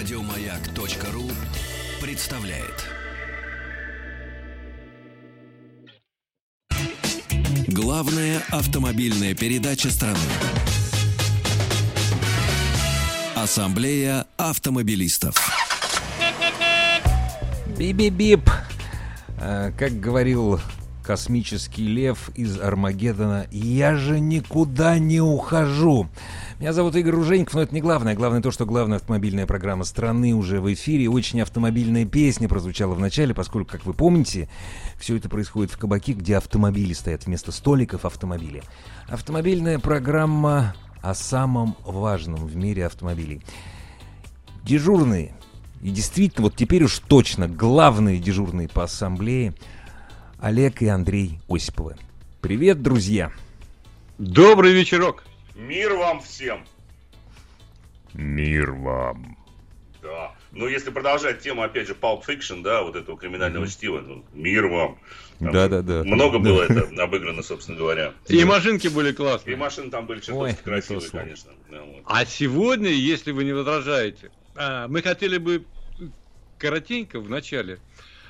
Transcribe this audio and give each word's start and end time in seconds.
Радиомаяк.ру 0.00 1.30
представляет. 2.00 2.86
Главная 7.68 8.40
автомобильная 8.50 9.34
передача 9.34 9.90
страны. 9.90 10.16
Ассамблея 13.36 14.24
автомобилистов. 14.38 15.36
Биби-бип. 17.76 18.48
А, 19.38 19.70
Как 19.72 20.00
говорил 20.00 20.60
космический 21.04 21.86
лев 21.86 22.30
из 22.36 22.58
Армагеддона, 22.58 23.46
я 23.50 23.96
же 23.96 24.18
никуда 24.18 24.98
не 24.98 25.20
ухожу. 25.20 26.08
Меня 26.60 26.74
зовут 26.74 26.94
Игорь 26.94 27.14
Ружейников, 27.14 27.54
но 27.54 27.62
это 27.62 27.74
не 27.74 27.80
главное. 27.80 28.14
Главное 28.14 28.42
то, 28.42 28.50
что 28.50 28.66
главная 28.66 28.98
автомобильная 28.98 29.46
программа 29.46 29.84
страны 29.84 30.34
уже 30.34 30.60
в 30.60 30.70
эфире. 30.70 31.08
Очень 31.08 31.40
автомобильная 31.40 32.04
песня 32.04 32.50
прозвучала 32.50 32.92
в 32.92 33.00
начале, 33.00 33.34
поскольку, 33.34 33.72
как 33.72 33.86
вы 33.86 33.94
помните, 33.94 34.46
все 34.98 35.16
это 35.16 35.30
происходит 35.30 35.72
в 35.72 35.78
кабаке, 35.78 36.12
где 36.12 36.36
автомобили 36.36 36.92
стоят 36.92 37.24
вместо 37.24 37.50
столиков 37.50 38.04
автомобили. 38.04 38.62
Автомобильная 39.08 39.78
программа 39.78 40.74
о 41.00 41.14
самом 41.14 41.76
важном 41.82 42.44
в 42.44 42.54
мире 42.56 42.84
автомобилей. 42.84 43.40
Дежурные 44.62 45.32
и 45.80 45.88
действительно, 45.88 46.42
вот 46.42 46.56
теперь 46.56 46.84
уж 46.84 46.98
точно 46.98 47.48
главные 47.48 48.18
дежурные 48.18 48.68
по 48.68 48.84
ассамблее 48.84 49.54
Олег 50.38 50.82
и 50.82 50.88
Андрей 50.88 51.40
Осиповы. 51.48 51.96
Привет, 52.42 52.82
друзья! 52.82 53.32
Добрый 54.18 54.74
вечерок. 54.74 55.24
Мир 55.60 55.92
вам 55.94 56.20
всем! 56.22 56.64
Мир 58.14 58.72
вам! 58.72 59.36
Да. 60.02 60.34
Ну, 60.52 60.66
если 60.66 60.90
продолжать 60.90 61.40
тему, 61.40 61.60
опять 61.62 61.86
же, 61.86 61.92
Pulp 61.92 62.22
Fiction, 62.26 62.62
да, 62.62 62.82
вот 62.82 62.96
этого 62.96 63.18
криминального 63.18 63.68
чтива, 63.68 64.00
ну, 64.00 64.24
мир 64.32 64.66
вам. 64.68 64.98
Там 65.38 65.52
Да-да-да. 65.52 66.02
Много 66.04 66.38
было 66.38 66.62
это 66.62 66.88
обыграно, 67.02 67.42
собственно 67.42 67.76
говоря. 67.76 68.14
И 68.28 68.42
машинки 68.44 68.88
были 68.88 69.10
И 69.10 69.12
классные. 69.12 69.56
машины 69.56 69.90
там 69.90 70.06
были 70.06 70.18
Ой, 70.18 70.22
чертовски 70.24 70.56
то 70.56 70.64
красивые, 70.64 71.00
слово. 71.02 71.22
конечно. 71.22 71.52
Да, 71.70 71.82
вот. 71.82 72.02
А 72.06 72.24
сегодня, 72.24 72.88
если 72.88 73.30
вы 73.32 73.44
не 73.44 73.52
возражаете, 73.52 74.30
а, 74.56 74.88
мы 74.88 75.02
хотели 75.02 75.36
бы 75.36 75.66
коротенько 76.58 77.20
в 77.20 77.28
начале 77.28 77.78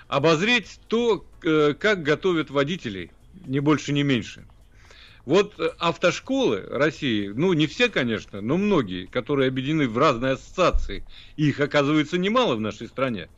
обозреть 0.09 0.81
то, 0.89 1.25
э, 1.45 1.75
как 1.79 2.03
готовят 2.03 2.51
водителей, 2.51 3.13
не 3.47 3.61
больше, 3.61 3.93
не 3.93 4.03
меньше. 4.03 4.45
Вот 5.31 5.55
э, 5.61 5.71
автошколы 5.79 6.63
России, 6.69 7.29
ну 7.29 7.53
не 7.53 7.69
все, 7.69 7.89
конечно, 7.89 8.41
но 8.41 8.57
многие, 8.57 9.07
которые 9.07 9.47
объединены 9.47 9.87
в 9.87 9.97
разные 9.97 10.33
ассоциации, 10.33 11.05
их 11.37 11.61
оказывается 11.61 12.19
немало 12.19 12.57
в 12.57 12.61
нашей 12.61 12.89
стране. 12.89 13.29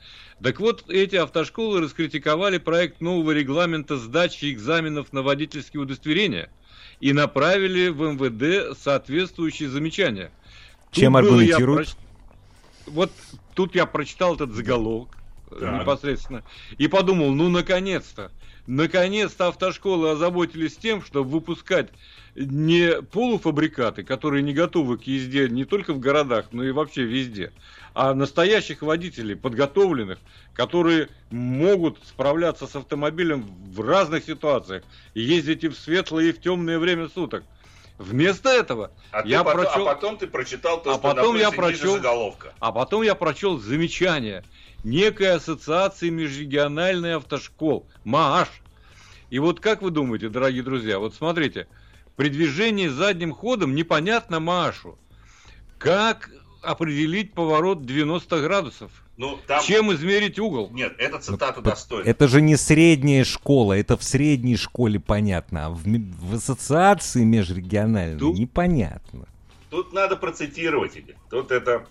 Так 0.43 0.59
вот, 0.59 0.89
эти 0.89 1.17
автошколы 1.17 1.83
раскритиковали 1.83 2.57
проект 2.57 3.03
нового 3.03 3.33
регламента 3.33 3.99
сдачи 3.99 4.51
экзаменов 4.51 5.13
на 5.13 5.21
водительские 5.21 5.83
удостоверения 5.83 6.51
и 7.01 7.13
направили 7.13 7.89
в 7.89 8.01
МВД 8.15 8.75
соответствующие 8.81 9.69
замечания. 9.69 10.31
Чем 10.93 11.13
Тут 11.13 11.25
аргументируют? 11.25 11.89
проч- 11.89 11.97
Вот 12.87 13.13
тут 13.55 13.75
я 13.75 13.85
прочитал 13.85 14.37
этот 14.37 14.55
заголовок 14.55 15.15
э, 15.51 15.59
Так. 15.61 15.83
непосредственно 15.83 16.43
и 16.79 16.89
подумал, 16.89 17.35
ну 17.35 17.51
наконец-то, 17.51 18.33
наконец-то 18.67 19.49
автошколы 19.49 20.11
озаботились 20.11 20.77
тем, 20.77 21.03
чтобы 21.03 21.31
выпускать 21.31 21.89
не 22.35 23.03
полуфабрикаты, 23.03 24.05
которые 24.05 24.43
не 24.43 24.55
готовы 24.55 24.97
к 24.99 25.03
езде 25.03 25.49
не 25.49 25.65
только 25.65 25.93
в 25.93 25.99
городах, 26.01 26.47
но 26.53 26.65
и 26.65 26.71
вообще 26.71 27.03
везде, 27.03 27.53
а 27.95 28.15
настоящих 28.15 28.81
водителей, 28.83 29.37
подготовленных, 29.37 30.19
которые 30.55 31.09
могут 31.31 31.99
справляться 32.07 32.67
с 32.67 32.75
автомобилем 32.75 33.45
в 33.67 33.81
разных 33.87 34.25
ситуациях, 34.25 34.83
ездить 35.15 35.65
и 35.65 35.69
в 35.69 35.77
светлое, 35.77 36.27
и 36.27 36.33
в 36.33 36.41
темное 36.41 36.79
время 36.79 37.09
суток. 37.09 37.45
Вместо 37.99 38.49
этого 38.49 38.91
А, 39.13 39.23
я 39.27 39.45
потом, 39.45 39.61
прочел- 39.65 39.89
а 39.89 39.95
потом 39.95 40.17
ты 40.17 40.27
прочитал 40.27 40.83
то, 40.83 40.91
А 40.91 40.95
что 40.95 41.03
потом 41.03 41.37
я 41.37 41.51
прочел- 41.51 41.97
заголовка. 41.97 42.55
а 42.59 42.73
потом 42.73 43.03
я 43.03 43.15
прочел 43.15 43.59
замечание 43.59 44.43
некой 44.83 45.33
ассоциации 45.35 46.09
межрегиональной 46.09 47.17
автошкол, 47.17 47.87
МААШ. 48.05 48.49
И 49.33 49.39
вот 49.39 49.61
как 49.61 49.81
вы 49.81 49.91
думаете, 49.91 50.29
дорогие 50.29 50.63
друзья, 50.63 50.99
вот 50.99 51.15
смотрите, 51.15 51.67
при 52.17 52.29
движении 52.29 52.89
задним 52.89 53.33
ходом 53.33 53.75
непонятно 53.75 54.41
МААШу, 54.41 54.99
как 55.79 56.29
определить 56.61 57.33
поворот 57.33 57.87
90 57.87 58.43
градусов, 58.43 58.91
Ну, 59.17 59.39
там... 59.47 59.65
чем 59.65 59.91
измерить 59.95 60.39
угол. 60.39 60.69
Нет, 60.71 60.95
эта 60.99 61.19
цитата 61.19 61.63
П- 61.63 61.71
достойна. 61.71 62.07
Это 62.07 62.29
же 62.29 62.43
не 62.43 62.57
средняя 62.57 63.25
школа, 63.25 63.73
это 63.73 63.97
в 63.97 64.05
средней 64.05 64.59
школе 64.59 65.01
понятно, 65.01 65.65
а 65.65 65.71
в, 65.71 65.81
в 65.83 66.35
ассоциации 66.35 67.25
межрегиональной 67.25 68.19
Тут- 68.19 68.39
непонятно. 68.39 69.27
Тут 69.71 69.95
надо 69.95 70.17
процитировать. 70.17 70.99
Тут 71.31 71.51
это... 71.53 71.87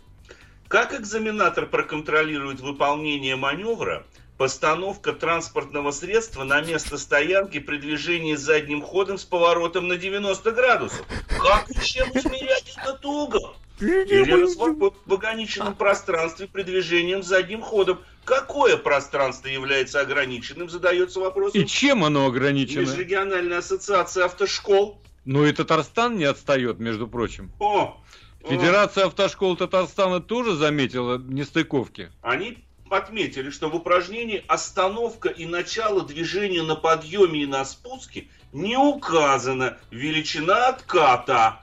Как 0.68 0.94
экзаменатор 0.94 1.66
проконтролирует 1.66 2.59
выполнение 2.62 3.35
маневра, 3.35 4.06
постановка 4.41 5.13
транспортного 5.13 5.91
средства 5.91 6.44
на 6.44 6.62
место 6.62 6.97
стоянки 6.97 7.59
при 7.59 7.78
движении 7.78 8.34
задним 8.34 8.81
ходом 8.81 9.19
с 9.19 9.24
поворотом 9.24 9.88
на 9.88 9.97
90 9.97 10.52
градусов? 10.52 11.06
Как 11.28 11.69
и 11.69 11.79
чем 11.85 12.07
измерять 12.07 12.75
этот 12.75 13.06
угол? 13.06 13.53
Или 13.80 14.31
развод 14.31 14.96
в 15.06 15.13
ограниченном 15.13 15.75
пространстве 15.75 16.47
при 16.47 16.63
движении 16.63 17.22
задним 17.22 17.62
ходом? 17.62 18.00
Какое 18.25 18.78
пространство 18.78 19.47
является 19.47 20.01
ограниченным, 20.01 20.69
задается 20.69 21.19
вопрос. 21.19 21.53
И 21.53 21.63
чем 21.68 22.03
оно 22.03 22.25
ограничено? 22.25 22.81
Межрегиональная 22.81 23.59
ассоциация 23.59 24.25
автошкол. 24.25 25.00
Ну 25.24 25.46
и 25.46 25.51
Татарстан 25.51 26.18
не 26.18 26.25
отстает, 26.25 26.80
между 26.80 27.07
прочим. 27.07 27.51
О. 27.59 27.96
Федерация 28.44 29.06
автошкол 29.06 29.56
Татарстана 29.56 30.19
тоже 30.19 30.56
заметила 30.56 31.19
нестыковки. 31.19 32.12
Они 32.24 32.57
отметили, 32.94 33.50
что 33.50 33.69
в 33.69 33.75
упражнении 33.75 34.44
остановка 34.47 35.29
и 35.29 35.46
начало 35.46 36.03
движения 36.06 36.63
на 36.63 36.75
подъеме 36.75 37.44
и 37.44 37.46
на 37.46 37.66
спуске 37.66 38.28
не 38.53 38.75
указана 38.78 39.78
величина 39.91 40.68
отката. 40.68 41.59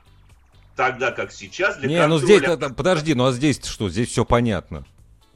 Тогда 0.77 1.11
как 1.11 1.33
сейчас 1.33 1.77
для 1.78 1.88
Не, 1.88 2.06
ну 2.06 2.19
контроля- 2.19 2.25
здесь, 2.25 2.43
это- 2.43 2.71
подожди, 2.71 3.15
ну 3.15 3.27
а 3.27 3.33
здесь 3.33 3.61
что? 3.65 3.88
Здесь 3.88 4.11
все 4.11 4.25
понятно. 4.25 4.84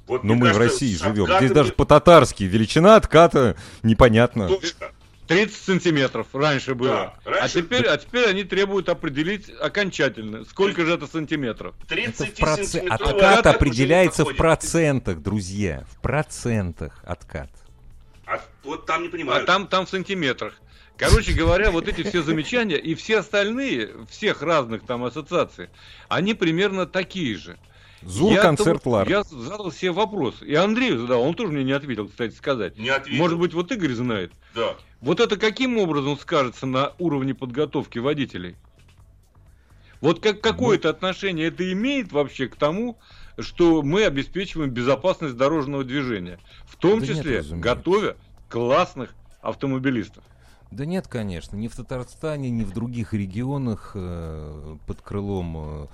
Вот, 0.06 0.24
Ну 0.24 0.34
мы 0.34 0.46
в 0.50 0.52
кажется, 0.52 0.72
России 0.74 0.94
с 0.94 1.00
живем. 1.00 1.22
откатами 1.24 1.38
Здесь 1.46 1.52
даже 1.54 1.72
по-татарски 1.72 2.44
величина 2.44 2.96
отката 2.96 3.56
непонятно. 3.82 4.48
точно. 4.48 4.91
30 5.28 5.56
сантиметров 5.56 6.26
раньше 6.32 6.74
было. 6.74 7.14
Да, 7.24 7.30
раньше- 7.30 7.58
А, 7.58 7.62
теперь, 7.62 7.86
а 7.86 7.96
теперь 7.96 8.26
они 8.28 8.44
требуют 8.44 8.88
определить 8.88 9.50
окончательно, 9.60 10.44
сколько 10.44 10.84
же 10.84 10.92
это 10.94 11.06
сантиметров. 11.06 11.74
30 11.88 12.38
Это 12.40 12.46
в 12.46 12.56
сантиметровый 12.56 13.14
Откат 13.14 13.46
определяется 13.46 14.24
в 14.24 14.34
процентах, 14.36 15.20
друзья. 15.22 15.84
В 15.90 16.00
процентах 16.00 17.00
откат. 17.04 17.50
А 18.26 18.40
вот 18.64 18.86
там 18.86 19.02
не 19.02 19.08
А 19.08 19.10
понимаю. 19.10 19.46
там, 19.46 19.66
там 19.66 19.86
в 19.86 19.88
сантиметрах. 19.90 20.54
Короче 20.96 21.32
говоря, 21.32 21.70
вот 21.70 21.88
эти 21.88 22.02
все 22.02 22.22
замечания 22.22 22.76
и 22.76 22.94
все 22.94 23.18
остальные, 23.20 23.90
всех 24.08 24.42
разных 24.42 24.84
там 24.84 25.04
ассоциаций, 25.04 25.68
они 26.08 26.34
примерно 26.34 26.86
такие 26.86 27.36
же. 27.36 27.58
Зур 28.04 28.36
концерт 28.40 28.84
Лар. 28.86 29.08
Я 29.08 29.22
задал 29.24 29.70
себе 29.72 29.92
вопрос. 29.92 30.42
И 30.42 30.54
Андрею 30.54 30.98
задал, 30.98 31.22
он 31.22 31.34
тоже 31.34 31.52
мне 31.52 31.64
не 31.64 31.72
ответил, 31.72 32.08
кстати 32.08 32.34
сказать. 32.34 32.78
Не 32.78 32.88
ответил. 32.88 33.18
Может 33.18 33.38
быть, 33.38 33.54
вот 33.54 33.70
Игорь 33.72 33.92
знает. 33.92 34.32
Да. 34.54 34.76
Вот 35.00 35.20
это 35.20 35.36
каким 35.36 35.78
образом 35.78 36.18
скажется 36.18 36.66
на 36.66 36.92
уровне 36.98 37.34
подготовки 37.34 37.98
водителей? 37.98 38.56
Вот 40.00 40.20
как, 40.20 40.40
какое-то 40.40 40.90
отношение 40.90 41.46
это 41.46 41.70
имеет 41.72 42.10
вообще 42.10 42.48
к 42.48 42.56
тому, 42.56 42.98
что 43.38 43.82
мы 43.82 44.04
обеспечиваем 44.04 44.70
безопасность 44.70 45.36
дорожного 45.36 45.84
движения, 45.84 46.38
в 46.66 46.76
том 46.76 47.00
Да 47.00 47.06
нет, 47.06 47.16
числе 47.16 47.38
разумеется. 47.38 47.56
готовя 47.56 48.16
классных 48.48 49.14
автомобилистов. 49.40 50.24
Да 50.72 50.86
нет, 50.86 51.06
конечно, 51.06 51.54
ни 51.56 51.68
в 51.68 51.76
Татарстане, 51.76 52.50
ни 52.50 52.64
в 52.64 52.72
других 52.72 53.12
регионах 53.12 53.92
э, 53.94 54.76
под 54.86 55.02
крылом, 55.02 55.84
э, 55.84 55.86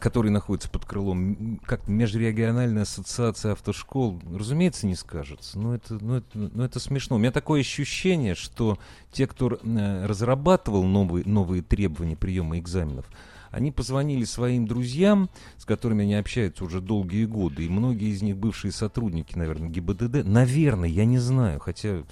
которые 0.00 0.32
находятся 0.32 0.70
под 0.70 0.84
крылом, 0.84 1.60
как 1.64 1.88
межрегиональная 1.88 2.82
ассоциация 2.82 3.52
автошкол, 3.52 4.20
разумеется, 4.34 4.86
не 4.86 4.94
скажется. 4.94 5.58
Но 5.58 5.74
это, 5.74 5.94
ну, 6.02 6.16
это, 6.16 6.26
ну, 6.34 6.62
это 6.64 6.80
смешно. 6.80 7.16
У 7.16 7.18
меня 7.18 7.32
такое 7.32 7.60
ощущение, 7.60 8.34
что 8.34 8.78
те, 9.12 9.26
кто 9.26 9.58
э, 9.62 10.06
разрабатывал 10.06 10.84
новые, 10.84 11.24
новые 11.24 11.62
требования 11.62 12.16
приема 12.16 12.58
экзаменов, 12.58 13.06
они 13.50 13.72
позвонили 13.72 14.24
своим 14.24 14.66
друзьям, 14.66 15.28
с 15.56 15.64
которыми 15.64 16.04
они 16.04 16.14
общаются 16.14 16.64
уже 16.64 16.80
долгие 16.80 17.24
годы, 17.24 17.66
и 17.66 17.68
многие 17.68 18.10
из 18.10 18.22
них 18.22 18.36
бывшие 18.36 18.72
сотрудники, 18.72 19.36
наверное, 19.36 19.68
ГИБДД. 19.68 20.24
Наверное, 20.24 20.88
я 20.88 21.04
не 21.04 21.18
знаю, 21.18 21.58
хотя 21.58 22.02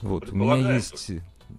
вот 0.00 0.30
у 0.30 0.36
меня 0.36 0.74
есть 0.74 1.10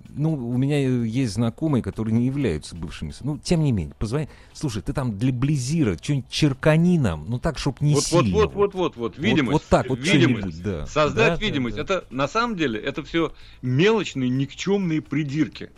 ну, 0.09 0.33
у 0.33 0.57
меня 0.57 0.79
есть 0.79 1.33
знакомые, 1.33 1.81
которые 1.81 2.13
не 2.13 2.25
являются 2.25 2.75
бывшими. 2.75 3.13
Ну, 3.21 3.37
тем 3.37 3.63
не 3.63 3.71
менее, 3.71 3.95
позвони. 3.97 4.27
Слушай, 4.53 4.81
ты 4.81 4.93
там 4.93 5.17
для 5.17 5.31
Близира 5.31 5.97
что-нибудь 6.01 6.29
черкани 6.29 6.97
нам, 6.97 7.25
ну 7.27 7.39
так, 7.39 7.57
чтоб 7.57 7.79
не 7.81 7.95
вот, 7.95 8.03
сильно. 8.03 8.35
Вот, 8.35 8.53
вот, 8.53 8.73
вот, 8.73 8.75
вот, 8.75 8.97
вот, 8.97 9.17
видимость. 9.17 9.53
Вот, 9.53 9.61
вот 9.61 9.69
так 9.69 9.89
вот 9.89 9.99
видимость. 9.99 10.61
да. 10.61 10.85
Создать 10.87 11.39
Да, 11.39 11.45
видимость. 11.45 11.77
да, 11.77 11.83
да. 11.83 11.95
Это 11.95 12.05
на 12.09 12.27
самом 12.27 12.55
деле 12.55 12.79
это 12.79 13.03
все 13.03 13.33
мелочные, 13.61 14.29
никчемные 14.29 15.01
придирки 15.01 15.71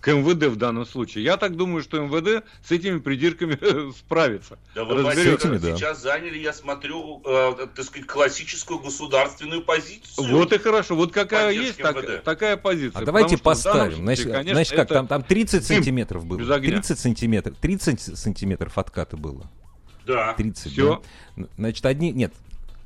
к 0.00 0.12
МВД 0.12 0.44
в 0.46 0.56
данном 0.56 0.86
случае. 0.86 1.24
Я 1.24 1.36
так 1.36 1.56
думаю, 1.56 1.82
что 1.82 2.00
МВД 2.00 2.44
с 2.64 2.70
этими 2.70 2.98
придирками 2.98 3.90
справится. 3.92 4.58
Да 4.74 4.84
вы, 4.84 5.02
Разберется. 5.02 5.48
Василий, 5.48 5.76
сейчас 5.76 6.02
заняли, 6.02 6.38
я 6.38 6.52
смотрю, 6.52 7.20
э, 7.24 7.66
так 7.74 7.84
сказать, 7.84 8.06
классическую 8.06 8.78
государственную 8.80 9.62
позицию. 9.62 10.28
Вот 10.36 10.52
и 10.52 10.58
хорошо. 10.58 10.94
Вот 10.94 11.12
какая 11.12 11.50
есть 11.52 11.78
так- 11.78 12.22
такая 12.22 12.56
позиция. 12.56 13.00
А 13.00 13.04
давайте 13.04 13.36
Потому 13.38 13.56
что 13.56 13.64
поставим. 13.70 13.96
Значит, 13.96 14.22
случае, 14.24 14.34
конечно, 14.38 14.54
значит 14.54 14.76
как, 14.76 14.88
там, 14.88 15.06
там 15.08 15.22
30 15.22 15.66
дым 15.68 15.76
сантиметров 15.76 16.26
было. 16.26 16.38
без 16.38 16.50
огня. 16.50 16.70
30 16.70 16.98
сантиметров. 16.98 17.56
30 17.60 18.00
сантиметров 18.18 18.78
отката 18.78 19.16
было. 19.16 19.50
Да. 20.06 20.32
30, 20.34 20.72
Всё. 20.72 21.02
да? 21.36 21.46
Значит, 21.56 21.84
одни... 21.84 22.12
Нет, 22.12 22.32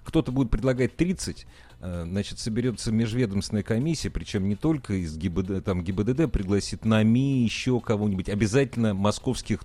кто-то 0.04 0.32
будет 0.32 0.50
предлагать 0.50 0.96
30, 0.96 1.44
э, 1.44 1.46
значит, 1.82 2.38
соберется 2.38 2.92
межведомственная 2.92 3.64
комиссия, 3.64 4.08
причем 4.08 4.48
не 4.48 4.54
только 4.54 4.94
из 4.94 5.16
ГИБДД, 5.16 5.64
там 5.64 5.82
ГИБДД 5.82 6.30
пригласит 6.30 6.84
НАМИ, 6.84 7.42
еще 7.42 7.80
кого-нибудь, 7.80 8.28
обязательно 8.28 8.94
московских 8.94 9.64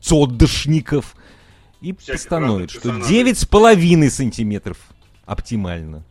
цодышников, 0.00 1.16
и 1.80 1.94
Всяких 1.94 2.12
постановит, 2.12 2.70
что 2.70 2.92
персонажей. 2.92 3.32
9,5 3.32 4.10
сантиметров 4.10 4.78
оптимально. 5.24 6.04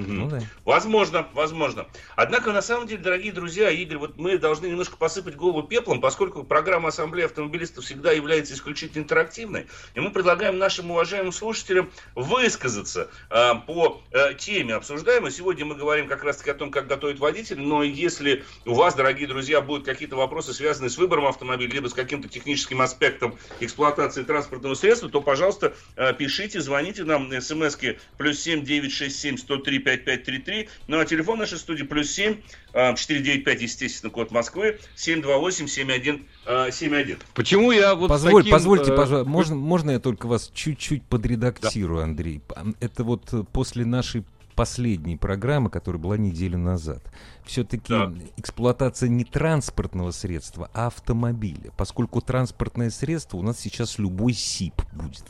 Мгм. 0.00 0.18
Ну 0.18 0.28
да. 0.28 0.42
Возможно, 0.64 1.26
возможно. 1.32 1.86
Однако, 2.14 2.52
на 2.52 2.62
самом 2.62 2.86
деле, 2.86 3.02
дорогие 3.02 3.32
друзья, 3.32 3.70
Игорь, 3.70 3.98
вот 3.98 4.16
мы 4.16 4.38
должны 4.38 4.66
немножко 4.66 4.96
посыпать 4.96 5.36
голову 5.36 5.62
пеплом, 5.62 6.00
поскольку 6.00 6.44
программа 6.44 6.88
Ассамблеи 6.88 7.24
автомобилистов 7.24 7.84
всегда 7.84 8.12
является 8.12 8.54
исключительно 8.54 9.02
интерактивной. 9.02 9.66
И 9.94 10.00
мы 10.00 10.10
предлагаем 10.10 10.58
нашим 10.58 10.90
уважаемым 10.90 11.32
слушателям 11.32 11.90
высказаться 12.14 13.10
э, 13.30 13.52
по 13.66 14.02
э, 14.10 14.34
теме 14.34 14.74
обсуждаемой. 14.74 15.30
Сегодня 15.30 15.64
мы 15.64 15.74
говорим 15.74 16.08
как 16.08 16.24
раз-таки 16.24 16.50
о 16.50 16.54
том, 16.54 16.70
как 16.70 16.86
готовить 16.86 17.18
водитель, 17.18 17.60
но 17.60 17.82
если 17.82 18.44
у 18.64 18.74
вас, 18.74 18.94
дорогие 18.94 19.28
друзья, 19.28 19.60
будут 19.60 19.86
какие-то 19.86 20.16
вопросы, 20.16 20.52
связанные 20.52 20.90
с 20.90 20.98
выбором 20.98 21.26
автомобиля, 21.26 21.72
либо 21.72 21.88
с 21.88 21.94
каким-то 21.94 22.28
техническим 22.28 22.80
аспектом 22.80 23.38
эксплуатации 23.60 24.22
транспортного 24.22 24.74
средства, 24.74 25.08
то, 25.08 25.20
пожалуйста, 25.20 25.74
э, 25.96 26.12
пишите, 26.12 26.60
звоните 26.60 27.04
нам 27.04 27.28
на 27.28 27.40
смски 27.40 27.98
плюс 28.18 28.40
7 28.40 28.64
967 28.64 29.38
103 29.38 29.78
5533. 29.86 30.68
Ну 30.88 30.98
а 30.98 31.04
телефон 31.04 31.38
нашей 31.38 31.58
студии 31.58 31.84
плюс 31.84 32.10
7 32.10 32.36
э, 32.72 32.94
495, 32.96 33.62
естественно, 33.62 34.10
код 34.10 34.30
Москвы 34.32 34.78
728 34.96 35.66
7171. 35.68 37.18
Почему 37.34 37.72
я 37.72 37.94
вот 37.94 38.08
Позволь, 38.08 38.42
таким, 38.42 38.52
позвольте, 38.52 38.92
э, 38.92 38.96
пожалуйста, 38.96 39.28
можно, 39.30 39.54
можно 39.56 39.90
я 39.92 40.00
только 40.00 40.26
вас 40.26 40.50
чуть-чуть 40.52 41.04
подредактирую, 41.04 42.02
Андрей? 42.02 42.40
П- 42.40 42.74
Это 42.80 43.04
вот 43.04 43.32
э, 43.32 43.44
после 43.52 43.84
нашей 43.84 44.24
последней 44.54 45.16
программы, 45.16 45.68
которая 45.68 46.00
была 46.00 46.16
неделю 46.16 46.56
назад. 46.58 47.02
Все-таки 47.44 47.92
Да. 47.92 48.12
эксплуатация 48.38 49.08
не 49.10 49.24
транспортного 49.24 50.10
средства, 50.12 50.70
а 50.72 50.86
автомобиля. 50.86 51.72
Поскольку 51.76 52.20
транспортное 52.22 52.88
средство 52.90 53.36
у 53.36 53.42
нас 53.42 53.60
сейчас 53.60 53.98
любой 53.98 54.32
СИП 54.32 54.82
будет. 54.92 55.24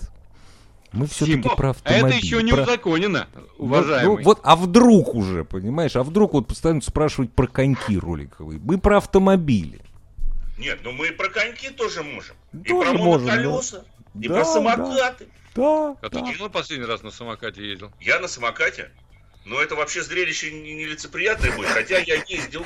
Мы 0.97 1.07
все-таки 1.07 1.49
про 1.57 1.69
А 1.69 1.71
автомобиль. 1.71 2.07
это 2.07 2.17
еще 2.17 2.43
не 2.43 2.53
про- 2.53 2.63
узаконено, 2.63 3.29
Ну, 3.35 3.43
уважаемый. 3.59 4.17
Ну, 4.19 4.23
вот, 4.23 4.41
а 4.43 4.57
вдруг 4.57 5.15
уже, 5.15 5.45
понимаешь? 5.45 5.95
А 5.97 6.03
вдруг 6.03 6.33
вот 6.33 6.49
постоянно 6.49 6.81
спрашивать 6.81 7.33
про 7.33 7.47
коньки 7.47 7.99
роликовые. 7.99 8.59
Мы 8.63 8.79
про 8.79 8.99
автомобили. 8.99 9.81
Нет, 10.59 10.81
ну 10.85 10.93
мы 10.93 11.09
и 11.09 11.11
про 11.11 11.29
коньки 11.29 11.69
тоже 11.71 12.03
можем. 12.03 12.35
и 12.55 12.69
Тоже 12.69 12.93
про 12.93 12.99
можем, 12.99 13.27
моноколеса, 13.29 13.85
и 14.21 14.29
Да, 14.29 14.35
про 14.35 14.45
да. 14.45 14.51
самокаты. 14.53 15.27
Да, 15.55 15.97
А 16.03 16.09
ты 16.11 16.21
давно 16.21 16.49
последний 16.51 16.87
раз 16.87 17.03
на 17.03 17.11
самокате 17.11 17.67
ездил? 17.69 17.91
Я 18.01 18.19
на 18.21 18.29
самокате. 18.29 18.91
Но 19.45 19.61
это 19.61 19.75
вообще 19.77 20.03
зрелище 20.03 20.51
не- 20.51 20.75
нелицеприятное 20.75 21.55
будет. 21.55 21.69
Хотя 21.69 21.99
я 21.99 22.17
ездил 22.27 22.65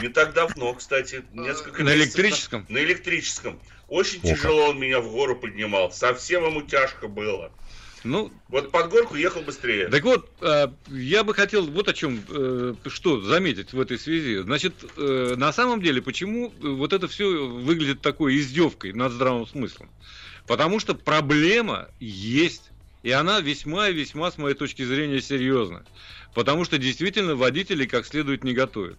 не 0.00 0.08
так 0.08 0.34
давно, 0.34 0.72
кстати. 0.74 1.24
Несколько 1.32 1.82
На 1.82 1.94
месяцев 1.94 2.20
электрическом? 2.20 2.66
На 2.68 2.78
электрическом. 2.78 3.60
Очень 3.88 4.20
О, 4.22 4.28
тяжело 4.28 4.68
он 4.70 4.78
меня 4.78 5.00
в 5.00 5.10
гору 5.10 5.34
поднимал. 5.36 5.90
Совсем 5.90 6.44
ему 6.46 6.62
тяжко 6.62 7.08
было. 7.08 7.50
Ну, 8.04 8.32
Вот 8.48 8.70
под 8.70 8.90
горку 8.90 9.14
ехал 9.14 9.42
быстрее. 9.42 9.88
так 9.88 10.02
вот, 10.02 10.28
э, 10.40 10.68
я 10.88 11.24
бы 11.24 11.34
хотел 11.34 11.66
вот 11.66 11.88
о 11.88 11.92
чем, 11.92 12.20
э, 12.28 12.74
что 12.86 13.20
заметить 13.20 13.72
в 13.72 13.80
этой 13.80 13.98
связи. 13.98 14.38
Значит, 14.38 14.74
э, 14.96 15.34
на 15.36 15.52
самом 15.52 15.80
деле, 15.80 16.02
почему 16.02 16.52
вот 16.60 16.92
это 16.92 17.06
все 17.08 17.46
выглядит 17.46 18.00
такой 18.00 18.36
издевкой 18.36 18.92
над 18.92 19.12
здравым 19.12 19.46
смыслом? 19.46 19.90
Потому 20.46 20.80
что 20.80 20.94
проблема 20.94 21.88
есть, 22.00 22.70
и 23.02 23.10
она 23.10 23.40
весьма 23.40 23.88
и 23.88 23.94
весьма, 23.94 24.30
с 24.30 24.38
моей 24.38 24.54
точки 24.54 24.84
зрения, 24.84 25.20
серьезна. 25.20 25.84
Потому 26.34 26.64
что 26.64 26.78
действительно 26.78 27.36
водителей 27.36 27.86
как 27.86 28.06
следует 28.06 28.42
не 28.42 28.52
готовят. 28.52 28.98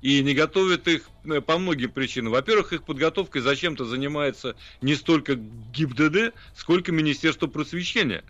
И 0.00 0.22
не 0.22 0.34
готовят 0.34 0.88
их 0.88 1.08
э, 1.24 1.40
по 1.40 1.58
многим 1.58 1.90
причинам. 1.90 2.32
Во-первых, 2.32 2.72
их 2.72 2.84
подготовкой 2.84 3.42
зачем-то 3.42 3.84
занимается 3.84 4.56
не 4.80 4.94
столько 4.94 5.34
ГИБДД, 5.36 6.34
сколько 6.54 6.92
Министерство 6.92 7.46
просвещения. 7.46 8.24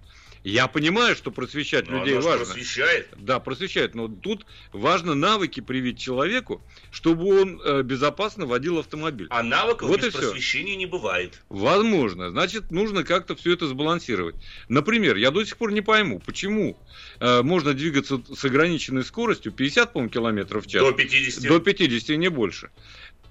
Я 0.44 0.68
понимаю, 0.68 1.16
что 1.16 1.30
просвещать 1.30 1.88
Но 1.88 1.98
людей 1.98 2.12
оно 2.12 2.20
ж 2.20 2.24
важно. 2.26 2.44
просвещает. 2.44 3.08
Да, 3.16 3.40
просвещает. 3.40 3.94
Но 3.94 4.08
тут 4.08 4.44
важно 4.72 5.14
навыки 5.14 5.60
привить 5.60 5.98
человеку, 5.98 6.62
чтобы 6.90 7.40
он 7.40 7.60
э, 7.64 7.82
безопасно 7.82 8.44
водил 8.44 8.78
автомобиль. 8.78 9.26
А 9.30 9.42
навыков 9.42 9.88
Вот 9.88 10.02
без 10.02 10.12
просвещения 10.12 10.76
не 10.76 10.84
бывает. 10.84 11.42
Возможно. 11.48 12.30
Значит, 12.30 12.70
нужно 12.70 13.04
как-то 13.04 13.34
все 13.34 13.54
это 13.54 13.66
сбалансировать. 13.66 14.36
Например, 14.68 15.16
я 15.16 15.30
до 15.30 15.42
сих 15.44 15.56
пор 15.56 15.72
не 15.72 15.80
пойму, 15.80 16.20
почему 16.20 16.76
э, 17.20 17.40
можно 17.42 17.72
двигаться 17.72 18.22
с 18.36 18.44
ограниченной 18.44 19.04
скоростью 19.04 19.50
50, 19.50 19.94
по-моему, 19.94 20.12
километров 20.12 20.66
в 20.66 20.68
час. 20.68 20.82
До 20.82 20.92
50. 20.92 21.44
До 21.44 21.58
50 21.58 22.10
и 22.10 22.16
не 22.18 22.28
больше. 22.28 22.68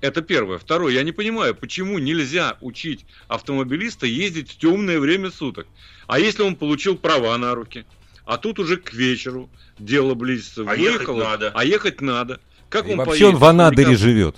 Это 0.04 0.22
первое. 0.22 0.58
Второе, 0.58 0.92
я 0.94 1.04
не 1.04 1.14
понимаю, 1.14 1.56
почему 1.56 1.98
нельзя 1.98 2.58
учить 2.60 3.06
автомобилиста 3.30 4.06
ездить 4.06 4.52
в 4.52 4.58
темное 4.58 5.00
время 5.00 5.32
суток. 5.32 5.66
А 6.08 6.20
если 6.20 6.44
он 6.44 6.58
получил 6.58 6.98
права 6.98 7.38
на 7.38 7.56
руки, 7.56 7.86
а 8.26 8.38
тут 8.38 8.60
уже 8.60 8.76
к 8.76 8.92
вечеру 8.92 9.50
дело 9.80 10.14
близится, 10.14 10.66
А 10.68 10.76
ехать 10.76 10.98
выехало, 11.08 11.24
надо. 11.24 11.52
а 11.56 11.64
ехать 11.64 12.02
надо. 12.02 12.42
Как 12.68 12.86
И 12.90 12.92
он 12.92 12.98
вообще 12.98 13.28
он 13.28 13.32
поедет? 13.32 13.40
в 13.40 13.46
Анадыре 13.46 13.86
Никак- 13.92 14.00
живет. 14.00 14.36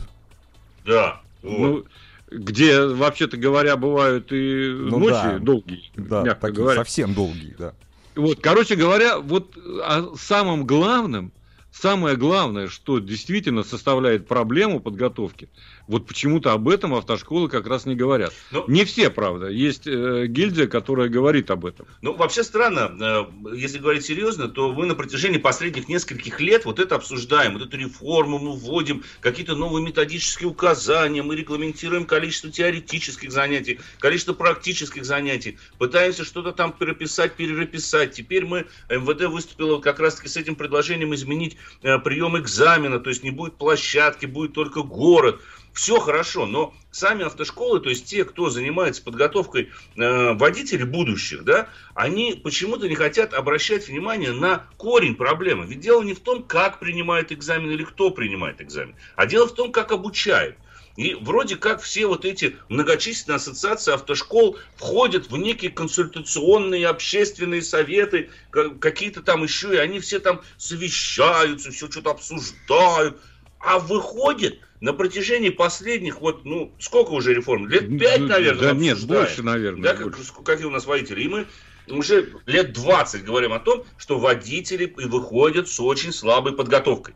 Да. 0.85 1.21
вот. 1.41 1.57
Ну, 1.59 1.85
где, 2.29 2.85
вообще-то 2.85 3.35
говоря, 3.38 3.75
бывают 3.75 4.31
и 4.31 4.69
Ну 4.72 5.00
ночи 5.00 5.13
да. 5.13 5.39
долгие, 5.39 5.91
Да, 5.95 6.22
мягко 6.22 6.41
такие 6.41 6.62
говоря. 6.62 6.77
совсем 6.81 7.15
долгие, 7.15 7.55
да. 7.57 7.74
Вот, 8.13 8.38
короче 8.39 8.75
говоря, 8.75 9.17
вот 9.17 9.57
о 9.57 10.13
самом 10.15 10.67
главном, 10.67 11.31
самое 11.79 12.15
главное, 12.15 12.67
что 12.67 13.00
действительно 13.00 13.63
составляет 13.63 14.27
проблему 14.27 14.79
подготовки, 14.79 15.50
вот 15.88 16.08
почему-то 16.08 16.51
об 16.51 16.68
этом 16.68 16.94
автошколы 16.96 17.50
как 17.50 17.68
раз 17.68 17.86
не 17.86 17.96
говорят. 17.96 18.34
Ну, 18.51 18.65
Не 18.68 18.86
все, 18.86 19.10
правда. 19.10 19.48
Есть 19.48 19.88
э, 19.88 20.25
гильдия, 20.27 20.68
которая 20.68 21.10
говорит 21.10 21.51
об 21.51 21.65
этом. 21.65 21.86
Ну, 22.01 22.13
вообще 22.13 22.44
странно, 22.44 22.92
э, 23.00 23.56
если 23.56 23.77
говорить 23.77 24.06
серьезно, 24.06 24.48
то 24.48 24.72
мы 24.74 24.86
на 24.86 24.96
протяжении 24.96 25.38
последних 25.38 25.88
нескольких 25.88 26.39
лет 26.39 26.65
вот 26.65 26.80
это 26.80 26.96
обсуждаем, 26.96 27.54
вот 27.54 27.68
эту 27.68 27.77
реформу 27.77 28.39
мы 28.39 28.54
вводим, 28.54 29.04
какие-то 29.20 29.56
новые 29.56 29.86
методические 29.86 30.50
указания, 30.50 31.22
мы 31.22 31.36
регламентируем 31.36 32.06
количество 32.06 32.50
теоретических 32.50 33.32
занятий, 33.32 33.80
количество 34.00 34.34
практических 34.34 35.06
занятий, 35.06 35.58
пытаемся 35.77 36.24
что-то 36.24 36.51
там 36.51 36.74
переписать, 36.74 37.34
переписать. 37.34 38.13
Теперь 38.13 38.46
мы, 38.46 38.65
МВД 38.89 39.25
выступило 39.25 39.80
как 39.80 40.00
раз-таки 40.00 40.30
с 40.30 40.38
этим 40.38 40.56
предложением 40.56 41.13
изменить 41.13 41.58
э, 41.84 42.00
прием 42.00 42.38
экзамена, 42.38 43.00
то 43.00 43.10
есть 43.10 43.24
не 43.24 43.32
будет 43.32 43.56
площадки, 43.56 44.25
будет 44.25 44.54
только 44.54 44.82
город. 44.82 45.42
Все 45.75 46.00
хорошо, 46.00 46.46
но 46.46 46.74
сами 46.89 47.25
автошколы, 47.25 47.82
то 47.82 47.89
есть 47.89 48.05
те, 48.05 48.24
кто 48.24 48.50
занимается 48.50 49.03
подготовкой 49.03 49.72
э, 49.98 50.34
водителей 50.34 50.86
будущих, 50.86 51.44
да, 51.44 51.67
они 51.94 52.39
почему-то 52.41 52.88
не 52.88 52.96
хотят 52.96 53.34
обращать 53.34 53.89
внимание 53.89 54.32
на 54.32 54.67
корень 54.77 55.15
проблемы. 55.15 55.65
Ведь 55.65 55.82
дело 55.82 56.01
не 56.01 56.13
в 56.13 56.22
том, 56.22 56.44
как 56.44 56.79
принимает 56.79 57.34
экзамен 57.34 57.70
или 57.72 57.84
кто 57.84 58.12
принимает 58.12 58.62
экзамен, 58.62 58.96
а 59.17 59.25
дело 59.25 59.50
в 59.50 59.53
том, 59.53 59.74
как 59.74 59.91
обучают. 59.91 60.55
И 60.96 61.13
вроде 61.13 61.58
как 61.58 61.82
все 61.82 62.05
вот 62.05 62.24
эти 62.24 62.55
многочисленные 62.70 63.36
ассоциации 63.36 63.91
автошкол 63.94 64.58
входят 64.77 65.29
в 65.29 65.36
некие 65.36 65.72
консультационные 65.72 66.88
общественные 66.88 67.62
советы, 67.62 68.29
ка- 68.50 68.70
какие-то 68.70 69.22
там 69.22 69.44
еще, 69.44 69.74
и 69.74 69.77
они 69.77 70.00
все 70.00 70.20
там 70.20 70.39
совещаются, 70.55 71.72
все 71.72 71.91
что-то 71.91 72.12
обсуждают. 72.12 73.20
А 73.60 73.79
выходит 73.79 74.62
на 74.82 74.94
протяжении 74.94 75.50
последних, 75.50 76.22
вот, 76.22 76.46
ну, 76.46 76.72
сколько 76.79 77.12
уже 77.12 77.34
реформ? 77.34 77.67
Лет 77.67 77.88
пять, 78.00 78.22
наверное, 78.22 78.74
Да 78.74 78.79
нет, 78.79 79.05
больше, 79.05 79.44
наверное. 79.44 79.84
Да, 79.84 79.94
как, 79.96 80.12
больше. 80.12 80.34
какие 80.44 80.65
у 80.65 80.72
нас 80.72 80.86
водители. 80.86 81.22
И 81.24 81.27
мы 81.27 81.48
уже 81.88 82.34
лет 82.46 82.74
20 82.74 83.24
говорим 83.24 83.53
о 83.53 83.60
том, 83.60 83.84
что 83.98 84.20
водители 84.20 84.86
и 84.86 85.05
выходят 85.05 85.70
с 85.70 85.79
очень 85.79 86.12
слабой 86.12 86.53
подготовкой. 86.53 87.15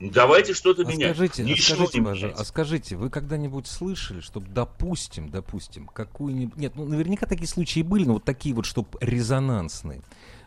Давайте 0.00 0.54
что-то 0.54 0.82
А 0.82 0.84
менять. 0.84 1.14
скажите, 1.14 1.42
а 1.42 1.46
Ничего 1.46 1.76
скажите, 1.76 1.98
не 1.98 2.04
пожалуйста, 2.04 2.42
а 2.42 2.44
скажите, 2.44 2.96
вы 2.96 3.10
когда-нибудь 3.10 3.66
слышали, 3.66 4.20
чтобы, 4.20 4.48
допустим, 4.48 5.30
допустим, 5.30 5.86
какую-нибудь... 5.86 6.56
Нет, 6.56 6.72
ну 6.74 6.84
наверняка 6.84 7.26
такие 7.26 7.46
случаи 7.46 7.80
были, 7.80 8.04
но 8.04 8.14
вот 8.14 8.24
такие 8.24 8.54
вот, 8.54 8.66
чтобы 8.66 8.88
резонансные. 9.00 10.02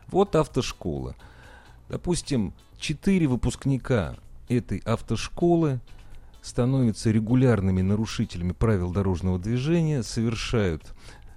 Вот 0.07 0.35
автошкола. 0.35 1.15
Допустим, 1.89 2.53
четыре 2.77 3.27
выпускника 3.27 4.17
этой 4.49 4.79
автошколы 4.79 5.79
становятся 6.47 7.11
регулярными 7.11 7.81
нарушителями 7.81 8.53
правил 8.53 8.91
дорожного 8.91 9.37
движения, 9.37 10.01
совершают 10.03 10.83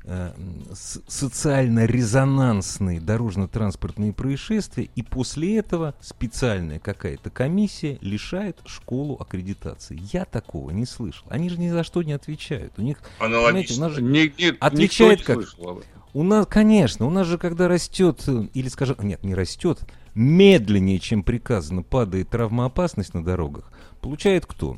э, 0.04 0.32
м, 0.36 0.64
с- 0.74 1.02
социально-резонансные 1.08 3.00
дорожно-транспортные 3.00 4.12
происшествия, 4.12 4.88
и 4.94 5.02
после 5.02 5.58
этого 5.58 5.94
специальная 6.00 6.78
какая-то 6.78 7.28
комиссия 7.30 7.98
лишает 8.00 8.58
школу 8.64 9.16
аккредитации. 9.20 10.00
Я 10.12 10.24
такого 10.24 10.70
не 10.70 10.86
слышал. 10.86 11.26
Они 11.28 11.50
же 11.50 11.58
ни 11.58 11.68
за 11.68 11.84
что 11.84 12.02
не 12.02 12.12
отвечают. 12.12 12.72
У 12.78 12.82
них, 12.82 12.98
понимаете, 13.18 13.36
у 13.36 13.48
Аналогично. 13.48 13.88
нас 13.88 13.92
же 13.96 14.02
Ни- 14.02 14.32
ни- 14.42 14.56
Отвечает 14.58 15.18
никто 15.20 15.34
как? 15.34 15.42
не 15.42 15.46
слышал 15.46 15.68
об 15.70 15.78
этом. 15.78 15.90
у 16.14 16.22
нас, 16.22 16.46
конечно, 16.46 17.06
у 17.06 17.10
нас 17.10 17.26
же 17.26 17.36
когда 17.38 17.68
растет, 17.68 18.22
э, 18.26 18.48
или 18.54 18.68
скажем, 18.68 18.96
нет, 19.02 19.22
не 19.22 19.34
растет, 19.34 19.80
медленнее, 20.14 20.98
чем 20.98 21.22
приказано, 21.22 21.82
падает 21.82 22.30
травмоопасность 22.30 23.12
на 23.14 23.22
дорогах, 23.22 23.70
получает 24.00 24.46
кто? 24.46 24.76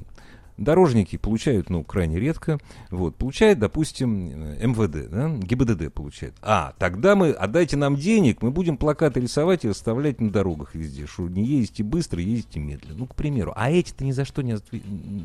Дорожники 0.59 1.17
получают, 1.17 1.71
ну, 1.71 1.83
крайне 1.83 2.21
редко, 2.21 2.59
вот, 2.91 3.17
получает, 3.17 3.59
допустим, 3.59 4.29
э, 4.29 4.67
МВД, 4.67 5.11
да, 5.11 5.29
ГИБДД 5.29 5.93
получает. 5.93 6.35
А, 6.43 6.75
тогда 6.79 7.17
мы, 7.17 7.31
отдайте 7.31 7.77
нам 7.77 7.97
денег, 7.97 8.43
мы 8.43 8.51
будем 8.51 8.77
плакаты 8.77 9.21
рисовать 9.21 9.65
и 9.65 9.69
оставлять 9.69 10.21
на 10.21 10.31
дорогах 10.31 10.75
везде, 10.75 11.07
что 11.07 11.27
не 11.29 11.45
ездите 11.45 11.83
быстро, 11.83 12.21
ездите 12.21 12.61
медленно, 12.61 12.97
ну, 12.99 13.07
к 13.07 13.15
примеру. 13.15 13.53
А 13.57 13.71
эти-то 13.71 14.05
ни 14.05 14.13
за 14.13 14.25
что 14.25 14.43
не, 14.43 14.53
отве- 14.53 14.83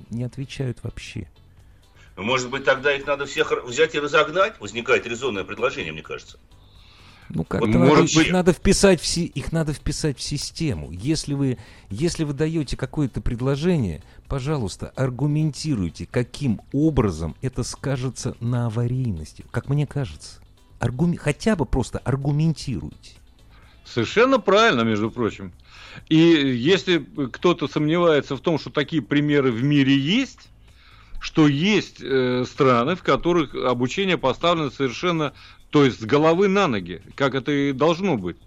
не 0.10 0.24
отвечают 0.24 0.80
вообще. 0.84 1.28
Может 2.16 2.50
быть, 2.50 2.64
тогда 2.64 2.96
их 2.96 3.06
надо 3.06 3.26
всех 3.26 3.52
взять 3.66 3.94
и 3.94 4.00
разогнать? 4.00 4.60
Возникает 4.60 5.06
резонное 5.06 5.44
предложение, 5.44 5.94
мне 5.94 6.02
кажется. 6.02 6.40
Ну, 7.30 7.44
как 7.44 7.62
Вот 7.62 7.70
надо, 7.70 8.04
их 8.04 8.16
быть- 8.16 8.32
надо 8.32 8.54
вписать 8.54 9.02
в 9.02 9.06
си- 9.06 9.26
их 9.26 9.52
надо 9.52 9.74
вписать 9.74 10.18
в 10.18 10.22
систему. 10.22 10.92
Если 10.92 11.34
вы, 11.34 11.58
если 11.90 12.24
вы 12.24 12.34
даете 12.34 12.78
какое-то 12.78 13.20
предложение, 13.22 14.02
пожалуйста, 14.28 14.94
аргументируйте, 14.96 16.08
каким 16.10 16.62
образом 16.72 17.36
это 17.42 17.64
скажется 17.64 18.36
на 18.40 18.68
аварийности. 18.68 19.44
Как 19.52 19.68
мне 19.70 19.86
кажется. 19.86 20.40
Аргуме- 20.80 21.18
Хотя 21.18 21.56
бы 21.56 21.66
просто 21.66 22.00
аргументируйте. 22.00 23.14
Совершенно 23.86 24.40
правильно, 24.40 24.82
между 24.82 25.10
прочим. 25.12 25.52
И 26.10 26.18
если 26.18 27.06
кто-то 27.32 27.68
сомневается 27.68 28.36
в 28.36 28.42
том, 28.42 28.60
что 28.60 28.70
такие 28.70 29.02
примеры 29.02 29.52
в 29.52 29.64
мире 29.64 29.98
есть, 29.98 30.50
что 31.20 31.48
есть 31.48 31.98
э, 32.02 32.46
страны, 32.46 32.96
в 32.96 33.02
которых 33.02 33.56
обучение 33.56 34.18
поставлено 34.18 34.70
совершенно, 34.70 35.34
то 35.70 35.84
есть 35.84 36.02
с 36.02 36.06
головы 36.06 36.48
на 36.48 36.68
ноги, 36.68 37.02
как 37.16 37.36
это 37.36 37.52
и 37.52 37.72
должно 37.72 38.18
быть. 38.18 38.38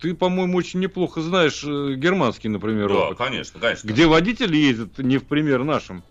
Ты, 0.00 0.14
по-моему, 0.14 0.56
очень 0.58 0.80
неплохо 0.80 1.20
знаешь 1.20 1.64
э, 1.64 1.94
германский, 1.94 2.48
например, 2.48 2.88
Да, 2.88 3.06
опыт, 3.08 3.18
конечно, 3.18 3.58
конечно. 3.58 3.88
где 3.88 4.06
водители 4.06 4.56
ездят 4.56 4.98
не 4.98 5.18
в 5.18 5.24
пример 5.24 5.64
нашим, 5.64 6.04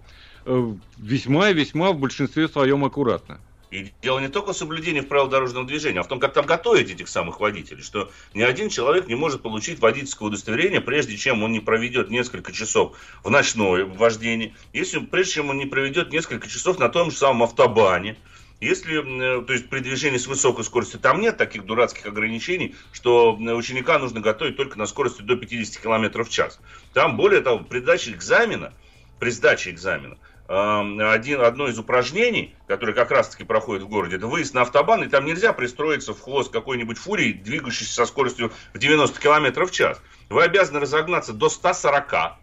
э, 0.46 0.74
весьма 0.98 1.52
и 1.52 1.54
весьма 1.54 1.94
в 1.94 2.00
большинстве 2.00 2.50
своем 2.50 2.84
аккуратно. 2.84 3.40
И 3.70 3.92
дело 4.02 4.20
не 4.20 4.30
только 4.30 4.54
в 4.54 4.58
соблюдении 4.58 5.02
правил 5.02 5.28
дорожного 5.28 5.66
движения, 5.66 6.00
а 6.00 6.04
в 6.04 6.08
том, 6.08 6.20
как 6.20 6.34
там 6.34 6.46
готовить 6.46 6.90
этих 6.90 7.10
самых 7.10 7.42
водителей, 7.42 7.84
что 7.84 8.10
ни 8.34 8.42
один 8.42 8.70
человек 8.70 9.08
не 9.08 9.16
может 9.16 9.42
получить 9.42 9.80
водительское 9.80 10.28
удостоверение, 10.28 10.80
прежде 10.80 11.18
чем 11.18 11.44
он 11.44 11.52
не 11.52 11.60
проведет 11.60 12.10
несколько 12.10 12.54
часов 12.54 12.98
в 13.24 13.30
ночное 13.30 13.84
вождении, 13.84 14.56
если, 14.72 15.00
прежде 15.00 15.34
чем 15.34 15.50
он 15.50 15.58
не 15.58 15.66
проведет 15.66 16.14
несколько 16.14 16.50
часов 16.50 16.80
на 16.80 16.88
том 16.88 17.12
же 17.12 17.18
самом 17.18 17.44
автобане, 17.44 18.16
если, 18.60 19.40
э, 19.40 19.46
то 19.46 19.54
есть 19.54 19.70
при 19.70 19.80
движении 19.80 20.18
с 20.18 20.28
высокой 20.28 20.64
скоростью, 20.64 21.00
там 21.00 21.22
нет 21.22 21.38
таких 21.38 21.66
дурацких 21.66 22.08
ограничений, 22.08 22.76
что 22.92 23.38
э, 23.40 23.54
ученика 23.54 24.00
нужно 24.00 24.20
готовить 24.20 24.58
только 24.58 24.80
на 24.80 24.88
скорости 24.88 25.22
до 25.22 25.36
50 25.36 25.82
км 25.82 26.24
в 26.24 26.30
час. 26.30 26.60
Там, 26.94 27.18
более 27.18 27.42
того, 27.42 27.60
при 27.60 27.80
сдаче 27.80 28.12
экзамена, 28.12 28.74
при 29.20 29.30
сдаче 29.30 29.72
экзамена, 29.72 30.18
один, 30.48 31.42
одно 31.42 31.68
из 31.68 31.78
упражнений, 31.78 32.56
которое 32.68 32.94
как 32.94 33.12
раз-таки 33.12 33.44
проходит 33.44 33.84
в 33.84 33.90
городе, 33.90 34.16
это 34.16 34.28
выезд 34.28 34.54
на 34.54 34.62
автобан, 34.62 35.04
и 35.04 35.10
там 35.10 35.26
нельзя 35.26 35.52
пристроиться 35.52 36.14
в 36.14 36.22
хвост 36.22 36.54
какой-нибудь 36.54 36.98
фурии, 36.98 37.34
двигающейся 37.34 37.94
со 37.94 38.06
скоростью 38.06 38.54
в 38.74 38.78
90 38.78 39.20
км 39.20 39.66
в 39.66 39.72
час. 39.72 40.02
Вы 40.30 40.44
обязаны 40.44 40.80
разогнаться 40.80 41.34
до 41.34 41.50
140, 41.50 42.38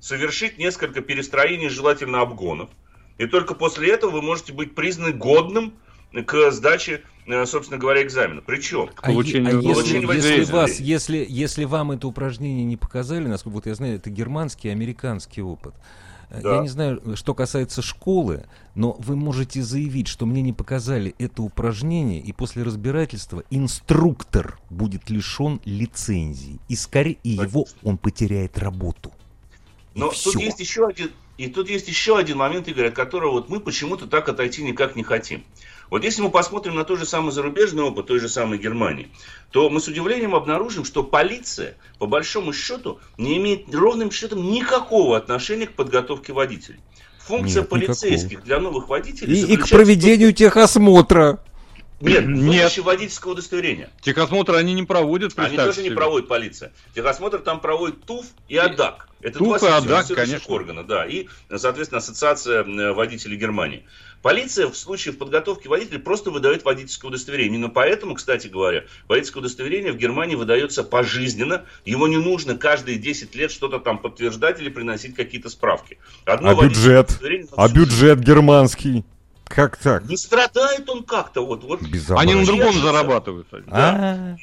совершить 0.00 0.56
несколько 0.56 1.02
перестроений, 1.02 1.68
желательно 1.68 2.22
обгонов, 2.22 2.70
и 3.20 3.26
только 3.26 3.54
после 3.54 3.90
этого 3.92 4.12
вы 4.12 4.22
можете 4.22 4.54
быть 4.54 4.74
признаны 4.74 5.12
годным 5.12 5.74
к 6.24 6.50
сдаче, 6.52 7.02
э, 7.26 7.44
собственно 7.44 7.78
говоря, 7.78 8.02
экзамена. 8.02 8.40
Причем, 8.40 8.88
К 8.88 9.02
получению- 9.02 9.56
а, 9.56 9.58
а 9.58 9.62
получению 9.62 10.10
если, 10.10 10.32
если, 10.38 10.52
вас, 10.52 10.80
если, 10.80 11.26
если 11.28 11.64
вам 11.64 11.92
это 11.92 12.08
упражнение 12.08 12.64
не 12.64 12.78
показали, 12.78 13.26
насколько 13.26 13.56
вот 13.56 13.66
я 13.66 13.74
знаю, 13.74 13.96
это 13.96 14.08
германский 14.08 14.68
и 14.68 14.70
американский 14.70 15.42
опыт. 15.42 15.74
Э, 16.30 16.40
Да. 16.40 16.54
Я 16.56 16.62
не 16.62 16.68
знаю, 16.68 17.02
что 17.14 17.34
касается 17.34 17.82
школы, 17.82 18.46
но 18.74 18.96
вы 18.98 19.16
можете 19.16 19.62
заявить, 19.62 20.08
что 20.08 20.24
мне 20.24 20.40
не 20.40 20.54
показали 20.54 21.14
это 21.18 21.42
упражнение, 21.42 22.20
и 22.20 22.32
после 22.32 22.62
разбирательства 22.62 23.44
инструктор 23.50 24.58
будет 24.70 25.10
лишен 25.10 25.60
лицензии. 25.66 26.58
И 26.68 26.74
скорее 26.74 27.18
и 27.22 27.30
его 27.30 27.66
он 27.82 27.98
потеряет 27.98 28.58
работу. 28.58 29.12
И 29.94 30.00
Но 30.00 30.08
всё. 30.10 30.32
тут 30.32 30.40
есть 30.40 30.60
еще 30.60 30.86
один, 30.86 31.10
и 31.40 31.48
тут 31.48 31.70
есть 31.70 31.88
еще 31.88 32.18
один 32.18 32.36
момент, 32.36 32.68
Игорь, 32.68 32.88
от 32.88 32.94
которого 32.94 33.30
вот 33.32 33.48
мы 33.48 33.60
почему-то 33.60 34.06
так 34.06 34.28
отойти 34.28 34.62
никак 34.62 34.94
не 34.94 35.02
хотим. 35.02 35.42
Вот 35.88 36.04
если 36.04 36.20
мы 36.20 36.30
посмотрим 36.30 36.74
на 36.74 36.84
тот 36.84 36.98
же 36.98 37.06
самый 37.06 37.32
зарубежный 37.32 37.82
опыт 37.82 38.08
той 38.08 38.20
же 38.20 38.28
самой 38.28 38.58
Германии, 38.58 39.08
то 39.50 39.70
мы 39.70 39.80
с 39.80 39.88
удивлением 39.88 40.34
обнаружим, 40.34 40.84
что 40.84 41.02
полиция, 41.02 41.78
по 41.98 42.06
большому 42.06 42.52
счету, 42.52 43.00
не 43.16 43.38
имеет 43.38 43.74
ровным 43.74 44.10
счетом 44.10 44.50
никакого 44.50 45.16
отношения 45.16 45.66
к 45.66 45.72
подготовке 45.72 46.34
водителей. 46.34 46.80
Функция 47.20 47.62
Нет, 47.62 47.72
никакого. 47.72 47.86
полицейских 47.86 48.44
для 48.44 48.60
новых 48.60 48.90
водителей 48.90 49.40
И, 49.40 49.54
и 49.54 49.56
к 49.56 49.66
проведению 49.66 50.34
техосмотра. 50.34 51.38
Нет, 52.00 52.26
Нет. 52.26 52.62
выдача 52.62 52.82
водительского 52.82 53.32
удостоверения. 53.32 53.90
Техосмотр 54.00 54.54
они 54.54 54.72
не 54.72 54.84
проводят, 54.84 55.32
Они 55.36 55.56
тоже 55.56 55.82
не 55.82 55.88
себе. 55.88 55.96
проводит 55.96 56.28
полиция. 56.28 56.72
Техосмотр 56.94 57.38
там 57.40 57.60
проводит 57.60 58.02
ТУФ 58.04 58.24
и 58.48 58.56
АДАК. 58.56 59.08
Это 59.20 59.38
ТУФ 59.38 59.58
два 59.58 59.68
и 59.68 59.72
АДАК, 59.72 60.06
конечно. 60.14 60.54
органа, 60.54 60.82
да. 60.82 61.04
И, 61.06 61.26
соответственно, 61.54 61.98
Ассоциация 61.98 62.64
водителей 62.94 63.36
Германии. 63.36 63.84
Полиция 64.22 64.68
в 64.68 64.76
случае 64.76 65.12
в 65.14 65.18
подготовке 65.18 65.68
водителя 65.68 65.98
просто 65.98 66.30
выдает 66.30 66.64
водительское 66.64 67.08
удостоверение. 67.10 67.54
Именно 67.54 67.68
поэтому, 67.70 68.14
кстати 68.14 68.48
говоря, 68.48 68.84
водительское 69.08 69.40
удостоверение 69.42 69.92
в 69.92 69.96
Германии 69.96 70.34
выдается 70.36 70.84
пожизненно. 70.84 71.64
Его 71.84 72.06
не 72.08 72.18
нужно 72.18 72.56
каждые 72.56 72.98
10 72.98 73.34
лет 73.34 73.50
что-то 73.50 73.78
там 73.78 73.98
подтверждать 73.98 74.60
или 74.60 74.68
приносить 74.70 75.14
какие-то 75.14 75.48
справки. 75.50 75.98
Одно 76.24 76.50
А 76.58 76.62
бюджет? 76.62 77.18
А 77.56 77.68
бюджет 77.68 78.20
германский? 78.20 79.04
Как 79.50 79.76
так? 79.76 80.04
Не 80.08 80.16
страдает 80.16 80.88
он 80.88 81.02
как-то. 81.02 81.44
Вот, 81.44 81.64
вот. 81.64 81.80
Они 82.10 82.34
на 82.34 82.46
другом 82.46 82.72
зарабатывают. 82.72 83.48
А, 83.68 84.36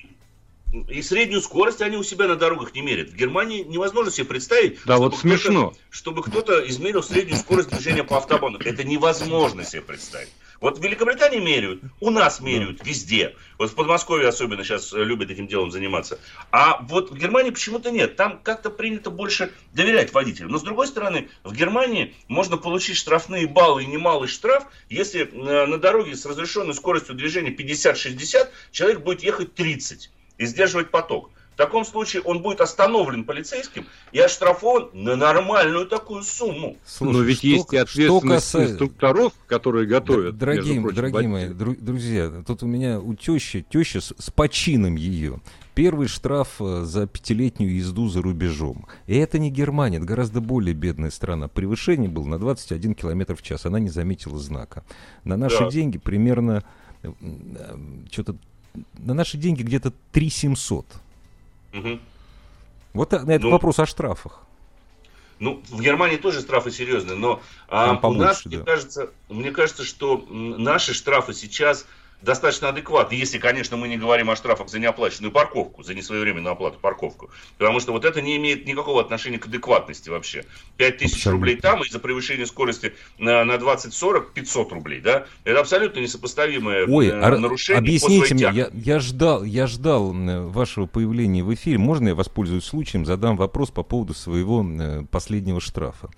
И 0.89 1.01
среднюю 1.01 1.41
скорость 1.41 1.81
они 1.81 1.95
у 1.95 2.03
себя 2.03 2.27
на 2.27 2.35
дорогах 2.35 2.73
не 2.75 2.81
меряют. 2.81 3.11
В 3.11 3.15
Германии 3.15 3.63
невозможно 3.63 4.11
себе 4.11 4.25
представить, 4.25 4.79
Да, 4.85 4.95
чтобы 4.95 4.99
вот 4.99 5.09
кто-то- 5.11 5.21
смешно. 5.21 5.73
чтобы 5.89 6.23
кто-то 6.23 6.67
измерил 6.69 7.01
среднюю 7.01 7.37
скорость 7.39 7.69
движения 7.69 8.03
по 8.03 8.17
автобану. 8.17 8.59
Это 8.59 8.83
невозможно 8.83 9.63
себе 9.63 9.81
представить. 9.81 10.29
Вот 10.59 10.79
в 10.79 10.83
Великобритании 10.83 11.39
меряют, 11.39 11.81
у 11.99 12.09
нас 12.09 12.39
меряют, 12.39 12.85
везде. 12.85 13.35
Вот 13.57 13.71
в 13.71 13.75
Подмосковье 13.75 14.27
особенно 14.27 14.63
сейчас 14.63 14.93
э, 14.93 15.03
любят 15.03 15.29
этим 15.29 15.47
делом 15.47 15.71
заниматься. 15.71 16.19
А 16.51 16.81
вот 16.83 17.11
в 17.11 17.17
Германии 17.17 17.51
почему-то 17.51 17.91
нет. 17.91 18.15
Там 18.15 18.39
как-то 18.41 18.69
принято 18.69 19.09
больше 19.09 19.51
доверять 19.73 20.13
водителям. 20.13 20.51
Но 20.51 20.57
с 20.57 20.63
другой 20.63 20.87
стороны, 20.87 21.29
в 21.43 21.53
Германии 21.53 22.15
можно 22.27 22.57
получить 22.57 22.97
штрафные 22.97 23.47
баллы 23.47 23.83
и 23.83 23.87
немалый 23.87 24.27
штраф, 24.27 24.65
если 24.89 25.25
э, 25.25 25.65
на 25.65 25.77
дороге 25.77 26.15
с 26.15 26.25
разрешенной 26.25 26.73
скоростью 26.73 27.15
движения 27.15 27.51
50-60 27.51 28.49
человек 28.71 29.01
будет 29.01 29.23
ехать 29.23 29.53
30 29.53 30.09
и 30.37 30.45
сдерживать 30.45 30.89
поток. 30.89 31.31
В 31.57 31.59
таком 31.59 31.85
случае 31.85 32.21
он 32.21 32.43
будет 32.43 32.61
остановлен 32.61 33.23
полицейским 33.23 33.87
и 34.11 34.19
оштрафован 34.19 34.89
на 34.93 35.15
нормальную 35.15 35.87
такую 35.87 36.21
сумму. 36.21 36.77
слушай, 36.85 37.13
Но 37.13 37.21
ведь 37.23 37.39
что- 37.39 37.47
есть 37.47 37.65
и 37.73 37.77
что 37.77 37.81
ответственность 37.81 38.45
касается- 38.45 38.71
инструкторов, 38.73 39.33
которые 39.47 39.87
готовят. 39.87 40.37
Дорогие, 40.37 40.79
прочим, 40.79 40.95
дорогие 40.95 41.27
мои 41.27 41.45
дру- 41.49 41.75
друзья, 41.81 42.43
тут 42.45 42.61
у 42.61 42.67
меня 42.67 42.99
у 42.99 43.15
тещи, 43.15 43.65
теща 43.67 44.01
с, 44.01 44.13
с 44.19 44.29
почином 44.29 44.97
ее. 44.97 45.39
Первый 45.73 46.07
штраф 46.07 46.57
э, 46.61 46.83
за 46.83 47.07
пятилетнюю 47.07 47.73
езду 47.75 48.07
за 48.07 48.21
рубежом. 48.21 48.85
И 49.07 49.15
это 49.17 49.39
не 49.39 49.49
Германия, 49.49 49.97
это 49.97 50.05
гораздо 50.05 50.41
более 50.41 50.75
бедная 50.75 51.09
страна. 51.09 51.47
Превышение 51.47 52.07
было 52.07 52.25
на 52.27 52.37
21 52.37 52.93
километр 52.93 53.35
в 53.35 53.41
час. 53.41 53.65
Она 53.65 53.79
не 53.79 53.89
заметила 53.89 54.37
знака. 54.37 54.83
На 55.23 55.37
наши 55.37 55.57
Да. 55.61 55.71
деньги 55.71 55.97
примерно 55.97 56.63
э, 57.01 57.11
что-то 58.11 58.35
на 58.99 59.15
наши 59.15 59.37
деньги 59.39 59.63
где-то 59.63 59.91
3 60.11 60.29
700. 60.29 60.85
Мгм. 61.77 62.00
Вот 62.93 63.13
а, 63.13 63.19
на 63.24 63.31
этот 63.31 63.43
Ну. 63.46 63.51
вопрос 63.51 63.79
о 63.79 63.86
штрафах. 63.86 64.41
Ну, 65.39 65.62
в 65.69 65.79
Германии 65.81 66.17
тоже 66.17 66.41
штрафы 66.41 66.72
серьезные, 66.72 67.15
но 67.15 67.41
а, 67.67 67.96
Там 67.98 68.12
у 68.12 68.13
нас, 68.15 68.41
побольше, 68.41 68.50
мне 68.50 68.57
да. 68.57 68.63
кажется, 68.63 69.10
мне 69.29 69.51
кажется, 69.51 69.84
что 69.86 70.25
наши 70.29 70.96
штрафы 70.96 71.34
сейчас 71.34 71.86
достаточно 72.21 72.69
адекватны, 72.69 73.15
если, 73.15 73.38
конечно, 73.38 73.77
мы 73.77 73.88
не 73.88 73.97
говорим 73.97 74.29
о 74.29 74.36
штрафах 74.36 74.69
за 74.69 74.79
неоплаченную 74.79 75.31
парковку, 75.31 75.83
за 75.83 75.93
несвоевременную 75.93 76.53
оплату 76.53 76.79
парковку. 76.79 77.29
Потому 77.57 77.79
что 77.79 77.91
вот 77.91 78.05
это 78.05 78.21
не 78.21 78.38
имеет 78.38 78.65
никакого 78.65 79.01
отношения 79.01 79.38
к 79.38 79.47
адекватности 79.47 80.09
вообще. 80.09 80.45
5 80.77 80.97
тысяч 80.97 81.25
рублей 81.27 81.57
там, 81.57 81.83
и 81.83 81.89
за 81.89 82.00
превышение 82.00 82.45
скорости 82.45 82.93
на, 83.17 83.43
на 83.43 83.53
20-40 83.53 84.33
500 84.33 84.71
рублей, 84.71 85.00
да? 85.01 85.25
Это 85.43 85.59
абсолютно 85.59 86.00
несопоставимое 86.00 86.88
Ой, 86.88 87.07
э, 87.07 87.19
а- 87.19 87.38
нарушение. 87.38 87.79
объясните 87.79 88.33
мне, 88.33 88.50
я, 88.53 88.69
я 88.74 89.00
ждал, 89.00 89.43
я 89.43 89.67
ждал 89.67 90.12
вашего 90.50 90.86
появления 90.86 91.43
в 91.43 91.53
эфире. 91.53 91.77
Можно 91.77 92.09
я 92.09 92.15
воспользуюсь 92.15 92.65
случаем, 92.65 93.05
задам 93.05 93.38
вопрос 93.38 93.69
по 93.69 93.83
поводу 93.83 94.13
своего 94.13 94.65
э, 94.67 95.03
последнего 95.12 95.62
штрафа? 95.62 96.09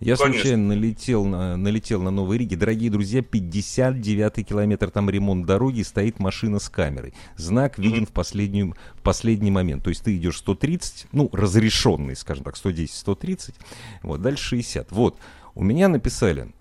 Я 0.00 0.16
Конечно. 0.16 0.40
случайно 0.40 0.68
налетел 0.68 1.24
на, 1.24 1.56
налетел 1.56 2.02
на 2.02 2.10
Новой 2.10 2.38
Риге. 2.38 2.56
Дорогие 2.56 2.90
друзья, 2.90 3.20
59-й 3.20 4.42
километр, 4.42 4.90
там 4.90 5.08
ремонт 5.08 5.46
дороги, 5.46 5.82
стоит 5.82 6.18
машина 6.18 6.58
с 6.58 6.68
камерой. 6.68 7.14
Знак 7.36 7.78
виден 7.78 8.06
в, 8.06 8.10
последнюю, 8.10 8.74
в 8.96 9.02
последний 9.02 9.50
момент. 9.50 9.84
То 9.84 9.90
есть 9.90 10.02
ты 10.02 10.16
идешь 10.16 10.38
130, 10.38 11.08
ну, 11.12 11.30
разрешенный, 11.32 12.16
скажем 12.16 12.44
так, 12.44 12.56
110-130, 12.56 13.54
вот, 14.02 14.20
дальше 14.20 14.44
60. 14.44 14.92
Вот, 14.92 15.18
у 15.54 15.64
меня 15.64 15.88
написали 15.88 16.52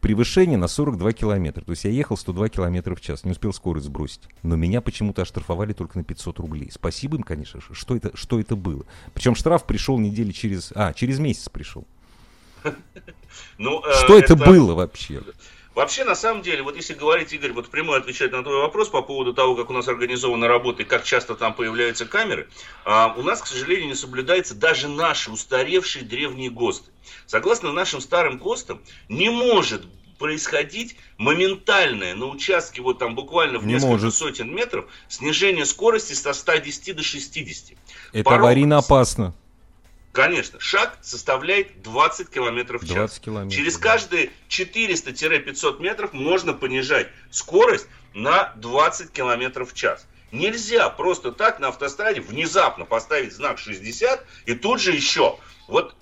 превышение 0.00 0.58
на 0.58 0.66
42 0.66 1.12
километра. 1.12 1.62
То 1.62 1.72
есть 1.72 1.84
я 1.84 1.90
ехал 1.90 2.16
102 2.16 2.48
километра 2.48 2.94
в 2.94 3.00
час, 3.00 3.24
не 3.24 3.32
успел 3.32 3.52
скорость 3.52 3.86
сбросить. 3.86 4.22
Но 4.42 4.56
меня 4.56 4.80
почему-то 4.80 5.22
оштрафовали 5.22 5.72
только 5.72 5.98
на 5.98 6.04
500 6.04 6.38
рублей. 6.40 6.70
Спасибо 6.72 7.16
им, 7.16 7.22
конечно 7.22 7.60
же. 7.60 7.74
Что 7.74 7.94
это, 7.94 8.16
что 8.16 8.40
это 8.40 8.56
было? 8.56 8.84
Причем 9.14 9.34
штраф 9.34 9.66
пришел 9.66 9.98
недели 9.98 10.32
через... 10.32 10.72
А, 10.74 10.92
через 10.92 11.18
месяц 11.18 11.48
пришел. 11.48 11.86
Ну, 13.58 13.82
э, 13.84 13.92
Что 14.04 14.18
это 14.18 14.36
было 14.36 14.74
вообще? 14.74 15.20
Вообще, 15.74 16.04
на 16.04 16.16
самом 16.16 16.42
деле, 16.42 16.62
вот 16.62 16.76
если 16.76 16.94
говорить, 16.94 17.32
Игорь, 17.32 17.52
вот 17.52 17.70
прямой 17.70 17.98
отвечать 17.98 18.32
на 18.32 18.42
твой 18.42 18.56
вопрос 18.60 18.88
по 18.88 19.02
поводу 19.02 19.32
того, 19.32 19.54
как 19.54 19.70
у 19.70 19.72
нас 19.72 19.86
организована 19.86 20.48
работа 20.48 20.82
и 20.82 20.84
как 20.84 21.04
часто 21.04 21.36
там 21.36 21.54
появляются 21.54 22.06
камеры, 22.06 22.48
а, 22.84 23.14
у 23.16 23.22
нас, 23.22 23.40
к 23.40 23.46
сожалению, 23.46 23.86
не 23.88 23.94
соблюдается 23.94 24.54
даже 24.54 24.88
наши 24.88 25.30
устаревшие 25.30 26.04
древние 26.04 26.50
ГОСТы. 26.50 26.90
Согласно 27.26 27.72
нашим 27.72 28.00
старым 28.00 28.38
ГОСТам, 28.38 28.80
не 29.08 29.30
может 29.30 29.84
происходить 30.18 30.96
моментальное 31.16 32.14
на 32.14 32.26
участке 32.26 32.82
вот 32.82 32.98
там 32.98 33.14
буквально 33.14 33.58
в 33.58 33.66
Не 33.66 33.74
несколько 33.74 33.92
может. 33.92 34.14
сотен 34.14 34.54
метров 34.54 34.84
снижение 35.08 35.64
скорости 35.64 36.12
со 36.12 36.34
110 36.34 36.94
до 36.94 37.02
60. 37.02 37.78
Это 38.12 38.24
Порог. 38.24 38.40
аварийно 38.40 38.78
опасно. 38.78 39.34
Конечно, 40.12 40.58
шаг 40.58 40.98
составляет 41.02 41.82
20 41.82 42.30
километров 42.30 42.82
в 42.82 42.86
час. 42.86 42.96
20 42.96 43.20
километров. 43.22 43.56
Через 43.56 43.78
каждые 43.78 44.30
400-500 44.48 45.80
метров 45.80 46.12
можно 46.12 46.52
понижать 46.52 47.08
скорость 47.30 47.86
на 48.12 48.52
20 48.56 49.12
километров 49.12 49.72
в 49.72 49.74
час. 49.74 50.06
Нельзя 50.32 50.88
просто 50.90 51.32
так 51.32 51.60
на 51.60 51.68
автостраде 51.68 52.20
внезапно 52.20 52.84
поставить 52.84 53.32
знак 53.32 53.58
60 53.58 54.24
и 54.46 54.54
тут 54.54 54.80
же 54.80 54.92
еще 54.92 55.38
вот 55.68 55.94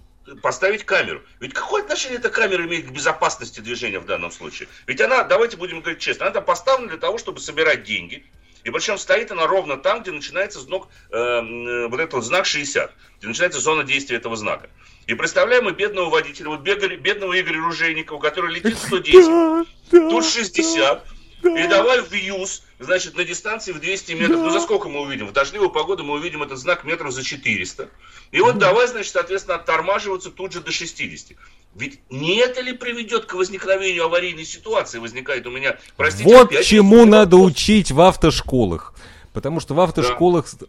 поставить 0.43 0.85
камеру. 0.85 1.23
Ведь 1.41 1.55
какое 1.55 1.83
отношение 1.83 2.19
эта 2.19 2.31
камера 2.31 2.67
имеет 2.67 2.87
к 2.87 2.91
безопасности 2.91 3.61
движения 3.61 3.99
в 3.99 4.07
данном 4.07 4.31
случае? 4.31 4.69
Ведь 4.87 5.01
она, 5.01 5.25
давайте 5.25 5.57
будем 5.57 5.81
говорить 5.81 6.01
честно, 6.01 6.27
она 6.27 6.41
поставлена 6.41 6.89
для 6.89 6.99
того, 6.99 7.19
чтобы 7.19 7.41
собирать 7.41 7.85
деньги. 7.85 8.25
И 8.65 8.71
причем 8.71 8.99
стоит 8.99 9.31
она 9.31 9.47
ровно 9.47 9.77
там, 9.77 10.03
где 10.03 10.11
начинается 10.11 10.61
знак, 10.61 10.89
э, 11.11 11.17
э, 11.17 11.89
вот 11.89 12.01
этот 12.01 12.15
вот 12.15 12.25
знак 12.25 12.47
60, 12.47 12.93
где 13.19 13.27
начинается 13.29 13.61
зона 13.61 13.85
действия 13.85 14.17
этого 14.17 14.37
знака. 14.37 14.69
И 15.07 15.15
представляем 15.15 15.65
мы 15.65 15.73
бедного 15.73 16.11
водителя, 16.11 16.49
вот 16.49 16.61
бега- 16.61 16.97
бедного 16.97 17.41
Игоря 17.41 17.61
Ружейникова, 17.61 18.21
который 18.21 18.53
летит 18.55 18.77
110, 18.79 19.67
тут 19.91 20.25
60, 20.25 21.07
и 21.43 21.67
давай 21.69 22.01
в 22.03 22.13
юз, 22.13 22.63
значит, 22.81 23.17
на 23.17 23.25
дистанции 23.25 23.73
в 23.73 23.81
200 23.81 24.13
метров. 24.13 24.41
Ну, 24.41 24.51
за 24.51 24.61
сколько 24.61 24.89
мы 24.89 25.01
увидим? 25.01 25.27
В 25.27 25.33
дождливую 25.33 25.71
погоду 25.71 26.03
мы 26.05 26.15
увидим 26.15 26.43
этот 26.43 26.59
знак 26.59 26.85
метров 26.85 27.13
за 27.13 27.23
400. 27.23 27.89
И 28.33 28.41
вот 28.41 28.59
давай, 28.59 28.87
значит, 28.89 29.13
соответственно, 29.13 29.57
оттормаживаться 29.57 30.31
тут 30.31 30.53
же 30.53 30.61
до 30.61 30.73
60. 30.73 31.37
Ведь 31.75 32.01
не 32.11 32.37
это 32.39 32.61
ли 32.61 32.73
приведет 32.73 33.27
к 33.27 33.35
возникновению 33.35 34.05
аварийной 34.07 34.45
ситуации? 34.45 34.99
Возникает 34.99 35.47
у 35.47 35.51
меня, 35.51 35.79
простите, 35.97 36.25
Вот 36.29 36.47
опять 36.49 36.67
чему 36.67 36.97
вопрос. 37.01 37.11
надо 37.13 37.37
учить 37.37 37.91
в 37.93 38.01
автошколах. 38.01 38.95
Потому 39.33 39.61
что 39.61 39.75
в 39.75 39.81
автошколах 39.81 40.49
ст- 40.49 40.65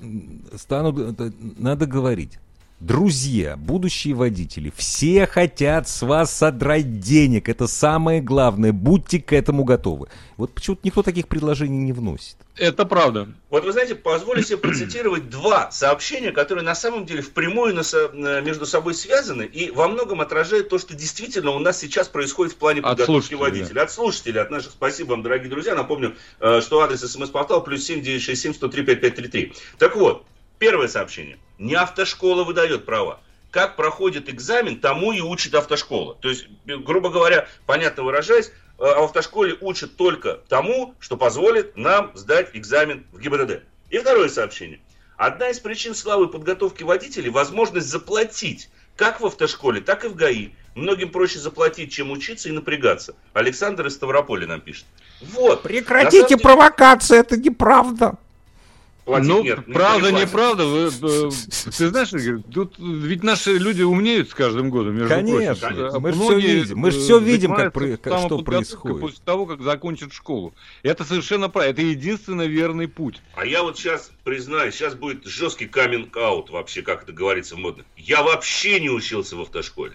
станут, 0.55 1.19
э, 1.19 1.31
надо 1.57 1.85
говорить. 1.87 2.33
Друзья, 2.79 3.57
будущие 3.57 4.13
водители, 4.13 4.71
все 4.73 5.27
хотят 5.27 5.89
с 5.89 6.01
вас 6.01 6.33
содрать 6.33 7.01
денег. 7.01 7.49
Это 7.49 7.67
самое 7.67 8.21
главное. 8.21 8.71
Будьте 8.71 9.19
к 9.19 9.33
этому 9.33 9.65
готовы. 9.65 10.07
Вот 10.37 10.53
почему-то 10.53 10.83
никто 10.85 11.03
таких 11.03 11.27
предложений 11.27 11.79
не 11.79 11.91
вносит. 11.91 12.37
Это 12.55 12.85
правда. 12.85 13.27
Вот 13.49 13.65
вы 13.65 13.73
знаете, 13.73 13.95
позволю 13.95 14.41
себе 14.43 14.57
процитировать 14.57 15.29
два 15.29 15.69
сообщения, 15.71 16.31
которые 16.31 16.63
на 16.63 16.73
самом 16.73 17.05
деле 17.05 17.21
впрямую 17.21 17.75
между 18.43 18.65
собой 18.65 18.93
связаны 18.93 19.43
и 19.43 19.71
во 19.71 19.89
многом 19.89 20.21
отражают 20.21 20.69
то, 20.69 20.79
что 20.79 20.93
действительно 20.93 21.51
у 21.51 21.59
нас 21.59 21.77
сейчас 21.77 22.07
происходит 22.07 22.53
в 22.53 22.57
плане 22.57 22.79
От 22.79 22.91
подготовки 22.91 23.27
слушателей, 23.27 23.39
водителей. 23.39 23.81
От 23.81 23.91
слушателей, 23.91 24.41
от 24.41 24.51
наших. 24.51 24.71
Спасибо 24.71 25.09
вам, 25.09 25.23
дорогие 25.23 25.49
друзья. 25.49 25.75
Напомню, 25.75 26.15
э, 26.39 26.61
что 26.61 26.79
адрес 26.79 27.01
смс-портал 27.01 27.61
плюс 27.61 27.83
7967 27.83 28.53
103 28.53 28.83
5533. 28.83 29.53
Так 29.77 29.97
вот, 29.97 30.25
первое 30.59 30.87
сообщение. 30.87 31.37
Не 31.59 31.75
автошкола 31.75 32.43
выдает 32.43 32.85
права. 32.85 33.19
Как 33.51 33.75
проходит 33.75 34.29
экзамен, 34.29 34.79
тому 34.79 35.11
и 35.11 35.21
учит 35.21 35.53
автошкола. 35.53 36.15
То 36.15 36.29
есть, 36.29 36.47
грубо 36.65 37.09
говоря, 37.09 37.47
понятно 37.65 38.03
выражаясь, 38.03 38.47
э, 38.47 38.51
в 38.77 39.03
автошколе 39.03 39.57
учат 39.59 39.97
только 39.97 40.39
тому, 40.47 40.95
что 40.99 41.17
позволит 41.17 41.75
нам 41.75 42.11
сдать 42.15 42.51
экзамен 42.53 43.05
в 43.11 43.19
ГИБДД. 43.19 43.63
И 43.89 43.97
второе 43.97 44.29
сообщение. 44.29 44.79
Одна 45.17 45.49
из 45.49 45.59
причин 45.59 45.95
слабой 45.95 46.29
подготовки 46.29 46.83
водителей– 46.83 47.29
возможность 47.31 47.87
заплатить 47.87 48.69
как 48.95 49.19
в 49.19 49.25
автошколе, 49.25 49.81
так 49.81 50.05
и 50.05 50.07
в 50.07 50.15
ГАИ. 50.15 50.51
Многим 50.75 51.09
проще 51.09 51.39
заплатить, 51.39 51.91
чем 51.91 52.11
учиться 52.11 52.47
и 52.47 52.51
напрягаться. 52.51 53.15
Александр 53.33 53.87
из 53.87 53.95
Ставрополя 53.95 54.47
нам 54.47 54.61
пишет. 54.61 54.85
Вот. 55.21 55.63
Прекратите 55.63 56.27
деле- 56.27 56.41
провокации, 56.41 57.17
это 57.17 57.35
неправда. 57.37 58.15
Платить 59.09 59.27
ну, 59.27 59.43
нет, 59.43 59.65
правда, 59.73 60.11
не 60.11 60.21
неправда. 60.21 60.65
Вы, 60.65 60.87
э, 60.87 61.29
ты 61.77 61.87
знаешь, 61.89 62.43
тут 62.53 62.75
ведь 62.77 63.23
наши 63.23 63.57
люди 63.57 63.81
умнеют 63.81 64.29
с 64.29 64.35
каждым 64.35 64.69
годом, 64.69 64.95
между 64.95 65.09
Конечно, 65.09 65.55
прочим. 65.55 65.75
конечно. 65.75 65.99
Мы 65.99 66.11
ж 66.11 66.15
всё 66.15 66.29
Многие, 66.29 66.55
видим, 66.59 66.77
мы 66.77 66.87
э, 66.89 66.91
всё 66.91 67.19
видим, 67.19 67.55
как 67.55 67.73
что 67.73 68.39
происходит. 68.43 69.01
После 69.01 69.19
того, 69.25 69.45
как 69.47 69.61
закончат 69.61 70.13
школу. 70.13 70.53
Это 70.83 71.03
совершенно 71.03 71.49
правильно. 71.49 71.73
Это 71.73 71.81
единственно 71.81 72.43
верный 72.43 72.87
путь. 72.87 73.19
А 73.35 73.45
я 73.45 73.63
вот 73.63 73.79
сейчас 73.79 74.11
признаюсь, 74.23 74.75
сейчас 74.75 74.93
будет 74.93 75.25
жесткий 75.25 75.65
каминг-аут 75.65 76.51
вообще, 76.51 76.83
как 76.83 77.03
это 77.03 77.11
говорится 77.11 77.57
модно. 77.57 77.85
Я 77.97 78.21
вообще 78.21 78.79
не 78.79 78.91
учился 78.91 79.35
в 79.35 79.41
автошколе. 79.41 79.93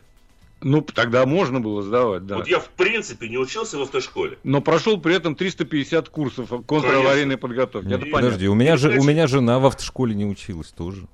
Ну, 0.61 0.81
тогда 0.81 1.27
можно 1.27 1.61
было 1.61 1.83
сдавать, 1.83 2.27
да. 2.27 2.37
Вот 2.37 2.49
я 2.49 2.59
в 2.59 2.71
принципе 2.71 3.29
не 3.29 3.37
учился 3.37 3.77
в 3.77 3.83
автошколе. 3.83 4.39
Но 4.45 4.63
прошел 4.63 4.99
при 4.99 5.15
этом 5.15 5.35
350 5.35 6.09
курсов 6.09 6.49
контраварийной 6.67 7.37
подготовки. 7.37 7.93
Это. 7.93 8.07
Подожди, 8.07 8.49
у 8.49 8.55
меня, 8.55 8.77
же, 8.77 8.99
у 8.99 9.05
меня 9.05 9.27
жена 9.27 9.59
в 9.59 9.67
автошколе 9.67 10.15
не 10.15 10.25
училась 10.25 10.69
тоже. 10.69 11.07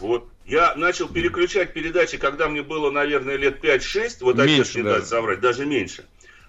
Вот. 0.00 0.28
Я 0.46 0.74
начал 0.76 1.08
переключать 1.08 1.74
передачи, 1.74 2.16
когда 2.16 2.48
мне 2.48 2.62
было, 2.62 2.90
наверное, 2.90 3.36
лет 3.36 3.62
5-6. 3.62 4.18
Вот 4.22 4.36
Меньше 4.36 4.78
не 4.78 4.84
даже. 4.84 5.00
даст 5.00 5.10
соврать, 5.10 5.40
даже 5.40 5.66
меньше. 5.66 6.06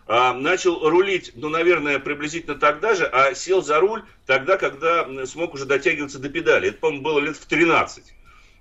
А, 0.07 0.33
начал 0.33 0.89
рулить, 0.89 1.33
ну, 1.35 1.49
наверное, 1.49 1.99
приблизительно 1.99 2.55
тогда 2.55 2.95
же, 2.95 3.05
а 3.05 3.35
сел 3.35 3.61
за 3.61 3.79
руль 3.79 4.03
тогда, 4.25 4.57
когда 4.57 5.05
смог 5.25 5.53
уже 5.53 5.65
дотягиваться 5.65 6.17
до 6.17 6.29
педали. 6.29 6.69
Это, 6.69 6.79
по-моему, 6.79 7.03
было 7.03 7.19
лет 7.19 7.35
в 7.35 7.45
13. 7.45 8.05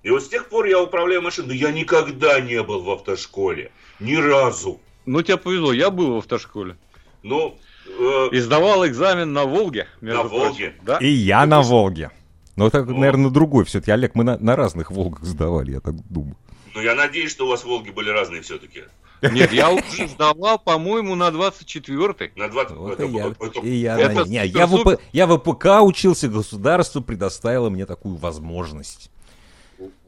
И 0.09 0.11
вот 0.11 0.23
с 0.23 0.29
тех 0.29 0.49
пор 0.49 0.65
я 0.65 0.81
управляю 0.81 1.21
машиной. 1.21 1.49
Но 1.49 1.53
я 1.53 1.71
никогда 1.71 2.41
не 2.41 2.63
был 2.63 2.81
в 2.83 2.91
автошколе. 2.91 3.71
Ни 4.01 4.15
разу. 4.15 4.81
Ну, 5.05 5.21
тебе 5.21 5.37
повезло, 5.37 5.71
я 5.71 5.91
был 5.91 6.15
в 6.15 6.17
автошколе. 6.17 6.79
Ну, 7.23 7.59
э, 7.87 8.29
И 8.33 8.39
сдавал 8.41 8.87
экзамен 8.87 9.35
на 9.35 9.45
Волге. 9.45 9.87
между 10.01 10.23
На 10.23 10.29
прочим. 10.31 10.45
Волге? 10.47 10.75
Да. 10.81 10.97
И 10.97 11.09
я 11.09 11.45
на 11.45 11.61
Волге. 11.61 12.11
Но 12.57 12.69
это, 12.69 12.85
Вот. 12.85 12.97
наверное, 12.97 13.29
другой 13.31 13.67
все-таки. 13.67 13.91
Олег, 13.91 14.15
мы 14.15 14.25
на, 14.25 14.39
на 14.39 14.57
разных 14.57 14.91
Волгах 14.91 15.25
сдавали, 15.25 15.73
я 15.73 15.81
так 15.81 15.95
думаю. 16.09 16.37
ну, 16.75 16.81
я 16.81 16.95
надеюсь, 16.95 17.31
что 17.31 17.45
у 17.45 17.51
вас 17.51 17.65
Волги 17.65 17.91
были 17.91 18.09
разные 18.09 18.41
все-таки. 18.41 18.85
Нет, 19.21 19.53
я 19.53 19.71
уже 19.71 20.09
сдавал, 20.09 20.59
по-моему, 20.59 21.17
на 21.17 21.29
24-й. 21.29 22.33
На 22.35 22.49
20... 22.49 22.77
Вот 22.77 22.99
это- 22.99 23.05
и 23.05 23.11
я, 23.13 23.27
это- 23.29 23.61
и 23.61 23.75
я, 23.75 23.99
это 23.99 24.25
не, 24.27 24.47
я, 24.47 24.67
в 24.67 24.99
я 25.13 25.27
в 25.27 25.33
УПК 25.33 25.83
учился, 25.83 26.29
государство 26.29 27.03
предоставило 27.03 27.69
мне 27.69 27.85
такую 27.85 28.17
возможность. 28.17 29.11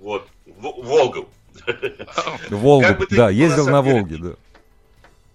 Вот. 0.00 0.26
В- 0.46 0.60
Волгу. 0.82 1.28
Волгу, 2.50 2.82
Как 2.86 2.98
бы 2.98 3.06
ты 3.06 3.16
да, 3.16 3.30
ездил 3.30 3.66
на 3.66 3.72
на 3.72 3.82
самом 3.82 3.84
деле, 3.84 4.00
Волге, 4.00 4.16
да. 4.30 4.49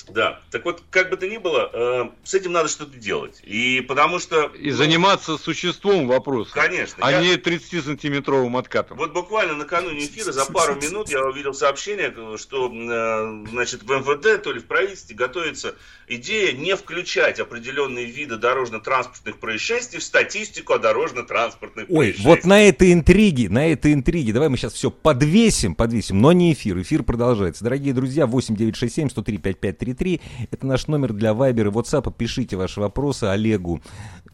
Да, 0.10 0.42
так 0.52 0.66
вот, 0.66 0.84
как 0.90 1.10
бы 1.10 1.18
то 1.18 1.28
ни 1.28 1.38
было, 1.38 1.70
э, 1.74 2.10
с 2.24 2.34
этим 2.34 2.52
надо 2.52 2.70
что-то 2.70 2.98
делать. 2.98 3.42
И 3.44 3.84
потому 3.88 4.20
что... 4.20 4.52
И 4.58 4.72
ну, 4.72 4.76
заниматься 4.76 5.38
существом 5.38 6.08
вопроса. 6.08 6.52
Конечно. 6.54 6.98
А 7.06 7.12
я... 7.12 7.22
не 7.22 7.36
30-сантиметровым 7.36 8.58
откатом. 8.58 8.98
Вот 8.98 9.14
буквально 9.14 9.56
накануне 9.56 10.06
эфира 10.06 10.32
за 10.32 10.46
пару 10.46 10.76
минут 10.76 11.10
я 11.10 11.26
увидел 11.26 11.54
сообщение, 11.54 12.14
что 12.38 12.72
э, 12.72 13.46
значит, 13.50 13.84
в 13.84 13.92
МВД, 13.92 14.42
то 14.44 14.52
ли 14.52 14.60
в 14.60 14.66
правительстве 14.66 15.16
готовится 15.16 15.76
идея 16.08 16.54
не 16.54 16.76
включать 16.76 17.40
определенные 17.40 18.06
виды 18.06 18.38
дорожно-транспортных 18.38 19.38
происшествий 19.38 20.00
в 20.00 20.04
статистику 20.04 20.74
о 20.74 20.80
дорожно-транспортных 20.80 21.86
Ой, 21.90 22.16
вот 22.20 22.46
на 22.46 22.68
этой 22.68 22.94
интриге, 22.94 23.50
на 23.50 23.72
этой 23.72 23.94
интриге, 23.94 24.34
давай 24.34 24.50
мы 24.50 24.58
сейчас 24.58 24.74
все 24.74 24.92
подвесим, 24.92 25.76
подвесим, 25.76 26.22
но 26.22 26.32
не 26.32 26.54
эфир. 26.54 26.80
Эфир 26.82 27.04
продолжается. 27.04 27.64
Дорогие 27.64 27.94
друзья, 27.94 28.28
8967 28.28 29.10
103 29.10 29.38
5533 29.38 29.95
3. 29.96 30.22
Это 30.52 30.68
наш 30.68 30.88
номер 30.88 31.14
для 31.14 31.34
Вайбера 31.34 31.72
и 31.72 31.74
WhatsApp. 31.74 32.14
Пишите 32.16 32.58
ваши 32.58 32.80
вопросы 32.80 33.24
Олегу 33.26 33.82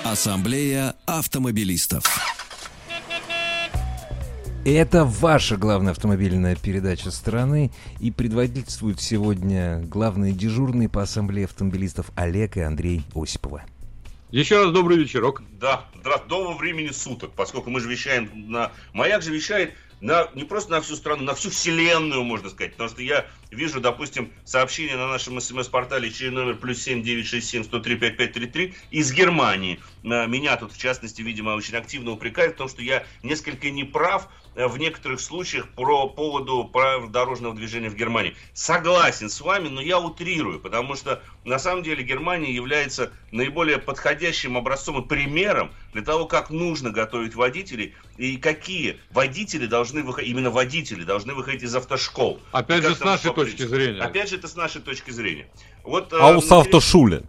Ассамблея 0.05 0.95
автомобилистов. 1.07 2.38
Это 4.71 5.07
ваша 5.07 5.57
главная 5.57 5.93
автомобильная 5.93 6.55
передача 6.55 7.11
страны. 7.11 7.71
И 8.01 8.11
предводительствуют 8.11 9.01
сегодня 9.01 9.79
главные 9.79 10.35
дежурные 10.35 10.91
по 10.91 11.01
ассамблее 11.01 11.47
автомобилистов 11.47 12.11
Олег 12.17 12.59
и 12.59 12.61
Андрей 12.61 13.03
Осипова. 13.15 13.65
Еще 14.31 14.63
раз 14.63 14.71
добрый 14.71 14.99
вечерок. 14.99 15.43
Да, 15.59 15.87
доброго 16.29 16.59
времени 16.59 16.89
суток, 16.89 17.31
поскольку 17.35 17.71
мы 17.71 17.81
же 17.81 17.89
вещаем 17.89 18.29
на... 18.35 18.71
Маяк 18.93 19.23
же 19.23 19.33
вещает 19.33 19.73
на, 20.03 20.29
не 20.35 20.45
просто 20.45 20.71
на 20.73 20.83
всю 20.83 20.97
страну, 20.97 21.23
на 21.23 21.35
всю 21.35 21.49
вселенную, 21.49 22.23
можно 22.23 22.51
сказать. 22.51 22.73
Потому 22.73 22.91
что 22.91 23.01
я 23.01 23.25
вижу, 23.51 23.81
допустим, 23.81 24.31
сообщение 24.45 24.97
на 24.97 25.09
нашем 25.09 25.41
смс-портале 25.41 26.11
через 26.11 26.33
номер 26.33 26.57
плюс 26.57 26.83
семь 26.83 27.03
девять 27.03 27.27
шесть 27.27 27.49
семь 27.49 27.65
сто 27.65 27.81
три 27.81 27.97
пять 27.97 28.19
пять 28.19 28.35
три 28.35 28.47
три 28.47 28.75
из 28.91 29.15
Германии. 29.15 29.81
Меня 30.03 30.59
тут, 30.59 30.73
в 30.73 30.79
частности, 30.79 31.23
видимо, 31.23 31.53
очень 31.53 31.77
активно 31.77 32.11
упрекают 32.11 32.57
в 32.57 32.59
том, 32.59 32.69
что 32.69 32.83
я 32.83 33.05
несколько 33.23 33.71
неправ 33.71 34.29
Э, 34.48 34.48
в 34.67 34.77
некоторых 34.79 35.21
случаях 35.21 35.69
про 35.69 36.09
поводу 36.09 36.65
правил 36.65 37.09
дорожного 37.09 37.55
движения 37.55 37.89
в 37.89 37.95
Германии. 37.95 38.35
Согласен 38.55 39.31
с 39.31 39.41
вами, 39.41 39.69
но 39.69 39.81
я 39.81 40.01
утрирую, 40.01 40.59
потому 40.59 40.97
что 40.97 41.23
на 41.45 41.59
самом 41.59 41.85
деле 41.85 42.03
Германия 42.03 42.53
является 42.53 43.13
наиболее 43.31 43.79
подходящим 43.79 44.57
образцом 44.57 45.01
и 45.01 45.07
примером 45.07 45.71
для 45.93 46.03
того, 46.03 46.27
как 46.27 46.51
нужно 46.51 46.91
готовить 46.91 47.37
водителей 47.37 47.95
и 48.17 48.37
какие 48.37 48.99
водители 49.11 49.67
должны 49.67 50.03
выходить, 50.03 50.31
именно 50.31 50.51
водители 50.51 51.05
должны 51.05 51.35
выходить 51.35 51.63
из 51.63 51.75
автошкол. 51.77 52.41
Опять 52.51 52.83
же, 52.83 52.97
с 52.97 53.01
нашей 53.01 53.33
точки 53.33 53.63
зрения. 53.63 54.01
Опять 54.01 54.31
же, 54.31 54.37
это 54.37 54.49
с 54.49 54.57
нашей 54.57 54.81
точки 54.81 55.13
зрения. 55.13 55.49
Вот, 55.85 56.13
а 56.13 56.37
у 56.37 56.41
э, 56.41 56.61
автошуле? 56.61 57.23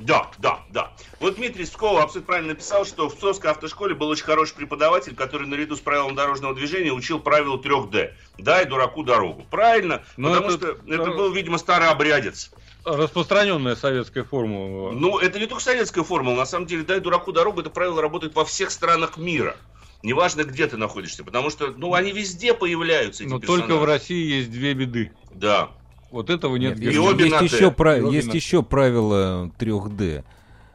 Да, 0.00 0.30
да, 0.38 0.60
да. 0.70 0.92
Вот 1.20 1.36
Дмитрий 1.36 1.66
Скова 1.66 2.02
абсолютно 2.02 2.26
правильно 2.26 2.48
написал, 2.54 2.86
что 2.86 3.08
в 3.08 3.16
Псковской 3.16 3.50
автошколе 3.50 3.94
был 3.94 4.08
очень 4.08 4.24
хороший 4.24 4.54
преподаватель, 4.56 5.14
который 5.14 5.46
наряду 5.46 5.76
с 5.76 5.80
правилом 5.80 6.14
дорожного 6.14 6.54
движения 6.54 6.90
учил 6.90 7.20
правило 7.20 7.58
3D. 7.58 8.12
Дай 8.38 8.64
дураку 8.64 9.02
дорогу. 9.02 9.44
Правильно, 9.50 10.02
Но 10.16 10.30
потому 10.30 10.48
это, 10.48 10.56
что 10.56 10.92
это 10.92 11.10
был, 11.10 11.30
видимо, 11.32 11.58
старый 11.58 11.88
обрядец. 11.88 12.50
Распространенная 12.84 13.76
советская 13.76 14.24
формула. 14.24 14.92
Ну, 14.92 15.18
это 15.18 15.38
не 15.38 15.46
только 15.46 15.62
советская 15.62 16.02
формула. 16.02 16.36
На 16.36 16.46
самом 16.46 16.66
деле, 16.66 16.82
дай 16.82 17.00
дураку 17.00 17.32
дорогу, 17.32 17.60
это 17.60 17.68
правило 17.68 18.00
работает 18.00 18.34
во 18.34 18.46
всех 18.46 18.70
странах 18.70 19.18
мира. 19.18 19.56
Неважно, 20.02 20.44
где 20.44 20.66
ты 20.66 20.78
находишься, 20.78 21.24
потому 21.24 21.50
что, 21.50 21.74
ну, 21.76 21.92
они 21.92 22.12
везде 22.12 22.54
появляются, 22.54 23.22
эти 23.22 23.30
Но 23.30 23.38
персонажи. 23.38 23.66
только 23.68 23.78
в 23.78 23.84
России 23.84 24.38
есть 24.38 24.50
две 24.50 24.72
беды. 24.72 25.12
Да. 25.30 25.72
Вот 26.10 26.30
этого 26.30 26.56
нет. 26.56 26.78
нет 26.78 26.94
есть, 26.94 27.20
есть, 27.42 27.52
еще, 27.52 27.70
прав... 27.70 28.10
есть 28.12 28.34
еще 28.34 28.62
правило 28.62 29.50
3D. 29.58 30.24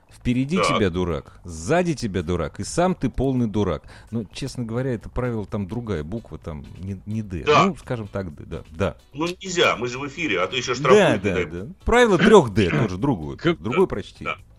Впереди 0.10 0.58
так. 0.58 0.68
тебя 0.68 0.90
дурак, 0.90 1.40
сзади 1.44 1.94
тебя 1.94 2.24
дурак, 2.24 2.60
и 2.60 2.64
сам 2.64 2.96
ты 2.96 3.12
полный 3.12 3.46
дурак. 3.46 3.84
Ну, 4.10 4.26
честно 4.34 4.64
говоря, 4.64 4.96
это 4.96 5.08
правило 5.08 5.46
там 5.46 5.68
другая 5.68 6.04
буква, 6.04 6.40
там 6.40 6.66
не, 6.80 7.00
не 7.06 7.22
D. 7.22 7.44
Да. 7.46 7.66
Ну, 7.66 7.76
скажем 7.76 8.08
так, 8.08 8.34
D, 8.34 8.44
да, 8.46 8.64
да. 8.72 8.98
Ну, 9.14 9.28
нельзя, 9.28 9.76
мы 9.76 9.88
же 9.88 10.00
в 10.00 10.08
эфире, 10.08 10.40
а 10.40 10.48
то 10.48 10.56
еще 10.56 10.74
штрафуют. 10.74 11.22
Да, 11.22 11.36
да, 11.36 11.46
да. 11.46 11.68
Правило 11.84 12.18
3D 12.18 12.70
тоже 12.72 12.98
другое. 12.98 13.38
Другое 13.60 13.86
прочтение. 13.86 14.36
Да. 14.36 14.55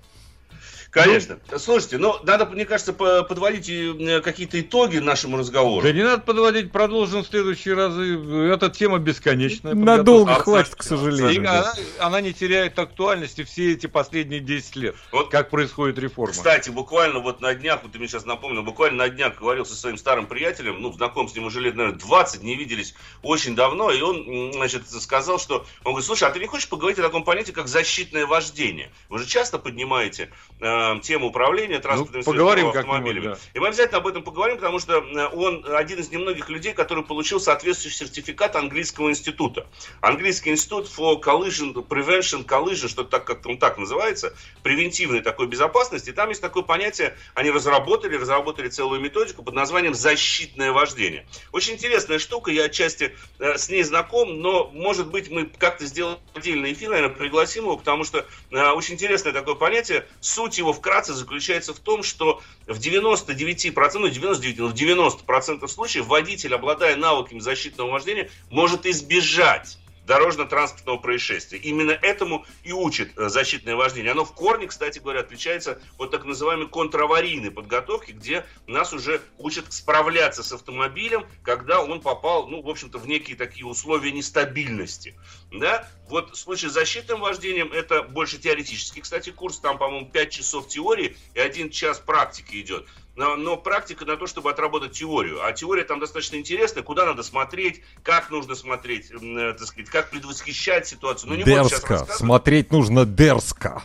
Конечно. 0.90 1.38
Ну, 1.50 1.58
Слушайте, 1.58 1.98
ну, 1.98 2.16
надо, 2.22 2.46
мне 2.46 2.64
кажется, 2.64 2.92
подводить 2.92 3.68
э, 3.68 4.20
какие-то 4.20 4.60
итоги 4.60 4.98
нашему 4.98 5.36
разговору. 5.36 5.82
Да 5.82 5.92
не 5.92 6.02
надо 6.02 6.22
подводить, 6.22 6.72
продолжим 6.72 7.22
в 7.22 7.26
следующие 7.26 7.74
разы. 7.74 8.18
Эта 8.52 8.70
тема 8.70 8.98
бесконечная. 8.98 9.74
Надолго 9.74 10.34
хватит, 10.34 10.74
к 10.74 10.82
сожалению. 10.82 11.42
Да. 11.42 11.60
Она, 11.60 11.74
она 11.98 12.20
не 12.20 12.32
теряет 12.32 12.78
актуальности 12.78 13.44
все 13.44 13.72
эти 13.72 13.86
последние 13.86 14.40
10 14.40 14.76
лет, 14.76 14.96
вот, 15.12 15.30
как 15.30 15.50
происходит 15.50 15.98
реформа. 15.98 16.32
Кстати, 16.32 16.70
буквально 16.70 17.20
вот 17.20 17.40
на 17.40 17.54
днях, 17.54 17.80
вот 17.82 17.92
ты 17.92 17.98
мне 17.98 18.08
сейчас 18.08 18.24
напомнил, 18.24 18.62
буквально 18.62 18.98
на 19.04 19.08
днях 19.08 19.38
говорил 19.38 19.64
со 19.64 19.74
своим 19.74 19.96
старым 19.96 20.26
приятелем, 20.26 20.80
ну, 20.80 20.92
знаком 20.92 21.28
с 21.28 21.34
ним 21.34 21.44
уже 21.44 21.60
лет, 21.60 21.74
наверное, 21.74 21.98
20, 21.98 22.42
не 22.42 22.56
виделись 22.56 22.94
очень 23.22 23.54
давно, 23.54 23.90
и 23.90 24.00
он, 24.00 24.52
значит, 24.52 24.88
сказал, 24.88 25.38
что, 25.38 25.66
он 25.84 25.92
говорит, 25.92 26.06
слушай, 26.06 26.24
а 26.24 26.30
ты 26.30 26.38
не 26.38 26.46
хочешь 26.46 26.68
поговорить 26.68 26.98
о 26.98 27.02
таком 27.02 27.24
понятии, 27.24 27.52
как 27.52 27.68
защитное 27.68 28.26
вождение? 28.26 28.90
Вы 29.08 29.18
же 29.18 29.26
часто 29.26 29.58
поднимаете 29.58 30.30
э, 30.60 30.85
э, 30.94 31.00
тему 31.00 31.28
управления 31.28 31.78
транспортными 31.78 32.22
ну, 32.24 32.32
поговорим 32.32 32.68
автомобилями. 32.68 33.26
Да. 33.28 33.38
И 33.54 33.58
мы 33.58 33.68
обязательно 33.68 33.98
об 33.98 34.06
этом 34.06 34.22
поговорим, 34.22 34.56
потому 34.56 34.78
что 34.78 34.98
э, 34.98 35.28
он 35.34 35.64
один 35.68 35.98
из 35.98 36.10
немногих 36.10 36.48
людей, 36.48 36.72
который 36.72 37.04
получил 37.04 37.40
соответствующий 37.40 37.98
сертификат 37.98 38.56
английского 38.56 39.10
института. 39.10 39.66
Английский 40.00 40.50
институт 40.50 40.86
for 40.86 41.20
collision 41.20 41.74
prevention 41.86 42.44
collision, 42.44 42.88
что 42.88 43.04
так 43.04 43.24
как 43.24 43.44
он 43.46 43.58
так 43.58 43.78
называется, 43.78 44.34
превентивной 44.62 45.20
такой 45.20 45.46
безопасности. 45.46 46.10
И 46.10 46.12
там 46.12 46.28
есть 46.28 46.40
такое 46.40 46.62
понятие, 46.62 47.16
они 47.34 47.50
разработали, 47.50 48.16
разработали 48.16 48.68
целую 48.68 49.00
методику 49.00 49.42
под 49.42 49.54
названием 49.54 49.94
защитное 49.94 50.72
вождение. 50.72 51.26
Очень 51.52 51.74
интересная 51.74 52.18
штука, 52.18 52.50
я 52.50 52.64
отчасти 52.64 53.14
э, 53.38 53.56
с 53.56 53.68
ней 53.68 53.82
знаком, 53.82 54.40
но 54.40 54.70
может 54.72 55.08
быть 55.08 55.30
мы 55.30 55.46
как-то 55.46 55.86
сделаем 55.86 56.18
отдельный 56.34 56.72
эфир, 56.72 56.90
наверное, 56.90 57.16
пригласим 57.16 57.64
его, 57.64 57.76
потому 57.76 58.04
что 58.04 58.26
э, 58.50 58.70
очень 58.70 58.94
интересное 58.94 59.32
такое 59.32 59.54
понятие. 59.54 60.06
Суть 60.20 60.58
его 60.58 60.65
вкратце 60.72 61.14
заключается 61.14 61.74
в 61.74 61.78
том, 61.78 62.02
что 62.02 62.42
в 62.66 62.78
99%, 62.78 63.98
ну 63.98 64.08
99, 64.08 64.58
но 64.58 64.68
в 64.68 64.74
90% 64.74 65.66
случаев 65.68 66.06
водитель, 66.06 66.54
обладая 66.54 66.96
навыками 66.96 67.40
защитного 67.40 67.90
вождения, 67.90 68.30
может 68.50 68.86
избежать 68.86 69.78
дорожно-транспортного 70.06 70.98
происшествия. 70.98 71.58
Именно 71.58 71.90
этому 71.90 72.46
и 72.62 72.72
учит 72.72 73.10
э, 73.16 73.28
защитное 73.28 73.74
вождение. 73.74 74.12
Оно 74.12 74.24
в 74.24 74.32
корне, 74.32 74.66
кстати 74.66 74.98
говоря, 75.00 75.20
отличается 75.20 75.80
от 75.98 76.10
так 76.12 76.24
называемой 76.24 76.68
контраварийной 76.68 77.50
подготовки, 77.50 78.12
где 78.12 78.46
нас 78.66 78.92
уже 78.92 79.20
учат 79.38 79.72
справляться 79.72 80.42
с 80.42 80.52
автомобилем, 80.52 81.26
когда 81.42 81.82
он 81.82 82.00
попал, 82.00 82.46
ну, 82.48 82.62
в 82.62 82.68
общем-то, 82.68 82.98
в 82.98 83.08
некие 83.08 83.36
такие 83.36 83.66
условия 83.66 84.12
нестабильности. 84.12 85.14
Да? 85.50 85.88
Вот 86.08 86.30
в 86.30 86.36
случае 86.36 86.70
с 86.70 86.74
защитным 86.74 87.20
вождением 87.20 87.72
это 87.72 88.02
больше 88.02 88.38
теоретический, 88.38 89.02
кстати, 89.02 89.30
курс. 89.30 89.58
Там, 89.58 89.78
по-моему, 89.78 90.08
5 90.08 90.30
часов 90.30 90.68
теории 90.68 91.16
и 91.34 91.40
1 91.40 91.70
час 91.70 91.98
практики 91.98 92.60
идет 92.60 92.86
но, 93.16 93.36
но 93.36 93.56
практика 93.56 94.04
на 94.04 94.16
то, 94.16 94.26
чтобы 94.26 94.50
отработать 94.50 94.92
теорию. 94.92 95.44
А 95.44 95.52
теория 95.52 95.84
там 95.84 95.98
достаточно 95.98 96.36
интересная, 96.36 96.82
куда 96.82 97.06
надо 97.06 97.22
смотреть, 97.22 97.82
как 98.02 98.30
нужно 98.30 98.54
смотреть, 98.54 99.10
э, 99.10 99.54
так 99.58 99.66
сказать, 99.66 99.90
как 99.90 100.10
предвосхищать 100.10 100.86
ситуацию. 100.86 101.30
Ну, 101.30 101.36
не 101.36 101.42
дерзко, 101.42 102.06
смотреть 102.06 102.70
нужно 102.70 103.06
дерзко. 103.06 103.82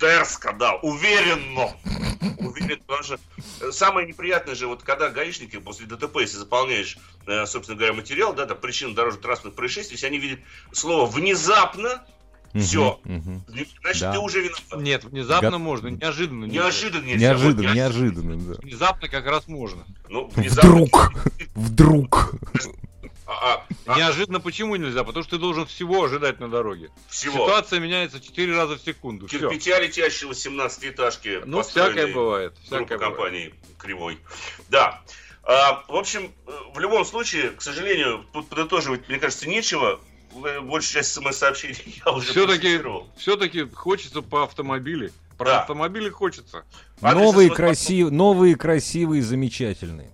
Дерзко, 0.00 0.52
да, 0.52 0.74
уверенно. 0.76 1.72
Уверен, 2.38 2.80
потому 2.86 3.02
что 3.02 3.18
э, 3.60 3.72
самое 3.72 4.06
неприятное 4.06 4.54
же, 4.54 4.66
вот 4.66 4.82
когда 4.82 5.08
гаишники 5.08 5.58
после 5.58 5.86
ДТП, 5.86 6.18
если 6.18 6.36
заполняешь, 6.36 6.98
э, 7.26 7.46
собственно 7.46 7.76
говоря, 7.76 7.94
материал, 7.94 8.32
да, 8.32 8.46
там 8.46 8.58
причина 8.58 8.94
дорожно-транспортных 8.94 9.54
происшествий, 9.56 9.94
если 9.94 10.06
они 10.06 10.18
видят 10.18 10.40
слово 10.72 11.06
«внезапно», 11.06 12.04
все. 12.54 13.00
Угу. 13.04 13.42
Значит, 13.82 14.00
да. 14.00 14.12
ты 14.12 14.18
уже 14.18 14.40
виноват. 14.40 14.76
Нет, 14.76 15.04
внезапно 15.04 15.52
Го... 15.52 15.58
можно, 15.58 15.88
неожиданно. 15.88 16.44
Неожиданно 16.46 17.04
нельзя. 17.04 17.28
Неожиданно, 17.28 17.68
вот, 17.68 17.76
неожиданно, 17.76 18.36
да. 18.36 18.60
Внезапно 18.62 19.08
как 19.08 19.26
раз 19.26 19.48
можно. 19.48 19.84
Ну, 20.08 20.30
Вдруг, 20.34 21.12
вдруг. 21.54 22.34
А, 23.30 23.62
а, 23.86 23.98
неожиданно 23.98 24.40
почему 24.40 24.76
нельзя? 24.76 25.04
Потому 25.04 25.22
что 25.22 25.36
ты 25.36 25.40
должен 25.40 25.66
всего 25.66 26.02
ожидать 26.02 26.40
на 26.40 26.48
дороге. 26.48 26.90
Всего. 27.08 27.44
Ситуация 27.44 27.78
меняется 27.78 28.20
4 28.20 28.56
раза 28.56 28.76
в 28.76 28.80
секунду. 28.80 29.26
Кирпича 29.26 29.74
Все. 29.74 29.82
летящего 29.82 30.32
17-этажки. 30.32 31.42
Ну, 31.44 31.62
всякое 31.62 32.06
бывает. 32.12 32.54
Всякое 32.64 32.96
компании 32.96 33.54
Кривой. 33.76 34.18
Да. 34.70 35.02
А, 35.42 35.84
в 35.88 35.96
общем, 35.96 36.32
в 36.74 36.78
любом 36.78 37.04
случае, 37.04 37.50
к 37.50 37.60
сожалению, 37.60 38.24
тут 38.32 38.48
подытоживать, 38.48 39.08
мне 39.08 39.18
кажется, 39.18 39.46
нечего 39.46 40.00
э, 40.00 40.17
большую 40.32 40.82
часть 40.82 41.12
смс-сообщений 41.12 42.02
я 42.06 42.12
уже 42.12 42.30
Все-таки, 42.30 42.80
все-таки 43.16 43.62
хочется 43.72 44.22
по 44.22 44.44
автомобиле. 44.44 45.12
Про 45.36 45.46
Да. 45.46 45.60
автомобили 45.60 46.08
хочется. 46.08 46.64
Адрес 47.00 47.22
Новые, 47.22 47.48
SMS 47.48 47.54
красивые, 47.54 48.12
новые, 48.12 48.56
красивые, 48.56 49.22
замечательные. 49.22 50.10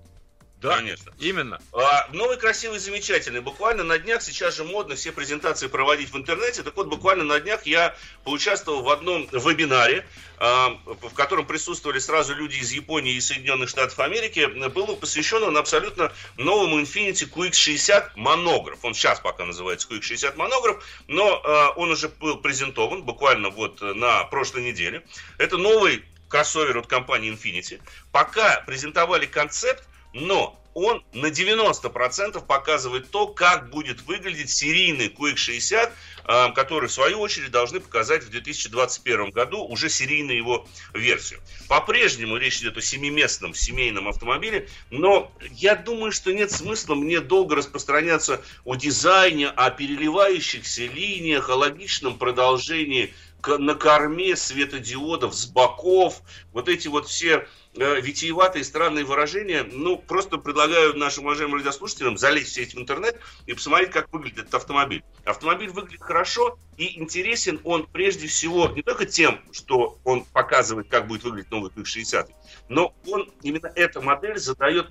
Да, 0.65 0.77
Конечно. 0.77 1.13
Именно. 1.19 1.61
А, 1.75 2.09
новый, 2.13 2.39
красивый, 2.39 2.79
замечательный. 2.79 3.43
Буквально 3.43 3.85
на 3.85 3.99
днях, 3.99 4.23
сейчас 4.23 4.57
же 4.57 4.65
модно 4.65 4.95
все 4.95 5.13
презентации 5.13 5.67
проводить 5.67 6.11
в 6.11 6.17
интернете. 6.17 6.63
Так 6.63 6.75
вот, 6.75 6.87
буквально 6.87 7.23
на 7.23 7.39
днях 7.39 7.67
я 7.67 7.95
поучаствовал 8.25 8.83
в 8.83 8.89
одном 8.89 9.29
вебинаре, 9.31 10.07
а, 10.39 10.71
в 10.87 11.13
котором 11.13 11.47
присутствовали 11.47 11.99
сразу 11.99 12.35
люди 12.35 12.57
из 12.57 12.73
Японии 12.73 13.13
и 13.13 13.21
Соединенных 13.21 13.69
Штатов 13.69 13.99
Америки. 14.01 14.47
Был 14.69 14.97
посвящен 14.97 15.43
он 15.43 15.59
абсолютно 15.59 16.11
новому 16.39 16.81
Infiniti 16.81 17.31
QX60 17.31 18.13
монограф. 18.17 18.83
Он 18.87 18.95
сейчас 18.95 19.21
пока 19.21 19.45
называется 19.45 19.87
QX60 19.91 20.35
монограф, 20.37 20.83
но 21.09 21.43
а, 21.45 21.73
он 21.77 21.91
уже 21.91 22.09
был 22.09 22.39
презентован 22.39 23.03
буквально 23.03 23.51
вот 23.51 23.83
на 23.83 24.25
прошлой 24.25 24.63
неделе. 24.63 25.05
Это 25.37 25.59
новый 25.59 26.03
кроссовер 26.31 26.79
от 26.79 26.87
компании 26.87 27.31
Infiniti. 27.31 27.83
Пока 28.13 28.63
презентовали 28.63 29.27
концепт, 29.27 29.85
но 30.15 30.59
он 30.75 31.05
на 31.13 31.27
90% 31.27 32.45
показывает 32.45 33.11
то, 33.11 33.29
как 33.29 33.71
будет 33.71 34.03
выглядеть 34.03 34.51
серийный 34.51 35.09
QX60, 35.09 35.93
э, 36.27 36.53
который, 36.53 36.89
в 36.89 36.93
свою 36.93 37.21
очередь, 37.21 37.53
должны 37.53 37.79
показать 37.79 38.25
в 38.25 38.31
2021 38.31 39.31
году 39.31 39.65
уже 39.65 39.89
серийную 39.89 40.37
его 40.37 40.67
версию. 40.93 41.41
По-прежнему 41.69 42.37
речь 42.37 42.61
идет 42.61 42.77
о 42.77 42.83
семиместном 42.83 43.55
семейном 43.55 44.09
автомобиле, 44.09 44.69
но 44.91 45.31
я 45.53 45.77
думаю, 45.77 46.11
что 46.11 46.33
нет 46.33 46.51
смысла 46.51 46.97
мне 46.97 47.21
долго 47.21 47.55
распространяться 47.55 48.43
о 48.65 48.75
дизайне, 48.75 49.49
о 49.49 49.71
переливающихся 49.71 50.87
линиях, 50.87 51.51
о 51.51 51.55
логичном 51.55 52.19
продолжении 52.19 53.15
на 53.47 53.75
корме 53.75 54.37
светодиодов 54.37 55.35
с 55.35 55.47
боков, 55.47 56.23
вот 56.53 56.69
эти 56.69 56.89
вот 56.89 57.07
все 57.07 57.47
витиеватые 57.75 58.65
странные 58.65 59.05
выражения, 59.05 59.65
ну, 59.65 59.97
просто 59.97 60.39
предлагаю 60.39 60.97
нашим 60.97 61.25
уважаемым 61.25 61.57
радиослушателям 61.57 62.17
залезть 62.17 62.51
все 62.51 62.63
эти 62.63 62.77
в 62.77 62.79
интернет 62.79 63.19
и 63.47 63.55
посмотреть, 63.55 63.91
как 63.91 64.13
выглядит 64.13 64.41
этот 64.41 64.55
автомобиль. 64.55 65.03
Автомобиль 65.25 65.71
выглядит 65.71 66.03
хорошо 66.03 66.59
и 66.77 67.01
интересен 67.01 67.61
он 67.65 67.87
прежде 67.87 68.27
всего 68.27 68.69
не 68.69 68.83
только 68.83 69.07
тем, 69.07 69.41
что 69.53 69.99
он 70.05 70.25
показывает, 70.25 70.89
как 70.89 71.09
будет 71.09 71.25
выглядеть 71.25 71.51
новый 71.51 71.71
QX60, 71.71 72.31
но 72.69 72.95
он, 73.07 73.31
именно 73.43 73.71
эта 73.75 74.01
модель 74.01 74.39
задает 74.39 74.89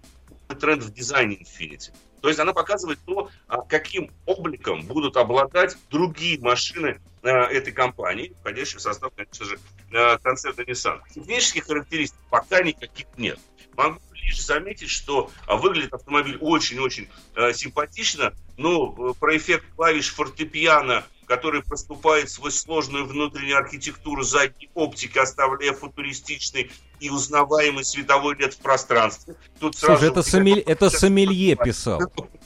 тренд 0.60 0.84
в 0.84 0.94
дизайне 0.94 1.38
Infinity. 1.38 1.92
То 2.24 2.30
есть 2.30 2.40
она 2.40 2.54
показывает 2.54 3.00
то, 3.06 3.30
а, 3.50 3.64
каким 3.64 4.10
обликом 4.26 4.84
будут 4.84 5.18
обладать 5.18 5.76
другие 5.90 6.40
машины 6.40 7.02
э, 7.22 7.30
этой 7.30 7.74
компании, 7.74 8.34
входящие 8.40 8.80
в 8.80 8.82
состав, 8.82 9.12
конечно 9.14 9.46
же, 9.46 9.60
э, 9.92 10.18
концерна 10.20 10.62
Nissan. 10.62 11.02
Технических 11.14 11.66
характеристик 11.66 12.18
пока 12.30 12.64
никаких 12.64 13.08
нет. 13.18 13.40
Могу 13.76 14.00
лишь 14.14 14.42
заметить, 14.42 14.90
что 14.90 15.32
а, 15.48 15.58
выглядит 15.58 15.94
автомобиль 15.94 16.38
очень-очень 16.40 17.10
симпатично. 17.54 18.34
Ну, 18.56 19.10
э, 19.10 19.14
про 19.20 19.36
эффект 19.36 19.66
клавиш 19.76 20.14
фортепиано, 20.14 21.04
который 21.26 21.64
проступает 21.64 22.30
сквозь 22.30 22.60
сложную 22.60 23.06
внутреннюю 23.06 23.58
архитектуру 23.58 24.24
задней 24.24 24.70
оптики, 24.74 25.18
оставляя 25.18 25.74
футуристичный 25.74 26.72
и 27.00 27.10
узнаваемый 27.10 27.84
световой 27.84 28.36
лет 28.36 28.54
в 28.54 28.60
пространстве. 28.60 29.36
Тут 29.60 29.76
Слушай, 29.76 29.98
сразу 30.00 30.06
это, 30.06 30.24
сомель- 30.24 30.64
это 30.66 30.90
сомелье 30.90 31.56
писал. 31.56 32.00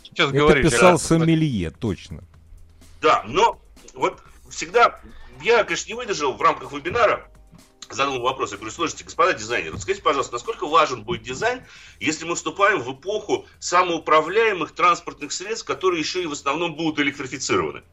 Сейчас 0.04 0.30
Это 0.30 0.38
говорите. 0.38 0.70
писал 0.70 0.94
да. 0.94 0.98
сомелье, 0.98 1.72
точно. 1.72 2.24
Да, 3.02 3.24
но 3.28 3.60
вот 3.94 4.22
всегда, 4.50 5.00
я, 5.42 5.64
конечно, 5.64 5.90
не 5.90 5.94
выдержал 5.94 6.34
в 6.34 6.42
рамках 6.42 6.72
вебинара, 6.72 7.30
задал 7.90 8.20
вопрос, 8.20 8.52
я 8.52 8.58
говорю, 8.58 8.72
слушайте, 8.74 9.04
господа 9.04 9.34
дизайнеры, 9.34 9.78
скажите, 9.78 10.04
пожалуйста, 10.04 10.34
насколько 10.34 10.68
важен 10.68 11.04
будет 11.04 11.22
дизайн, 11.22 11.64
если 12.00 12.26
мы 12.26 12.36
вступаем 12.36 12.82
в 12.82 12.94
эпоху 12.94 13.46
самоуправляемых 13.60 14.72
транспортных 14.74 15.32
средств, 15.32 15.66
которые 15.66 16.00
еще 16.00 16.24
и 16.24 16.28
в 16.28 16.32
основном 16.32 16.76
будут 16.76 17.00
электрифицированы? 17.00 17.84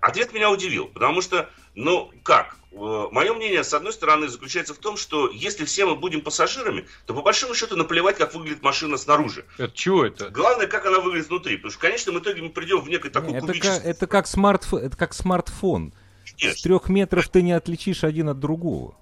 Ответ 0.00 0.32
меня 0.32 0.50
удивил, 0.50 0.86
потому 0.86 1.20
что, 1.22 1.48
ну, 1.74 2.10
как? 2.22 2.56
Э, 2.72 3.06
Мое 3.10 3.34
мнение, 3.34 3.64
с 3.64 3.74
одной 3.74 3.92
стороны, 3.92 4.28
заключается 4.28 4.74
в 4.74 4.78
том, 4.78 4.96
что 4.96 5.28
если 5.30 5.64
все 5.64 5.86
мы 5.86 5.96
будем 5.96 6.20
пассажирами, 6.20 6.86
то 7.06 7.14
по 7.14 7.22
большому 7.22 7.54
счету 7.54 7.76
наплевать, 7.76 8.16
как 8.16 8.34
выглядит 8.34 8.62
машина 8.62 8.96
снаружи. 8.96 9.44
Это 9.58 9.72
чего 9.74 10.04
это? 10.04 10.30
Главное, 10.30 10.66
как 10.66 10.86
она 10.86 11.00
выглядит 11.00 11.28
внутри, 11.28 11.56
потому 11.56 11.70
что 11.70 11.78
в 11.78 11.82
конечном 11.82 12.18
итоге 12.18 12.42
мы 12.42 12.50
придем 12.50 12.80
в 12.80 12.88
некой 12.88 13.10
такой 13.10 13.32
Это 13.34 13.52
как, 13.54 13.84
это, 13.84 14.06
как 14.06 14.26
смартф- 14.26 14.78
это 14.78 14.96
как 14.96 15.14
смартфон. 15.14 15.92
С 16.24 16.32
Конечно. 16.40 16.62
трех 16.62 16.88
метров 16.88 17.28
ты 17.28 17.42
не 17.42 17.52
отличишь 17.52 18.04
один 18.04 18.28
от 18.28 18.38
другого. 18.38 18.94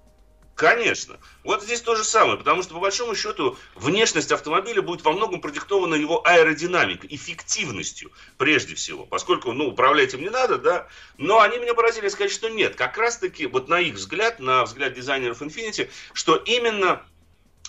Конечно. 0.57 1.19
Вот 1.43 1.61
здесь 1.61 1.81
то 1.81 1.95
же 1.95 2.03
самое, 2.03 2.35
потому 2.35 2.63
что 2.63 2.73
по 2.73 2.79
большому 2.79 3.13
счету 3.13 3.59
внешность 3.75 4.31
автомобиля 4.31 4.81
будет 4.81 5.03
во 5.03 5.11
многом 5.11 5.39
продиктована 5.39 5.93
его 5.93 6.27
аэродинамикой, 6.27 7.13
эффективностью 7.13 8.11
прежде 8.39 8.73
всего, 8.73 9.05
поскольку, 9.05 9.51
ну, 9.51 9.67
управлять 9.67 10.15
им 10.15 10.21
не 10.21 10.29
надо, 10.29 10.57
да, 10.57 10.87
но 11.17 11.41
они 11.41 11.59
меня 11.59 11.75
поразили 11.75 12.07
сказать, 12.07 12.31
что 12.31 12.49
нет, 12.49 12.75
как 12.75 12.97
раз-таки, 12.97 13.45
вот 13.45 13.69
на 13.69 13.79
их 13.79 13.93
взгляд, 13.93 14.39
на 14.39 14.63
взгляд 14.63 14.95
дизайнеров 14.95 15.43
Infinity, 15.43 15.91
что 16.13 16.37
именно 16.37 17.03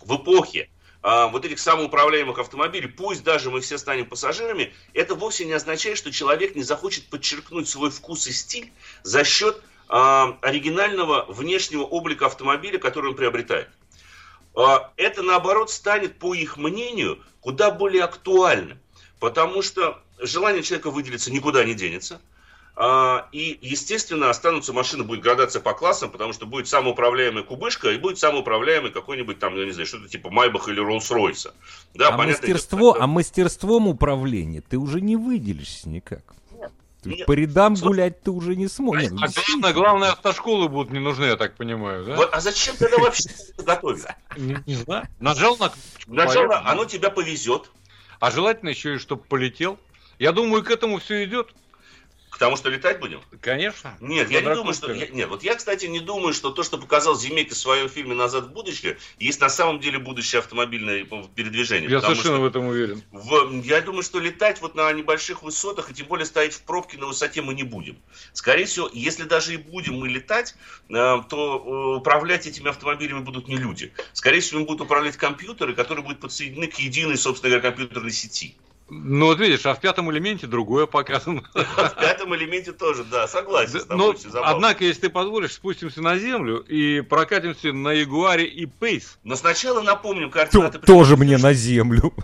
в 0.01 0.17
эпохе 0.17 0.71
а, 1.03 1.27
вот 1.29 1.45
этих 1.45 1.59
самоуправляемых 1.59 2.39
автомобилей, 2.39 2.89
пусть 2.89 3.23
даже 3.23 3.51
мы 3.51 3.61
все 3.61 3.77
станем 3.77 4.07
пассажирами, 4.07 4.73
это 4.95 5.15
вовсе 5.15 5.45
не 5.45 5.53
означает, 5.53 5.99
что 5.99 6.11
человек 6.11 6.57
не 6.57 6.63
захочет 6.63 7.11
подчеркнуть 7.11 7.69
свой 7.69 7.91
вкус 7.91 8.27
и 8.29 8.33
стиль 8.33 8.73
за 9.03 9.25
счет 9.25 9.63
оригинального 9.89 11.25
внешнего 11.29 11.83
облика 11.83 12.27
автомобиля, 12.27 12.79
который 12.79 13.11
он 13.11 13.17
приобретает. 13.17 13.69
А, 14.55 14.91
Это, 14.97 15.23
наоборот, 15.23 15.71
станет, 15.71 16.19
по 16.19 16.35
их 16.35 16.57
мнению, 16.57 17.21
куда 17.41 17.71
более 17.71 18.05
актуальным, 18.05 18.79
потому 19.21 19.63
что 19.63 20.03
желание 20.21 20.63
человека 20.63 20.91
выделиться 20.91 21.33
никуда 21.33 21.65
не 21.65 21.75
денется. 21.75 22.21
А, 22.81 23.29
И, 23.33 23.59
естественно, 23.61 24.31
останутся 24.31 24.73
машины, 24.73 25.05
будет 25.05 25.21
градация 25.21 25.61
по 25.61 25.75
классам, 25.75 26.11
потому 26.11 26.33
что 26.33 26.47
будет 26.47 26.69
самоуправляемая 26.69 27.43
кубышка 27.43 27.91
и 27.91 27.99
будет 27.99 28.19
самоуправляемый 28.19 28.91
какой-нибудь 28.91 29.39
там, 29.39 29.57
я 29.57 29.65
не 29.65 29.73
знаю, 29.73 29.87
что-то 29.87 30.09
типа 30.09 30.31
Майбаха 30.31 30.71
или 30.71 30.81
Роллс-Ройса. 30.81 31.53
Да, 31.95 32.11
а, 32.11 32.17
мастерство, 32.17 32.97
а 32.99 33.07
мастерством 33.07 33.89
управления 33.89 34.61
ты 34.61 34.77
уже 34.77 35.01
не 35.01 35.17
выделишься 35.17 35.89
никак. 35.89 36.23
Нет. 37.05 37.27
По 37.27 37.33
рядам 37.33 37.77
Слушай, 37.77 37.89
гулять 37.89 38.23
ты 38.23 38.31
уже 38.31 38.57
не 38.57 38.67
сможешь. 38.67 39.11
Ну, 39.11 39.19
А 39.23 39.29
главное, 39.29 39.73
главное, 39.73 40.11
автошколы 40.11 40.69
будут 40.69 40.93
не 40.93 40.99
нужны, 40.99 41.25
я 41.27 41.37
так 41.37 41.55
понимаю, 41.55 42.05
да? 42.05 42.17
Вот, 42.17 42.31
а 42.33 42.41
зачем 42.41 42.77
тогда 42.77 42.99
вообще 42.99 43.31
это 43.55 43.63
готовить? 43.63 44.05
Не, 44.37 44.59
не 44.67 44.75
знаю. 44.75 45.07
Нажал 45.21 45.53
на 45.59 45.69
кнопочку, 45.69 46.13
Сначала 46.13 46.49
поехал. 46.49 46.67
оно 46.69 46.85
тебя 46.87 47.11
повезет, 47.11 47.71
А 48.19 48.31
желательно 48.31 48.71
еще 48.71 48.97
и 48.97 48.99
чтобы 48.99 49.23
полетел. 49.23 49.79
Я 50.19 50.33
думаю, 50.33 50.65
к 50.65 50.71
этому 50.71 50.99
все 50.99 51.25
идет. 51.25 51.55
К 52.39 52.41
тому, 52.41 52.57
что 52.57 52.71
летать 52.71 53.01
будем. 53.01 53.21
Конечно. 53.41 53.97
Нет, 54.01 54.31
я 54.31 54.41
не 54.43 54.55
думаю, 54.55 54.73
что... 54.73 54.93
Я- 54.93 55.09
нет, 55.09 55.29
вот 55.29 55.43
я, 55.43 55.57
кстати, 55.57 55.87
не 55.87 55.99
думаю, 55.99 56.33
что 56.33 56.51
то, 56.51 56.63
что 56.63 56.79
показал 56.79 57.19
Земекис 57.19 57.57
в 57.57 57.61
своем 57.61 57.89
фильме 57.89 58.15
«Назад 58.15 58.45
в 58.45 58.53
будущее», 58.53 58.97
есть 59.19 59.41
на 59.41 59.49
самом 59.49 59.81
деле 59.81 59.99
будущее 59.99 60.39
автомобильное 60.39 61.05
э, 61.05 61.25
передвижение. 61.35 61.91
Я 61.91 61.97
Потому 61.97 62.15
совершенно 62.15 62.37
что 62.37 62.43
в 62.43 62.47
этом 62.47 62.67
уверен. 62.69 63.03
в- 63.11 63.61
я 63.65 63.81
думаю, 63.81 64.05
что 64.05 64.21
летать 64.21 64.61
вот 64.61 64.77
на 64.77 64.93
небольших 64.93 65.43
высотах, 65.43 65.91
и 65.91 65.95
тем 65.95 66.07
более 66.07 66.27
стоять 66.27 66.53
в 66.55 66.63
пробке 66.63 66.97
на 66.97 67.07
высоте 67.07 67.43
мы 67.43 67.55
не 67.55 67.65
будем. 67.65 67.99
Скорее 68.35 68.67
всего, 68.67 68.89
если 68.93 69.25
даже 69.25 69.55
и 69.55 69.57
будем 69.57 69.95
мы 69.99 70.09
летать, 70.09 70.55
э, 70.91 70.93
то 70.93 71.65
э, 71.67 71.97
управлять 71.99 72.47
этими 72.47 72.69
автомобилями 72.69 73.19
будут 73.19 73.49
не 73.49 73.57
люди. 73.57 73.93
Скорее 74.13 74.39
всего, 74.39 74.61
им 74.61 74.67
будут 74.67 74.83
управлять 74.83 75.17
компьютеры, 75.17 75.75
которые 75.75 76.05
будут 76.05 76.21
подсоединены 76.21 76.69
к 76.69 76.77
единой, 76.79 77.17
собственно 77.17 77.51
говоря, 77.51 77.69
компьютерной 77.73 78.13
сети. 78.13 78.55
Ну 78.91 79.27
вот 79.27 79.39
видишь, 79.39 79.67
а 79.67 79.75
в 79.75 79.81
пятом 79.81 80.11
элементе 80.11 80.47
другое 80.47 80.87
показано. 80.87 81.43
В 81.55 82.01
пятом 82.01 82.35
элементе 82.35 82.73
тоже, 82.73 83.05
да, 83.05 83.29
согласен 83.29 83.81
с 83.81 83.85
тобой, 83.85 84.17
Но, 84.33 84.41
однако, 84.43 84.85
если 84.85 85.03
ты 85.03 85.11
позволишь, 85.11 85.53
спустимся 85.53 86.01
на 86.01 86.19
землю 86.19 86.59
и 86.61 87.03
прокатимся 87.03 87.73
на 87.73 87.93
Ягуаре 87.93 88.47
и 88.47 88.65
Пейс. 88.67 89.19
Но 89.25 89.37
сначала 89.37 89.83
напомним 89.83 90.31
координаты... 90.31 90.79
тоже 90.79 91.17
мне 91.17 91.37
на 91.37 91.53
землю. 91.53 92.15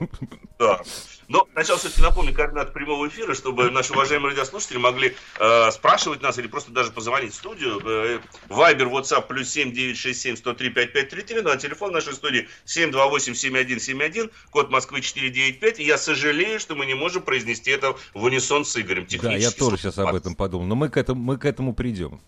Да. 0.59 0.81
Но 1.29 1.49
сначала 1.53 1.79
все-таки 1.79 2.03
напомню 2.03 2.35
координаты 2.35 2.73
прямого 2.73 3.09
эфира, 3.09 3.35
чтобы 3.35 3.71
наши 3.71 3.93
уважаемые 3.93 4.31
радиослушатели 4.31 4.79
могли 4.79 5.17
э, 5.39 5.71
спрашивать 5.71 6.23
нас 6.23 6.39
или 6.39 6.47
просто 6.47 6.73
даже 6.73 6.91
позвонить 6.93 7.33
в 7.33 7.37
студию. 7.37 7.81
Э, 7.85 8.21
Вайбер, 8.49 8.89
WhatsApp, 8.89 9.27
плюс 9.27 9.49
7 9.49 9.73
967 9.73 10.37
103 10.37 10.71
5533, 10.71 11.41
ну 11.43 11.51
а 11.51 11.57
телефон 11.57 11.93
нашей 11.93 12.13
студии 12.15 12.49
728 12.65 13.35
7171, 13.35 14.31
код 14.51 14.71
Москвы 14.71 15.01
495. 15.01 15.81
И 15.81 15.85
я 15.85 15.99
сожалею, 15.99 16.61
что 16.61 16.75
мы 16.75 16.87
не 16.87 16.95
можем 16.95 17.23
произнести 17.23 17.71
это 17.71 17.97
в 18.13 18.23
унисон 18.23 18.65
с 18.65 18.77
Игорем. 18.77 19.07
Да, 19.23 19.35
я 19.35 19.51
тоже 19.51 19.77
сейчас 19.79 19.99
об 19.99 20.15
этом 20.15 20.35
подумал. 20.35 20.67
Но 20.67 20.75
мы 20.75 20.89
к 20.89 20.97
этому, 20.97 21.21
мы 21.21 21.39
к 21.39 21.45
этому 21.45 21.75
придем. 21.75 22.21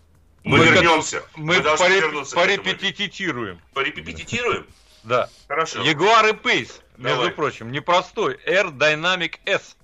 Мы, 0.43 0.59
Мы 0.59 0.65
вернемся. 0.65 1.23
Мы 1.35 1.59
должны 1.59 1.85
пореп- 1.85 2.33
порепетитируем. 2.33 3.59
Порепетитируем? 3.73 4.65
Да. 5.03 5.29
Хорошо. 5.47 5.81
Ягуар 5.83 6.27
и 6.27 6.33
Пейс, 6.33 6.81
между 6.97 7.31
прочим, 7.31 7.71
непростой 7.71 8.37
Air 8.47 8.71
Dynamic 8.71 9.35
S. 9.45 9.77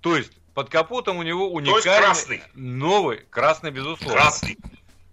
То 0.00 0.16
есть 0.16 0.32
Под 0.54 0.68
капотом 0.68 1.18
у 1.18 1.22
него 1.22 1.50
уникальный 1.52 2.00
красный. 2.06 2.42
новый, 2.54 3.18
красный 3.30 3.70
безусловно, 3.70 4.14
Красный. 4.20 4.58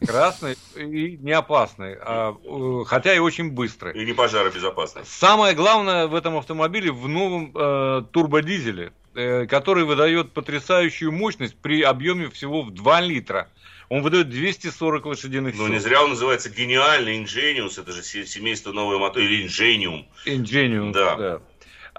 красный 0.05 0.57
и 0.75 1.17
не 1.17 1.31
опасный, 1.31 1.95
а, 1.99 2.35
э, 2.43 2.83
хотя 2.85 3.13
и 3.13 3.19
очень 3.19 3.51
быстрый. 3.51 3.93
И 4.01 4.05
не 4.05 4.13
пожаробезопасный. 4.13 5.03
Самое 5.05 5.53
главное 5.55 6.07
в 6.07 6.15
этом 6.15 6.37
автомобиле 6.37 6.91
в 6.91 7.07
новом 7.07 7.51
э, 7.53 8.03
турбодизеле, 8.11 8.93
который 9.17 9.83
выдает 9.83 10.31
потрясающую 10.31 11.11
мощность 11.11 11.55
при 11.57 11.81
объеме 11.81 12.29
всего 12.29 12.61
в 12.61 12.71
2 12.71 13.01
литра. 13.01 13.49
Он 13.89 14.01
выдает 14.01 14.29
240 14.29 15.05
лошадиных 15.05 15.55
сил. 15.55 15.67
не 15.67 15.79
зря 15.79 16.03
он 16.03 16.09
называется 16.11 16.49
гениальный 16.49 17.23
Ingenius, 17.23 17.81
это 17.81 17.93
же 17.93 18.03
се- 18.03 18.25
семейство 18.27 18.73
новой 18.73 18.99
мотор, 18.99 19.23
или 19.23 19.45
Ingenium. 19.45 20.05
Ingenium, 20.25 20.91
Да. 20.91 21.15
да. 21.15 21.41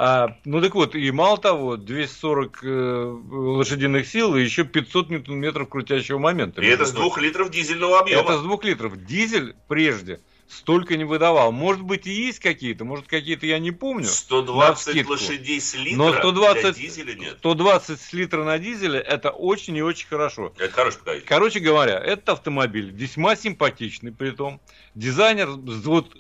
А, 0.01 0.37
ну 0.45 0.61
так 0.61 0.77
вот, 0.77 0.95
и 0.95 1.11
мало 1.11 1.39
того, 1.39 1.77
240 1.77 2.61
э, 2.63 3.19
лошадиных 3.31 4.07
сил 4.07 4.37
и 4.37 4.43
еще 4.45 4.63
500 4.63 5.11
ньютон-метров 5.11 5.69
крутящего 5.69 6.19
момента. 6.19 6.63
И 6.63 6.67
это 6.67 6.85
с 6.85 6.93
двух 6.93 7.19
литров 7.19 7.51
дизельного 7.51 7.99
объема. 7.99 8.23
Это 8.23 8.39
с 8.39 8.43
двух 8.43 8.63
литров. 8.63 9.05
Дизель 9.05 9.57
прежде 9.67 10.21
столько 10.49 10.97
не 10.97 11.05
выдавал. 11.05 11.53
Может 11.53 11.83
быть 11.83 12.07
и 12.07 12.11
есть 12.11 12.41
какие-то, 12.41 12.85
может 12.85 13.07
какие-то 13.07 13.47
я 13.47 13.59
не 13.59 13.71
помню. 13.71 14.07
120 14.07 14.87
навскидку. 14.87 15.13
лошадей 15.13 15.61
с 15.61 15.75
литра 15.75 15.97
Но 15.97 16.13
120 16.13 16.63
для 16.63 16.73
дизеля 16.73 17.15
нет. 17.15 17.39
120 17.39 18.01
с 18.01 18.13
литра 18.13 18.45
на 18.45 18.59
дизеле 18.59 18.99
это 18.99 19.31
очень 19.31 19.77
и 19.77 19.83
очень 19.83 20.09
хорошо. 20.09 20.53
Это 20.59 20.73
хороший 20.73 20.99
показатель. 20.99 21.27
Короче 21.27 21.61
говоря, 21.61 21.99
этот 21.99 22.31
автомобиль 22.31 22.91
весьма 22.91 23.37
симпатичный, 23.37 24.13
при 24.13 24.31
том 24.31 24.61
дизайнер, 24.95 25.49
вот 25.51 26.17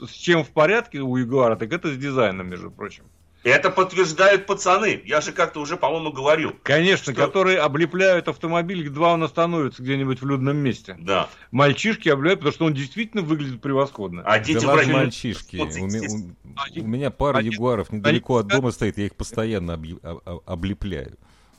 с 0.00 0.10
чем 0.10 0.44
в 0.44 0.50
порядке 0.50 0.98
у 0.98 1.16
Ягуара, 1.16 1.56
так 1.56 1.72
это 1.72 1.92
с 1.92 1.96
дизайном, 1.96 2.48
между 2.48 2.70
прочим. 2.70 3.04
Это 3.46 3.70
подтверждают 3.70 4.44
пацаны. 4.46 5.00
Я 5.04 5.20
же 5.20 5.30
как-то 5.30 5.60
уже, 5.60 5.76
по-моему, 5.76 6.10
говорил. 6.10 6.52
Конечно, 6.64 7.12
Что? 7.12 7.26
которые 7.26 7.60
облепляют 7.60 8.26
автомобиль, 8.26 8.82
едва 8.82 9.12
он 9.12 9.22
остановится 9.22 9.84
где-нибудь 9.84 10.20
в 10.20 10.26
людном 10.26 10.56
месте. 10.56 10.96
Да. 10.98 11.28
Мальчишки 11.52 12.08
облепляют, 12.08 12.40
потому 12.40 12.52
что 12.54 12.64
он 12.64 12.74
действительно 12.74 13.22
выглядит 13.22 13.60
превосходно. 13.62 14.22
А 14.24 14.40
дети 14.40 14.54
да 14.56 14.60
в 14.62 14.64
ладно, 14.64 14.82
районе... 14.82 14.98
мальчишки. 14.98 15.56
Вот, 15.58 15.68
У, 15.68 15.84
естественно. 15.86 16.34
у- 16.76 16.80
у 16.82 16.86
меня 16.88 17.10
пара 17.12 17.38
Они- 17.38 17.50
ягуаров 17.50 17.92
недалеко 17.92 18.38
от 18.38 18.46
они- 18.50 18.60
дома 18.60 18.72
стоит, 18.72 18.98
я 18.98 19.06
их 19.06 19.14
постоянно 19.14 19.72
объ- 19.76 20.00
об- 20.04 20.20
об- 20.24 20.40
облепляю. 20.44 21.16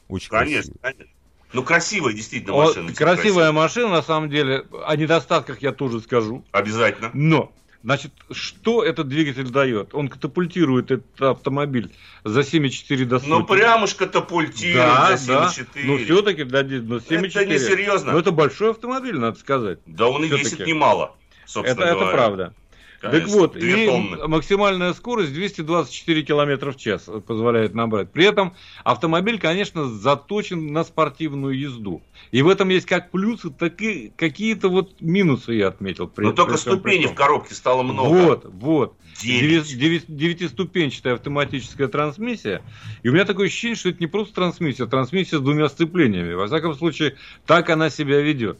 Очень 0.10 0.30
Конечно, 0.30 0.74
красиво. 0.74 0.78
конечно. 0.82 1.06
Ну, 1.54 1.64
красивая 1.64 2.12
действительно 2.14 2.52
Вот, 2.54 2.76
машина. 2.76 2.94
красивая 2.94 3.52
машина, 3.54 3.88
на 3.88 4.02
самом 4.02 4.30
деле. 4.30 4.66
О 4.86 4.94
недостатках 4.98 5.62
я 5.62 5.72
тоже 5.72 6.02
скажу. 6.02 6.44
Обязательно. 6.52 7.12
Но, 7.14 7.54
значит, 7.84 8.12
что 8.32 8.84
этот 8.84 9.08
двигатель 9.08 9.50
дает? 9.50 9.94
Он 9.94 10.08
катапультирует 10.08 10.92
этот 10.92 11.22
автомобиль 11.22 11.92
за 12.24 12.42
7,4 12.42 13.06
до 13.06 13.20
сотни. 13.20 13.32
Ну, 13.32 13.46
прям 13.46 13.84
уж 13.84 13.96
катапультирует 13.96 14.86
да, 14.86 15.18
за 15.18 15.34
да. 15.34 15.48
7,4. 15.48 15.66
Ну, 15.84 15.98
все-таки, 15.98 16.44
да, 16.44 16.64
ну, 16.64 16.98
7,4. 16.98 17.28
Это 17.28 17.46
несерьезно. 17.46 18.12
Ну, 18.14 18.20
это 18.20 18.32
большой 18.32 18.72
автомобиль, 18.72 19.18
надо 19.18 19.40
сказать. 19.40 19.80
Да 19.86 20.08
он 20.08 20.24
и 20.24 20.28
весит 20.28 20.66
немало, 20.66 21.16
собственно 21.46 21.82
Это, 21.82 21.90
это 21.90 22.00
говоря. 22.00 22.18
правда. 22.18 22.54
Конечно, 23.00 23.26
так 23.26 23.36
вот, 23.36 23.56
и 23.56 23.86
тонны. 23.86 24.28
максимальная 24.28 24.94
скорость 24.94 25.34
224 25.34 26.24
км 26.24 26.72
в 26.72 26.78
час 26.78 27.08
позволяет 27.28 27.76
набрать. 27.76 28.12
При 28.12 28.26
этом 28.26 28.56
автомобиль, 28.84 29.40
конечно, 29.40 29.88
заточен 29.88 30.74
на 30.74 30.84
спортивную 30.84 31.58
езду. 31.58 32.02
И 32.32 32.42
в 32.42 32.50
этом 32.50 32.70
есть 32.70 32.88
как 32.88 33.12
плюсы, 33.12 33.52
так 33.52 33.80
и 33.82 34.12
какие-то 34.16 34.70
вот 34.70 35.00
минусы 35.00 35.54
я 35.54 35.68
отметил. 35.68 36.08
При- 36.08 36.26
Но 36.26 36.32
только 36.32 36.54
при 36.54 36.64
при 36.64 36.70
ступеней 36.72 37.08
в 37.08 37.14
коробке 37.14 37.54
стало 37.54 37.84
много. 37.84 38.08
Вот, 38.08 38.46
вот. 38.46 38.96
Девятиступенчатая 39.22 41.14
автоматическая 41.16 41.88
трансмиссия. 41.88 42.62
И 43.04 43.10
у 43.10 43.14
меня 43.14 43.26
такое 43.26 43.48
ощущение, 43.48 43.76
что 43.76 43.90
это 43.90 44.00
не 44.00 44.08
просто 44.08 44.34
трансмиссия, 44.36 44.86
а 44.86 44.90
трансмиссия 44.90 45.38
с 45.38 45.42
двумя 45.42 45.70
сцеплениями. 45.70 46.34
Во 46.34 46.48
всяком 46.48 46.74
случае, 46.76 47.16
так 47.46 47.70
она 47.70 47.90
себя 47.90 48.22
ведет. 48.22 48.60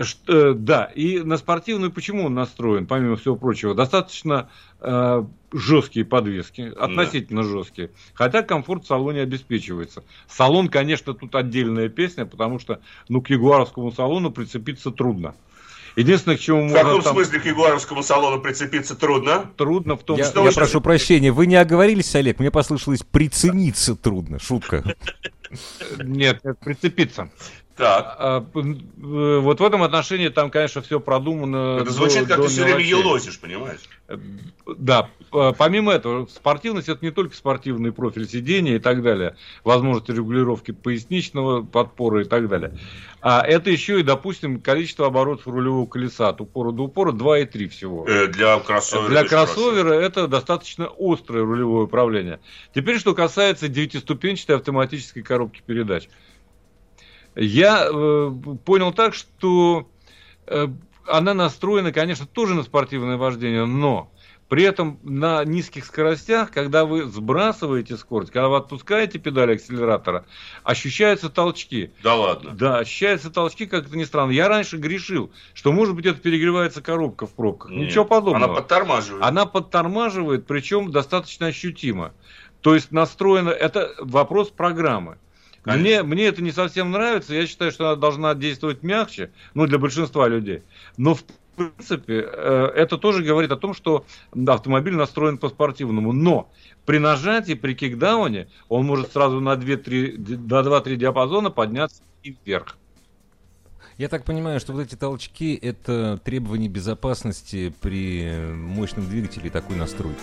Что, 0.00 0.50
э, 0.50 0.54
да, 0.54 0.84
и 0.84 1.20
на 1.20 1.38
спортивную 1.38 1.90
почему 1.90 2.26
он 2.26 2.34
настроен, 2.34 2.86
помимо 2.86 3.16
всего 3.16 3.36
прочего, 3.36 3.74
достаточно 3.74 4.48
э, 4.80 5.24
жесткие 5.52 6.04
подвески, 6.04 6.72
относительно 6.78 7.42
жесткие, 7.42 7.90
хотя 8.14 8.42
комфорт 8.42 8.84
в 8.84 8.86
салоне 8.86 9.22
обеспечивается. 9.22 10.04
Салон, 10.28 10.68
конечно, 10.68 11.14
тут 11.14 11.34
отдельная 11.34 11.88
песня, 11.88 12.26
потому 12.26 12.58
что 12.58 12.80
ну, 13.08 13.20
к 13.22 13.30
ягуаровскому 13.30 13.90
салону 13.92 14.30
прицепиться 14.30 14.90
трудно. 14.90 15.34
Единственное, 15.96 16.36
к 16.36 16.40
чему 16.40 16.60
В 16.60 16.70
можно 16.70 16.78
каком 16.78 17.02
там 17.02 17.14
смысле 17.14 17.40
к 17.40 17.46
ягуаровскому 17.46 18.02
салону 18.04 18.40
прицепиться 18.40 18.94
трудно? 18.94 19.50
трудно 19.56 19.96
в 19.96 20.04
том, 20.04 20.16
Я, 20.16 20.26
что 20.26 20.44
я 20.44 20.50
вы 20.50 20.54
прошу 20.54 20.80
прощения, 20.80 21.32
вы 21.32 21.46
не 21.46 21.56
оговорились, 21.56 22.14
Олег? 22.14 22.38
Мне 22.38 22.52
послышалось 22.52 23.02
прицениться 23.02 23.96
трудно. 23.96 24.38
Шутка. 24.38 24.84
нет, 25.98 26.44
нет, 26.44 26.58
прицепиться. 26.60 27.30
Так. 27.78 28.16
А, 28.18 28.40
п- 28.40 28.60
э, 28.60 29.38
вот 29.38 29.60
в 29.60 29.64
этом 29.64 29.82
отношении 29.84 30.28
там, 30.28 30.50
конечно, 30.50 30.82
все 30.82 30.98
продумано. 31.00 31.76
Это 31.76 31.84
до- 31.86 31.90
звучит, 31.92 32.26
как 32.26 32.36
до 32.38 32.42
ты 32.42 32.48
все 32.48 32.64
время 32.64 32.80
елозишь, 32.80 33.40
понимаешь? 33.40 33.80
Э, 34.08 34.16
Да, 34.76 35.08
п- 35.30 35.54
помимо 35.56 35.92
этого, 35.92 36.26
спортивность 36.26 36.88
это 36.90 37.02
не 37.04 37.10
только 37.10 37.34
спортивный 37.34 37.90
профиль 37.92 38.28
сидения 38.28 38.76
и 38.76 38.78
так 38.78 39.02
далее, 39.02 39.36
возможность 39.64 40.08
регулировки 40.10 40.72
поясничного 40.72 41.62
подпора 41.62 42.22
и 42.22 42.24
так 42.24 42.48
далее. 42.48 42.74
А 43.20 43.42
это 43.42 43.70
еще 43.70 44.00
и, 44.00 44.02
допустим, 44.02 44.60
количество 44.60 45.06
оборотов 45.06 45.46
рулевого 45.46 45.86
колеса 45.86 46.28
от 46.28 46.40
упора 46.40 46.72
до 46.72 46.82
упора 46.82 47.12
2,3 47.12 47.68
всего. 47.68 48.06
Э, 48.08 48.26
для 48.26 48.58
кроссовера. 48.58 49.08
Для 49.08 49.24
хорошо. 49.24 49.54
кроссовера 49.54 49.92
это 49.94 50.28
достаточно 50.28 50.88
острое 50.98 51.44
рулевое 51.44 51.84
управление. 51.84 52.40
Теперь, 52.74 52.98
что 52.98 53.14
касается 53.14 53.68
девятиступенчатой 53.68 54.56
автоматической 54.56 55.22
коробки 55.22 55.62
передач. 55.64 56.08
Я 57.38 57.86
э, 57.88 58.32
понял 58.64 58.92
так, 58.92 59.14
что 59.14 59.88
э, 60.46 60.66
она 61.06 61.34
настроена, 61.34 61.92
конечно, 61.92 62.26
тоже 62.26 62.54
на 62.54 62.64
спортивное 62.64 63.16
вождение, 63.16 63.64
но 63.64 64.10
при 64.48 64.64
этом 64.64 64.98
на 65.04 65.44
низких 65.44 65.84
скоростях, 65.84 66.50
когда 66.50 66.84
вы 66.84 67.04
сбрасываете 67.04 67.96
скорость, 67.96 68.32
когда 68.32 68.48
вы 68.48 68.56
отпускаете 68.56 69.20
педаль 69.20 69.52
акселератора, 69.52 70.24
ощущаются 70.64 71.28
толчки. 71.28 71.92
Да 72.02 72.16
ладно. 72.16 72.50
Да, 72.52 72.78
ощущаются 72.78 73.30
толчки, 73.30 73.66
как 73.66 73.86
это 73.86 73.96
ни 73.96 74.04
странно. 74.04 74.32
Я 74.32 74.48
раньше 74.48 74.76
грешил, 74.76 75.30
что, 75.54 75.70
может 75.70 75.94
быть, 75.94 76.06
это 76.06 76.18
перегревается 76.18 76.82
коробка 76.82 77.26
в 77.26 77.34
пробках. 77.34 77.70
Нет. 77.70 77.88
Ничего 77.88 78.04
подобного. 78.04 78.46
Она 78.46 78.54
подтормаживает. 78.54 79.24
Она 79.24 79.46
подтормаживает, 79.46 80.46
причем 80.46 80.90
достаточно 80.90 81.46
ощутимо. 81.46 82.14
То 82.62 82.74
есть 82.74 82.90
настроено, 82.90 83.50
это 83.50 83.94
вопрос 84.00 84.48
программы. 84.48 85.18
Конечно. 85.62 85.82
Мне, 85.82 86.02
мне 86.02 86.24
это 86.26 86.42
не 86.42 86.52
совсем 86.52 86.90
нравится, 86.90 87.34
я 87.34 87.46
считаю, 87.46 87.72
что 87.72 87.88
она 87.88 87.96
должна 87.96 88.34
действовать 88.34 88.82
мягче, 88.82 89.30
ну, 89.54 89.66
для 89.66 89.78
большинства 89.78 90.28
людей. 90.28 90.62
Но, 90.96 91.14
в 91.14 91.24
принципе, 91.56 92.24
э, 92.24 92.72
это 92.76 92.96
тоже 92.98 93.24
говорит 93.24 93.50
о 93.50 93.56
том, 93.56 93.74
что 93.74 94.04
автомобиль 94.46 94.94
настроен 94.94 95.38
по-спортивному. 95.38 96.12
Но 96.12 96.50
при 96.86 96.98
нажатии, 96.98 97.54
при 97.54 97.74
кикдауне, 97.74 98.48
он 98.68 98.86
может 98.86 99.12
сразу 99.12 99.40
на 99.40 99.56
2-3 99.56 100.16
ди- 100.16 100.36
на 100.36 100.62
2-3 100.62 100.96
диапазона 100.96 101.50
подняться 101.50 102.02
и 102.22 102.36
вверх. 102.44 102.78
Я 103.98 104.08
так 104.08 104.24
понимаю, 104.24 104.60
что 104.60 104.72
вот 104.72 104.82
эти 104.82 104.94
толчки— 104.94 105.56
это 105.62 106.20
требования 106.24 106.68
безопасности 106.68 107.74
при 107.80 108.30
мощном 108.54 109.08
двигателе 109.08 109.50
такой 109.50 109.74
настройки. 109.76 110.20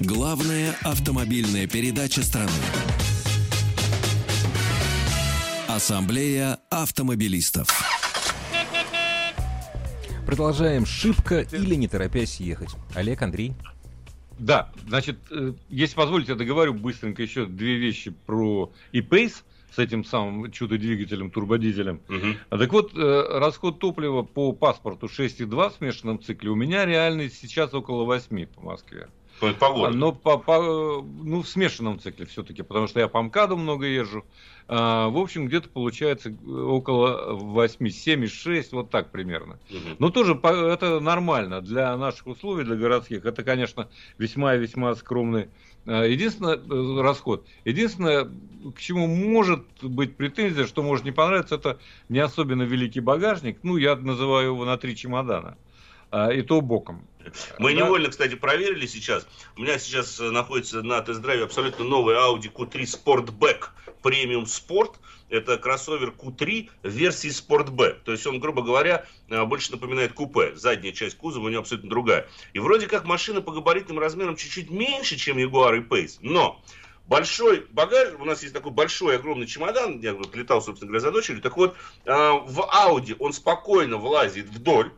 Главная 0.00 0.74
автомобильная 0.82 1.66
передача 1.66 2.22
страны. 2.22 2.50
Ассамблея 5.82 6.60
автомобилистов. 6.70 7.66
Продолжаем. 10.24 10.86
Шибко 10.86 11.40
или 11.40 11.74
не 11.74 11.88
торопясь 11.88 12.38
ехать. 12.38 12.68
Олег, 12.94 13.20
Андрей. 13.20 13.54
Да, 14.38 14.70
значит, 14.86 15.18
э, 15.32 15.54
если 15.68 15.96
позволите, 15.96 16.32
я 16.32 16.38
договорю 16.38 16.72
быстренько 16.74 17.20
еще 17.20 17.46
две 17.46 17.78
вещи 17.78 18.12
про 18.26 18.70
e-Pace 18.92 19.42
с 19.74 19.78
этим 19.80 20.04
самым 20.04 20.52
чудо-двигателем, 20.52 21.32
турбодизелем. 21.32 22.00
А 22.50 22.58
Так 22.58 22.72
вот, 22.72 22.96
э, 22.96 23.38
расход 23.40 23.80
топлива 23.80 24.22
по 24.22 24.52
паспорту 24.52 25.08
6,2 25.08 25.70
в 25.70 25.74
смешанном 25.74 26.22
цикле 26.22 26.50
у 26.50 26.54
меня 26.54 26.86
реальный 26.86 27.28
сейчас 27.28 27.74
около 27.74 28.04
8 28.04 28.46
по 28.46 28.60
Москве. 28.60 29.08
По, 29.40 29.52
по 29.54 29.72
городу. 29.72 29.98
Но 29.98 30.12
по, 30.12 30.38
по, 30.38 31.02
ну, 31.02 31.42
в 31.42 31.48
смешанном 31.48 31.98
цикле 31.98 32.26
все-таки, 32.26 32.62
потому 32.62 32.86
что 32.86 33.00
я 33.00 33.08
по 33.08 33.20
МКАДу 33.20 33.56
много 33.56 33.86
езжу. 33.86 34.24
А, 34.74 35.10
в 35.10 35.18
общем, 35.18 35.48
где-то 35.48 35.68
получается 35.68 36.30
э, 36.30 36.50
около 36.50 37.34
8, 37.34 37.86
7,6, 37.88 38.68
вот 38.72 38.88
так 38.88 39.10
примерно. 39.10 39.58
Мгм. 39.68 39.96
Но 39.98 40.08
тоже 40.08 40.40
это 40.42 40.98
нормально 40.98 41.60
для 41.60 41.94
наших 41.98 42.26
условий, 42.26 42.64
для 42.64 42.76
городских. 42.76 43.26
Это, 43.26 43.42
конечно, 43.44 43.90
весьма 44.16 44.54
и 44.54 44.58
весьма 44.58 44.94
скромный 44.94 45.50
э, 45.84 46.10
единственное 46.10 46.56
э, 46.56 47.02
расход. 47.02 47.46
Единственное, 47.66 48.30
к 48.74 48.80
чему 48.80 49.06
может 49.06 49.62
быть 49.82 50.16
претензия, 50.16 50.66
что 50.66 50.82
может 50.82 51.04
не 51.04 51.12
понравиться, 51.12 51.56
это 51.56 51.78
не 52.08 52.20
особенно 52.20 52.62
великий 52.62 53.00
багажник. 53.00 53.58
Ну, 53.62 53.76
я 53.76 53.94
называю 53.94 54.46
его 54.54 54.64
на 54.64 54.78
три 54.78 54.96
чемодана. 54.96 55.58
а, 56.10 56.30
и 56.30 56.42
то 56.42 56.60
боком. 56.60 57.06
Мы 57.58 57.74
Да. 57.74 57.80
невольно, 57.80 58.08
кстати, 58.10 58.34
проверили 58.34 58.86
сейчас. 58.86 59.26
У 59.56 59.62
меня 59.62 59.78
сейчас 59.78 60.20
э, 60.20 60.30
находится 60.30 60.82
на 60.82 61.00
тест-драйве 61.00 61.44
абсолютно 61.44 61.84
новый 61.84 62.14
Audi 62.16 62.52
Q3 62.52 62.82
Sportback 62.82 63.68
Premium 64.02 64.44
Sport. 64.44 64.96
Это 65.28 65.56
кроссовер 65.56 66.10
Q3 66.10 66.70
в 66.82 66.88
версии 66.88 67.30
Sportback. 67.30 68.00
То 68.04 68.12
есть 68.12 68.26
он, 68.26 68.38
грубо 68.38 68.62
говоря, 68.62 69.06
э, 69.28 69.44
больше 69.44 69.72
напоминает 69.72 70.12
купе. 70.12 70.54
Задняя 70.54 70.92
часть 70.92 71.16
кузова 71.16 71.46
у 71.46 71.48
него 71.48 71.60
абсолютно 71.60 71.88
другая. 71.88 72.28
И 72.52 72.58
вроде 72.58 72.86
как 72.86 73.04
машина 73.04 73.40
по 73.40 73.52
габаритным 73.52 73.98
размерам 73.98 74.36
чуть-чуть 74.36 74.70
меньше, 74.70 75.16
чем 75.16 75.38
Jaguar 75.38 75.78
и 75.78 75.80
Pace. 75.80 76.18
Но 76.20 76.60
большой 77.06 77.66
багаж, 77.70 78.14
у 78.18 78.24
нас 78.24 78.42
есть 78.42 78.54
такой 78.54 78.72
большой 78.72 79.16
огромный 79.16 79.46
чемодан, 79.46 80.00
я 80.00 80.16
летал, 80.34 80.62
собственно 80.62 80.88
говоря, 80.88 81.00
за 81.00 81.12
дочерью, 81.12 81.42
так 81.42 81.56
вот, 81.56 81.76
э, 82.04 82.10
в 82.10 82.60
Audi 82.60 83.16
он 83.18 83.32
спокойно 83.32 83.96
влазит 83.96 84.46
вдоль, 84.46 84.92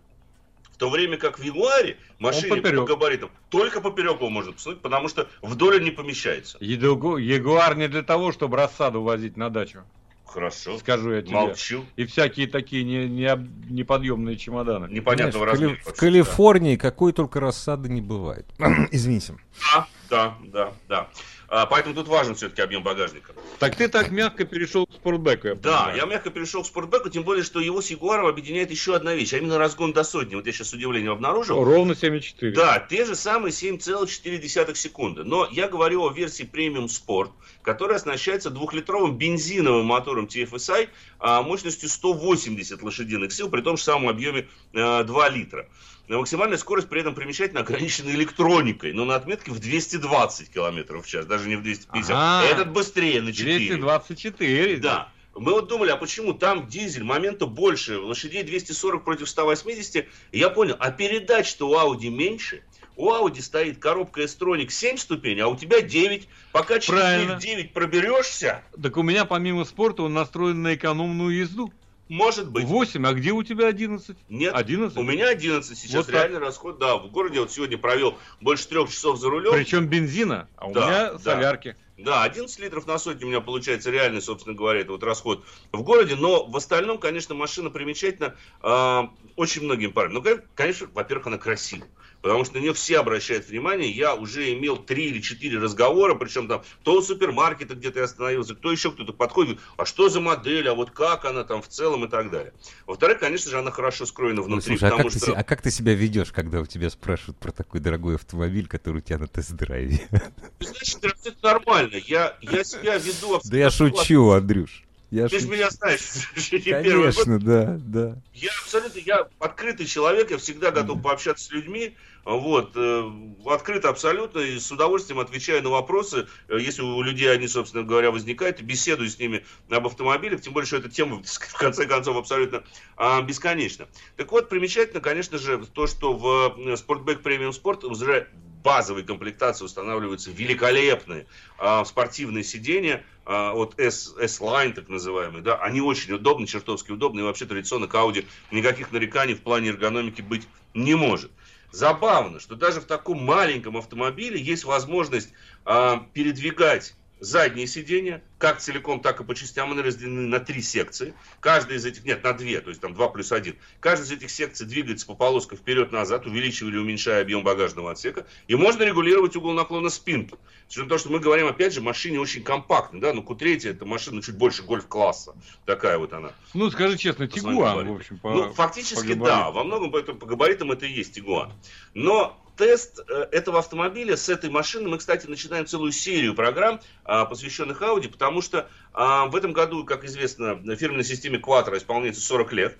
в 0.74 0.76
то 0.76 0.90
время 0.90 1.16
как 1.16 1.38
в 1.38 1.42
Ягуаре 1.42 1.96
машине 2.18 2.60
по 2.60 2.84
габаритам 2.84 3.30
только 3.48 3.80
поперек 3.80 4.16
его 4.16 4.28
можно 4.28 4.52
посадить, 4.52 4.80
потому 4.80 5.08
что 5.08 5.28
вдоль 5.40 5.76
он 5.76 5.84
не 5.84 5.92
помещается. 5.92 6.58
Ягу- 6.60 7.16
Ягуар 7.16 7.76
не 7.76 7.88
для 7.88 8.02
того, 8.02 8.32
чтобы 8.32 8.56
рассаду 8.56 9.00
возить 9.02 9.36
на 9.36 9.50
дачу, 9.50 9.84
Хорошо. 10.26 10.76
скажу 10.78 11.12
я 11.12 11.22
тебе. 11.22 11.32
Молчу. 11.34 11.84
И 11.94 12.04
всякие 12.06 12.48
такие 12.48 12.82
не, 12.82 13.06
не 13.08 13.30
неподъемные 13.70 14.36
чемоданы. 14.36 14.88
Непонятного 14.92 15.44
Знаешь, 15.44 15.58
в, 15.58 15.60
Кали- 15.60 15.70
размера. 15.76 15.94
в 15.94 15.98
Калифорнии 16.00 16.76
какой 16.76 17.12
только 17.12 17.38
рассады 17.38 17.88
не 17.88 18.00
бывает. 18.00 18.46
Извините. 18.90 19.36
Да, 19.72 19.86
да, 20.10 20.34
да, 20.42 20.72
да. 20.88 21.08
А, 21.56 21.66
поэтому 21.66 21.94
тут 21.94 22.08
важен 22.08 22.34
все-таки 22.34 22.62
объем 22.62 22.82
багажника. 22.82 23.32
Так 23.60 23.76
ты 23.76 23.86
так 23.86 24.10
мягко 24.10 24.44
перешел 24.44 24.86
к 24.88 24.92
спортбеку, 24.92 25.46
я 25.46 25.54
Да, 25.54 25.84
понимаю. 25.84 25.96
я 25.98 26.06
мягко 26.06 26.30
перешел 26.30 26.64
к 26.64 26.66
спортбеку, 26.66 27.10
тем 27.10 27.22
более, 27.22 27.44
что 27.44 27.60
его 27.60 27.80
с 27.80 27.90
Ягуаром 27.90 28.26
объединяет 28.26 28.72
еще 28.72 28.96
одна 28.96 29.14
вещь, 29.14 29.34
а 29.34 29.38
именно 29.38 29.56
разгон 29.56 29.92
до 29.92 30.02
сотни. 30.02 30.34
Вот 30.34 30.46
я 30.46 30.52
сейчас 30.52 30.70
с 30.70 30.72
удивлением 30.72 31.12
обнаружил. 31.12 31.62
Ровно 31.62 31.92
7,4. 31.92 32.50
Да, 32.54 32.80
те 32.80 33.04
же 33.04 33.14
самые 33.14 33.52
7,4 33.52 34.74
секунды. 34.74 35.22
Но 35.22 35.46
я 35.48 35.68
говорю 35.68 36.02
о 36.02 36.12
версии 36.12 36.42
Premium 36.44 36.86
Sport, 36.86 37.30
которая 37.62 37.98
оснащается 37.98 38.50
двухлитровым 38.50 39.16
бензиновым 39.16 39.86
мотором 39.86 40.24
TFSI 40.24 40.88
а, 41.20 41.42
мощностью 41.42 41.88
180 41.88 42.82
лошадиных 42.82 43.32
сил, 43.32 43.48
при 43.48 43.60
том 43.60 43.76
же 43.76 43.84
самом 43.84 44.08
объеме 44.08 44.48
а, 44.74 45.04
2 45.04 45.28
литра. 45.28 45.68
Но 46.06 46.18
максимальная 46.18 46.58
скорость 46.58 46.88
при 46.88 47.00
этом 47.00 47.14
примечательно 47.14 47.60
ограничена 47.60 48.10
электроникой, 48.10 48.92
но 48.92 49.04
на 49.04 49.14
отметке 49.14 49.50
в 49.50 49.58
220 49.58 50.50
км 50.50 51.00
в 51.00 51.06
час, 51.06 51.24
даже 51.26 51.48
не 51.48 51.56
в 51.56 51.62
250. 51.62 52.10
Ага. 52.10 52.46
Этот 52.46 52.72
быстрее 52.72 53.22
на 53.22 53.32
4. 53.32 53.58
224. 53.58 54.76
Да. 54.78 55.08
Мы 55.34 55.52
вот 55.52 55.68
думали, 55.68 55.90
а 55.90 55.96
почему 55.96 56.32
там 56.32 56.68
дизель, 56.68 57.02
момента 57.02 57.46
больше, 57.46 57.98
лошадей 57.98 58.42
240 58.42 59.04
против 59.04 59.28
180. 59.28 60.06
И 60.32 60.38
я 60.38 60.50
понял, 60.50 60.76
а 60.78 60.90
передач-то 60.90 61.68
у 61.68 61.74
Audi 61.74 62.08
меньше. 62.08 62.62
У 62.96 63.10
Audi 63.10 63.40
стоит 63.40 63.78
коробка 63.78 64.22
S-Tronic 64.22 64.70
7 64.70 64.96
ступеней, 64.96 65.40
а 65.40 65.48
у 65.48 65.56
тебя 65.56 65.80
9. 65.80 66.28
Пока 66.52 66.78
через 66.78 67.00
Правильно. 67.00 67.40
9 67.40 67.72
проберешься, 67.72 68.62
Так 68.80 68.96
у 68.96 69.02
меня 69.02 69.24
помимо 69.24 69.64
спорта 69.64 70.04
он 70.04 70.14
настроен 70.14 70.62
на 70.62 70.74
экономную 70.74 71.36
езду. 71.36 71.72
Может 72.08 72.50
быть. 72.50 72.64
8, 72.64 73.06
а 73.06 73.12
где 73.12 73.32
у 73.32 73.42
тебя 73.42 73.68
11? 73.68 74.16
Нет, 74.28 74.54
11? 74.54 74.96
у 74.96 75.02
меня 75.02 75.28
11 75.28 75.76
сейчас 75.78 75.94
Вот 75.94 76.06
так. 76.06 76.14
реальный 76.14 76.38
расход. 76.38 76.78
Да, 76.78 76.96
в 76.96 77.10
городе 77.10 77.40
вот 77.40 77.50
сегодня 77.52 77.78
провел 77.78 78.18
больше 78.40 78.68
трех 78.68 78.90
часов 78.90 79.18
за 79.18 79.30
рулем. 79.30 79.52
Причем 79.52 79.86
бензина, 79.86 80.48
а 80.56 80.66
у 80.68 80.72
Да, 80.72 80.80
меня 80.86 81.12
да. 81.12 81.18
солярки. 81.18 81.76
Да, 81.96 82.24
11 82.24 82.58
литров 82.58 82.86
на 82.86 82.98
сотню 82.98 83.26
у 83.26 83.30
меня 83.30 83.40
получается 83.40 83.90
реальный, 83.90 84.20
собственно 84.20 84.56
говоря, 84.56 84.80
это 84.80 84.92
вот 84.92 85.04
расход 85.04 85.44
в 85.72 85.82
городе. 85.82 86.16
Но 86.16 86.44
в 86.44 86.56
остальном, 86.56 86.98
конечно, 86.98 87.34
машина 87.36 87.70
примечательна 87.70 88.34
а, 88.62 89.10
очень 89.36 89.62
многим 89.62 89.92
параметрам. 89.92 90.24
Ну, 90.34 90.42
конечно, 90.56 90.88
во-первых, 90.92 91.28
она 91.28 91.38
красивая. 91.38 91.88
Потому 92.24 92.42
что 92.46 92.54
на 92.54 92.60
нее 92.60 92.72
все 92.72 93.00
обращают 93.00 93.46
внимание. 93.48 93.90
Я 93.90 94.14
уже 94.14 94.54
имел 94.54 94.78
три 94.78 95.10
или 95.10 95.20
четыре 95.20 95.58
разговора, 95.58 96.14
причем 96.14 96.48
там 96.48 96.62
то 96.82 96.94
у 96.94 97.02
супермаркета 97.02 97.74
где-то 97.74 97.98
я 97.98 98.06
остановился, 98.06 98.54
кто 98.54 98.72
еще 98.72 98.90
кто-то 98.92 99.12
подходит, 99.12 99.58
а 99.76 99.84
что 99.84 100.08
за 100.08 100.22
модель, 100.22 100.66
а 100.70 100.72
вот 100.72 100.90
как 100.90 101.26
она 101.26 101.44
там 101.44 101.60
в 101.60 101.68
целом 101.68 102.06
и 102.06 102.08
так 102.08 102.30
далее. 102.30 102.54
Во-вторых, 102.86 103.18
конечно 103.18 103.50
же, 103.50 103.58
она 103.58 103.70
хорошо 103.70 104.06
скроена 104.06 104.36
Ну, 104.36 104.44
внутри, 104.44 104.78
слушай, 104.78 104.90
а 104.90 104.96
как, 104.96 105.12
ты, 105.12 105.18
что... 105.18 105.26
се- 105.26 105.32
а 105.32 105.44
как 105.44 105.60
ты 105.60 105.70
себя 105.70 105.92
ведешь, 105.92 106.32
когда 106.32 106.60
у 106.60 106.64
тебя 106.64 106.88
спрашивают 106.88 107.36
про 107.36 107.52
такой 107.52 107.80
дорогой 107.80 108.14
автомобиль, 108.14 108.68
который 108.68 108.98
у 108.98 109.02
тебя 109.02 109.18
на 109.18 109.26
тест-драйве? 109.26 110.08
Значит, 110.60 111.04
это 111.04 111.36
нормально. 111.42 111.96
Я, 112.06 112.38
я 112.40 112.64
себя 112.64 112.96
веду 112.96 113.38
Да 113.44 113.58
я 113.58 113.68
шучу, 113.68 114.30
Андрюш. 114.30 114.84
Я 115.14 115.28
Ты 115.28 115.38
же 115.38 115.48
меня 115.48 115.70
знаешь. 115.70 116.00
Конечно, 116.64 117.38
да, 117.38 117.78
да. 117.78 118.16
Я 118.32 118.50
абсолютно, 118.62 118.98
я 118.98 119.28
открытый 119.38 119.86
человек, 119.86 120.32
я 120.32 120.38
всегда 120.38 120.72
готов 120.72 121.02
пообщаться 121.02 121.44
с 121.44 121.50
людьми, 121.52 121.94
вот, 122.24 122.72
э, 122.74 123.10
открыто 123.46 123.88
абсолютно, 123.88 124.40
и 124.40 124.58
с 124.58 124.70
удовольствием 124.72 125.20
отвечаю 125.20 125.62
на 125.62 125.70
вопросы, 125.70 126.26
э, 126.48 126.58
если 126.58 126.82
у 126.82 127.02
людей 127.02 127.30
они, 127.30 127.48
собственно 127.48 127.84
говоря, 127.84 128.10
возникают, 128.10 128.60
беседую 128.62 129.10
с 129.10 129.18
ними 129.18 129.44
об 129.68 129.86
автомобилях, 129.86 130.40
тем 130.40 130.52
более, 130.52 130.66
что 130.66 130.78
эта 130.78 130.88
тема, 130.88 131.22
в 131.24 131.58
конце 131.58 131.86
концов, 131.86 132.16
абсолютно 132.16 132.64
а, 132.96 133.20
бесконечна. 133.22 133.88
Так 134.16 134.32
вот, 134.32 134.48
примечательно, 134.48 135.00
конечно 135.00 135.38
же, 135.38 135.64
то, 135.66 135.86
что 135.86 136.14
в 136.14 136.58
э, 136.58 136.74
Sportback 136.74 137.22
Premium 137.22 137.50
Sport 137.50 137.86
уже 137.86 138.28
базовой 138.64 139.02
комплектации 139.02 139.66
устанавливаются 139.66 140.30
великолепные 140.30 141.26
а, 141.58 141.84
спортивные 141.84 142.42
сиденья 142.42 143.04
а, 143.26 143.52
от 143.52 143.78
S, 143.78 144.14
S-Line, 144.18 144.72
так 144.72 144.88
называемые, 144.88 145.42
да, 145.42 145.56
они 145.56 145.82
очень 145.82 146.14
удобны, 146.14 146.46
чертовски 146.46 146.90
удобны, 146.90 147.20
и 147.20 147.22
вообще 147.22 147.44
традиционно 147.44 147.86
к 147.86 147.94
Audi 147.94 148.24
никаких 148.50 148.90
нареканий 148.90 149.34
в 149.34 149.42
плане 149.42 149.68
эргономики 149.68 150.22
быть 150.22 150.48
не 150.72 150.94
может. 150.94 151.30
Забавно, 151.74 152.38
что 152.38 152.54
даже 152.54 152.80
в 152.80 152.84
таком 152.84 153.24
маленьком 153.24 153.76
автомобиле 153.76 154.40
есть 154.40 154.62
возможность 154.62 155.32
а, 155.64 156.06
передвигать 156.12 156.94
задние 157.20 157.66
сиденья, 157.66 158.22
как 158.38 158.60
целиком, 158.60 159.00
так 159.00 159.20
и 159.20 159.24
по 159.24 159.34
частям, 159.34 159.72
они 159.72 159.80
разделены 159.80 160.28
на 160.28 160.40
три 160.40 160.60
секции. 160.60 161.14
Каждая 161.40 161.78
из 161.78 161.86
этих, 161.86 162.04
нет, 162.04 162.22
на 162.22 162.32
две, 162.32 162.60
то 162.60 162.68
есть 162.68 162.80
там 162.80 162.94
два 162.94 163.08
плюс 163.08 163.32
один. 163.32 163.56
Каждая 163.80 164.06
из 164.06 164.12
этих 164.12 164.30
секций 164.30 164.66
двигается 164.66 165.06
по 165.06 165.14
полоскам 165.14 165.58
вперед-назад, 165.58 166.26
увеличивая 166.26 166.72
или 166.72 166.78
уменьшая 166.78 167.22
объем 167.22 167.42
багажного 167.42 167.92
отсека. 167.92 168.26
И 168.48 168.54
можно 168.54 168.82
регулировать 168.82 169.36
угол 169.36 169.52
наклона 169.52 169.88
спинки. 169.88 170.36
С 170.68 170.72
учетом 170.72 170.88
того, 170.88 170.98
что 170.98 171.10
мы 171.10 171.20
говорим, 171.20 171.46
опять 171.46 171.72
же, 171.72 171.80
машине 171.80 172.20
очень 172.20 172.42
компактной, 172.42 173.00
да, 173.00 173.12
ну, 173.12 173.22
Q3 173.22 173.70
это 173.70 173.86
машина 173.86 174.22
чуть 174.22 174.36
больше 174.36 174.62
гольф-класса. 174.62 175.34
Такая 175.64 175.98
вот 175.98 176.12
она. 176.12 176.32
Ну, 176.52 176.70
скажи 176.70 176.98
честно, 176.98 177.26
Тигуан, 177.26 177.86
в 177.86 177.96
общем, 177.96 178.18
по, 178.18 178.30
ну, 178.30 178.52
фактически 178.52 179.14
по 179.14 179.24
да, 179.24 179.50
во 179.50 179.64
многом 179.64 179.90
по, 179.90 180.02
по 180.02 180.26
габаритам 180.26 180.72
это 180.72 180.86
и 180.86 180.92
есть 180.92 181.14
Тигуан. 181.14 181.52
Но 181.94 182.40
тест 182.56 183.00
э, 183.08 183.28
этого 183.32 183.58
автомобиля 183.58 184.16
с 184.16 184.28
этой 184.28 184.50
машины, 184.50 184.88
мы, 184.88 184.98
кстати, 184.98 185.26
начинаем 185.26 185.66
целую 185.66 185.92
серию 185.92 186.34
программ, 186.34 186.80
а, 187.04 187.24
посвященных 187.24 187.82
Audi, 187.82 188.08
потому 188.08 188.40
что 188.40 188.68
а, 188.92 189.26
в 189.26 189.36
этом 189.36 189.52
году, 189.52 189.84
как 189.84 190.04
известно, 190.04 190.56
фирменной 190.76 191.04
системе 191.04 191.38
Quattro 191.38 191.76
исполняется 191.76 192.20
40 192.20 192.52
лет. 192.52 192.78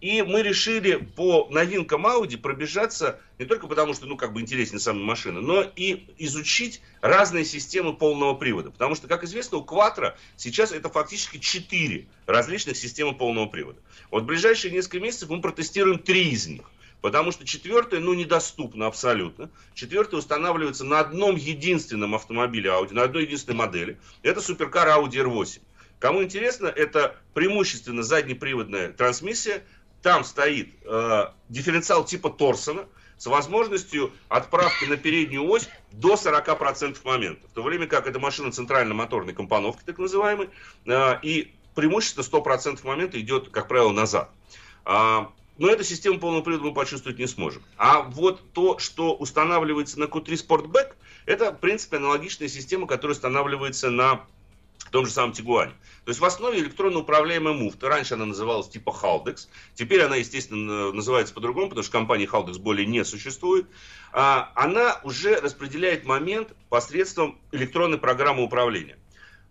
И 0.00 0.22
мы 0.22 0.42
решили 0.42 0.96
по 0.96 1.46
новинкам 1.50 2.06
Audi 2.06 2.38
пробежаться 2.38 3.20
не 3.38 3.44
только 3.44 3.66
потому, 3.66 3.92
что, 3.92 4.06
ну, 4.06 4.16
как 4.16 4.32
бы 4.32 4.40
интереснее 4.40 4.80
сами 4.80 5.02
машины, 5.02 5.42
но 5.42 5.62
и 5.76 6.06
изучить 6.16 6.80
разные 7.02 7.44
системы 7.44 7.92
полного 7.92 8.34
привода. 8.34 8.70
Потому 8.70 8.94
что, 8.94 9.08
как 9.08 9.24
известно, 9.24 9.58
у 9.58 9.64
Quattro 9.64 10.14
сейчас 10.36 10.72
это 10.72 10.88
фактически 10.88 11.38
4 11.38 12.06
различных 12.26 12.78
системы 12.78 13.14
полного 13.14 13.46
привода. 13.46 13.78
Вот 14.10 14.22
в 14.22 14.26
ближайшие 14.26 14.72
несколько 14.72 15.00
месяцев 15.00 15.28
мы 15.28 15.42
протестируем 15.42 15.98
три 15.98 16.30
из 16.30 16.46
них. 16.46 16.70
Потому 17.00 17.32
что 17.32 17.46
четвертая, 17.46 18.00
ну, 18.00 18.14
недоступна 18.14 18.86
абсолютно. 18.86 19.50
Четвертая 19.74 20.18
устанавливается 20.18 20.84
на 20.84 21.00
одном 21.00 21.36
единственном 21.36 22.14
автомобиле 22.14 22.70
Audi, 22.70 22.92
на 22.92 23.02
одной 23.02 23.24
единственной 23.24 23.56
модели. 23.56 23.98
Это 24.22 24.40
суперкар 24.40 24.88
Audi 24.88 25.14
R8. 25.14 25.60
Кому 25.98 26.22
интересно, 26.22 26.66
это 26.66 27.16
преимущественно 27.34 28.02
заднеприводная 28.02 28.92
трансмиссия. 28.92 29.62
Там 30.02 30.24
стоит 30.24 30.70
э, 30.84 31.26
дифференциал 31.48 32.04
типа 32.04 32.30
Торсона 32.30 32.86
с 33.18 33.26
возможностью 33.26 34.12
отправки 34.28 34.86
на 34.86 34.96
переднюю 34.96 35.44
ось 35.44 35.68
до 35.92 36.14
40% 36.14 36.98
момента. 37.04 37.46
В 37.48 37.52
то 37.52 37.62
время 37.62 37.86
как 37.86 38.06
эта 38.06 38.18
машина 38.18 38.50
центрально-моторной 38.50 39.34
компоновки, 39.34 39.82
так 39.84 39.98
называемой, 39.98 40.48
э, 40.86 41.18
и 41.22 41.52
преимущественно 41.74 42.24
100% 42.24 42.84
момента 42.86 43.20
идет, 43.20 43.50
как 43.50 43.68
правило, 43.68 43.92
назад. 43.92 44.30
А, 44.84 45.30
но 45.60 45.68
эту 45.68 45.84
систему 45.84 46.18
полного 46.18 46.42
привода 46.42 46.64
мы 46.64 46.72
почувствовать 46.72 47.18
не 47.18 47.26
сможем. 47.26 47.62
А 47.76 48.00
вот 48.00 48.40
то, 48.54 48.78
что 48.78 49.14
устанавливается 49.14 50.00
на 50.00 50.04
Q3 50.04 50.46
Sportback, 50.46 50.94
это, 51.26 51.52
в 51.52 51.58
принципе, 51.58 51.98
аналогичная 51.98 52.48
система, 52.48 52.86
которая 52.86 53.14
устанавливается 53.14 53.90
на 53.90 54.24
том 54.90 55.04
же 55.04 55.12
самом 55.12 55.32
Тигуане. 55.34 55.72
То 56.06 56.08
есть 56.08 56.18
в 56.18 56.24
основе 56.24 56.58
электронно 56.60 57.00
управляемая 57.00 57.52
муфта. 57.52 57.90
Раньше 57.90 58.14
она 58.14 58.24
называлась 58.24 58.70
типа 58.70 58.88
Haldex. 58.88 59.48
Теперь 59.74 60.00
она, 60.00 60.16
естественно, 60.16 60.92
называется 60.92 61.34
по-другому, 61.34 61.68
потому 61.68 61.82
что 61.82 61.92
компании 61.92 62.26
Haldex 62.26 62.58
более 62.58 62.86
не 62.86 63.04
существует. 63.04 63.66
А, 64.12 64.50
она 64.54 64.98
уже 65.04 65.38
распределяет 65.40 66.06
момент 66.06 66.54
посредством 66.70 67.38
электронной 67.52 67.98
программы 67.98 68.42
управления. 68.44 68.96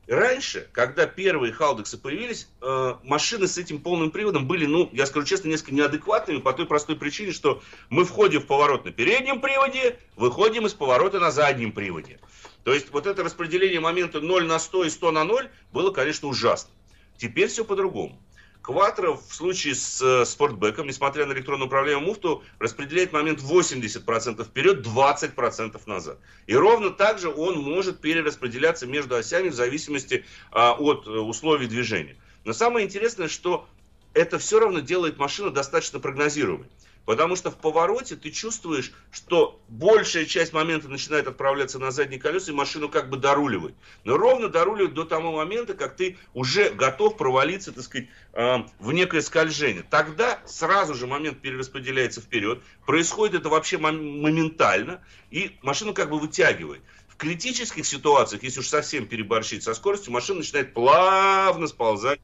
Раньше, 0.10 0.68
когда 0.72 1.06
первые 1.06 1.54
халдексы 1.54 1.98
появились, 1.98 2.50
э, 2.62 2.96
машины 3.04 3.48
с 3.48 3.58
этим 3.58 3.80
полным 3.80 4.12
приводом 4.12 4.48
были, 4.48 4.66
ну, 4.66 4.90
я 4.92 5.06
скажу 5.06 5.26
честно, 5.26 5.50
несколько 5.50 5.76
неадекватными 5.76 6.40
по 6.40 6.52
той 6.52 6.66
простой 6.66 6.96
причине, 6.96 7.32
что 7.32 7.62
мы 7.90 8.06
входим 8.06 8.42
в 8.42 8.46
поворот 8.46 8.86
на 8.86 8.92
переднем 8.92 9.40
приводе, 9.40 9.98
выходим 10.16 10.66
из 10.66 10.74
поворота 10.74 11.20
на 11.20 11.32
заднем 11.32 11.72
приводе. 11.72 12.20
То 12.64 12.74
есть 12.74 12.92
вот 12.92 13.08
это 13.08 13.24
распределение 13.24 13.80
момента 13.80 14.20
0 14.20 14.46
на 14.46 14.60
100 14.60 14.86
и 14.86 14.90
100 14.90 15.12
на 15.12 15.24
0 15.24 15.50
было, 15.72 15.92
конечно, 15.92 16.28
ужасно. 16.28 16.72
Теперь 17.18 17.48
все 17.48 17.64
по-другому. 17.64 18.22
Кватро 18.62 19.16
в 19.16 19.34
случае 19.34 19.74
с 19.74 20.02
э, 20.02 20.26
спортбеком, 20.26 20.86
несмотря 20.88 21.26
на 21.26 21.34
электронное 21.34 21.68
управление 21.68 22.04
муфту, 22.04 22.44
распределяет 22.60 23.14
момент 23.14 23.40
80% 23.40 24.44
вперед, 24.44 24.86
20% 24.86 25.82
назад. 25.86 26.20
И 26.46 26.56
ровно 26.56 26.90
так 26.90 27.20
же 27.20 27.30
он 27.30 27.58
может 27.60 28.02
перераспределяться 28.02 28.86
между 28.86 29.16
осями 29.16 29.50
в 29.50 29.54
зависимости 29.54 30.26
а, 30.52 30.74
от 30.74 31.08
э, 31.08 31.10
условий 31.10 31.68
движения. 31.68 32.18
Но 32.44 32.54
самое 32.54 32.86
интересное, 32.86 33.30
что 33.30 33.68
это 34.14 34.38
все 34.40 34.60
равно 34.60 34.80
делает 34.80 35.18
машину 35.18 35.52
достаточно 35.52 36.00
прогнозируемой. 36.00 36.68
Потому 37.10 37.36
что 37.36 37.50
в 37.50 37.58
повороте 37.58 38.16
ты 38.16 38.30
чувствуешь, 38.30 38.92
что 39.10 39.60
большая 39.68 40.26
часть 40.26 40.54
момента 40.54 40.88
начинает 40.90 41.26
отправляться 41.28 41.80
на 41.80 41.90
задние 41.90 42.20
колеса, 42.20 42.52
и 42.52 42.54
машину 42.54 42.88
как 42.88 43.10
бы 43.10 43.18
доруливает. 43.18 43.74
Но 44.04 44.16
ровно 44.16 44.48
доруливает 44.48 44.94
до 44.94 45.06
того 45.06 45.32
момента, 45.32 45.74
как 45.74 45.96
ты 45.96 46.20
уже 46.36 46.70
готов 46.70 47.18
провалиться, 47.18 47.72
так 47.72 47.84
сказать, 47.84 48.10
а, 48.34 48.68
в 48.78 48.94
некое 48.94 49.24
скольжение. 49.24 49.84
Тогда 49.90 50.40
сразу 50.46 50.94
же 50.94 51.08
момент 51.08 51.42
перераспределяется 51.42 52.22
вперед. 52.22 52.62
Происходит 52.86 53.42
это 53.42 53.50
вообще 53.50 53.80
моментально, 53.80 55.04
и 55.32 55.58
машину 55.64 55.96
как 55.96 56.12
бы 56.12 56.20
вытягивает. 56.20 56.84
В 57.08 57.16
критических 57.16 57.88
ситуациях, 57.88 58.44
если 58.44 58.60
уж 58.60 58.68
совсем 58.68 59.08
переборщить 59.08 59.64
со 59.64 59.74
скоростью, 59.74 60.14
машина 60.14 60.42
начинает 60.42 60.76
плавно 60.76 61.66
сползать 61.66 62.20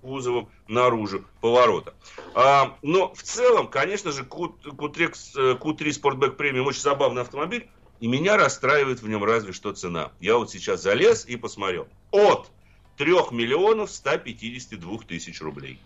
кузовом 0.00 0.48
наружу 0.68 1.24
поворота. 1.40 1.94
А, 2.34 2.76
но 2.82 3.12
в 3.14 3.22
целом, 3.22 3.68
конечно 3.68 4.12
же, 4.12 4.22
Q3, 4.22 5.58
Q3 5.58 5.78
Sportback 5.78 6.36
Premium 6.36 6.62
очень 6.62 6.80
забавный 6.80 7.22
автомобиль, 7.22 7.68
и 8.00 8.06
меня 8.06 8.36
расстраивает 8.36 9.02
в 9.02 9.08
нем 9.08 9.24
разве 9.24 9.52
что 9.52 9.72
цена. 9.72 10.12
Я 10.20 10.36
вот 10.36 10.50
сейчас 10.50 10.82
залез 10.82 11.26
и 11.26 11.36
посмотрел. 11.36 11.86
От 12.10 12.50
3 12.96 13.12
миллионов 13.30 13.90
152 13.90 14.98
тысяч 15.06 15.40
рублей. 15.40 15.80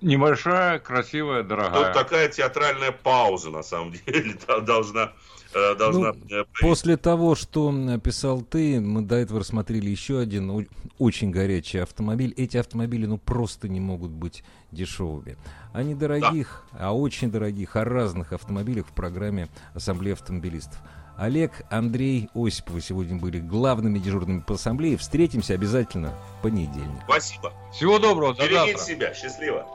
Небольшая, 0.00 0.78
красивая, 0.78 1.42
дорогая. 1.42 1.86
Тут 1.86 1.94
такая 1.94 2.28
театральная 2.28 2.92
пауза, 2.92 3.50
на 3.50 3.62
самом 3.62 3.92
деле, 4.06 4.34
должна 4.62 5.12
должна... 5.52 6.12
Ну, 6.12 6.36
э, 6.36 6.44
после 6.60 6.96
того, 6.96 7.34
что 7.34 7.70
написал 7.70 8.42
ты, 8.42 8.80
мы 8.80 9.02
до 9.02 9.16
этого 9.16 9.40
рассмотрели 9.40 9.88
еще 9.88 10.18
один 10.18 10.68
очень 10.98 11.30
горячий 11.30 11.78
автомобиль. 11.78 12.34
Эти 12.36 12.56
автомобили, 12.56 13.06
ну, 13.06 13.18
просто 13.18 13.68
не 13.68 13.80
могут 13.80 14.10
быть 14.10 14.44
дешевыми. 14.72 15.36
Они 15.72 15.94
дорогих, 15.94 16.64
да. 16.72 16.88
а 16.88 16.92
очень 16.92 17.30
дорогих, 17.30 17.76
о 17.76 17.84
разных 17.84 18.32
автомобилях 18.32 18.86
в 18.86 18.92
программе 18.92 19.48
Ассамблеи 19.74 20.12
автомобилистов. 20.12 20.78
Олег, 21.16 21.62
Андрей, 21.68 22.30
Осиповы 22.32 22.80
сегодня 22.80 23.16
были 23.16 23.40
главными 23.40 23.98
дежурными 23.98 24.40
по 24.40 24.54
ассамблее. 24.54 24.96
Встретимся 24.96 25.54
обязательно 25.54 26.14
в 26.38 26.42
понедельник. 26.42 27.02
Спасибо. 27.04 27.52
Всего 27.72 27.98
доброго. 27.98 28.34
До 28.34 28.44
Берегите 28.44 28.78
завтра. 28.78 28.94
себя. 28.94 29.14
Счастливо. 29.14 29.66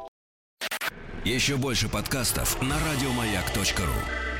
Еще 1.26 1.57
больше 1.57 1.89
подкастов 1.89 2.61
на 2.61 2.76
радиомаяк.ру 2.80 4.32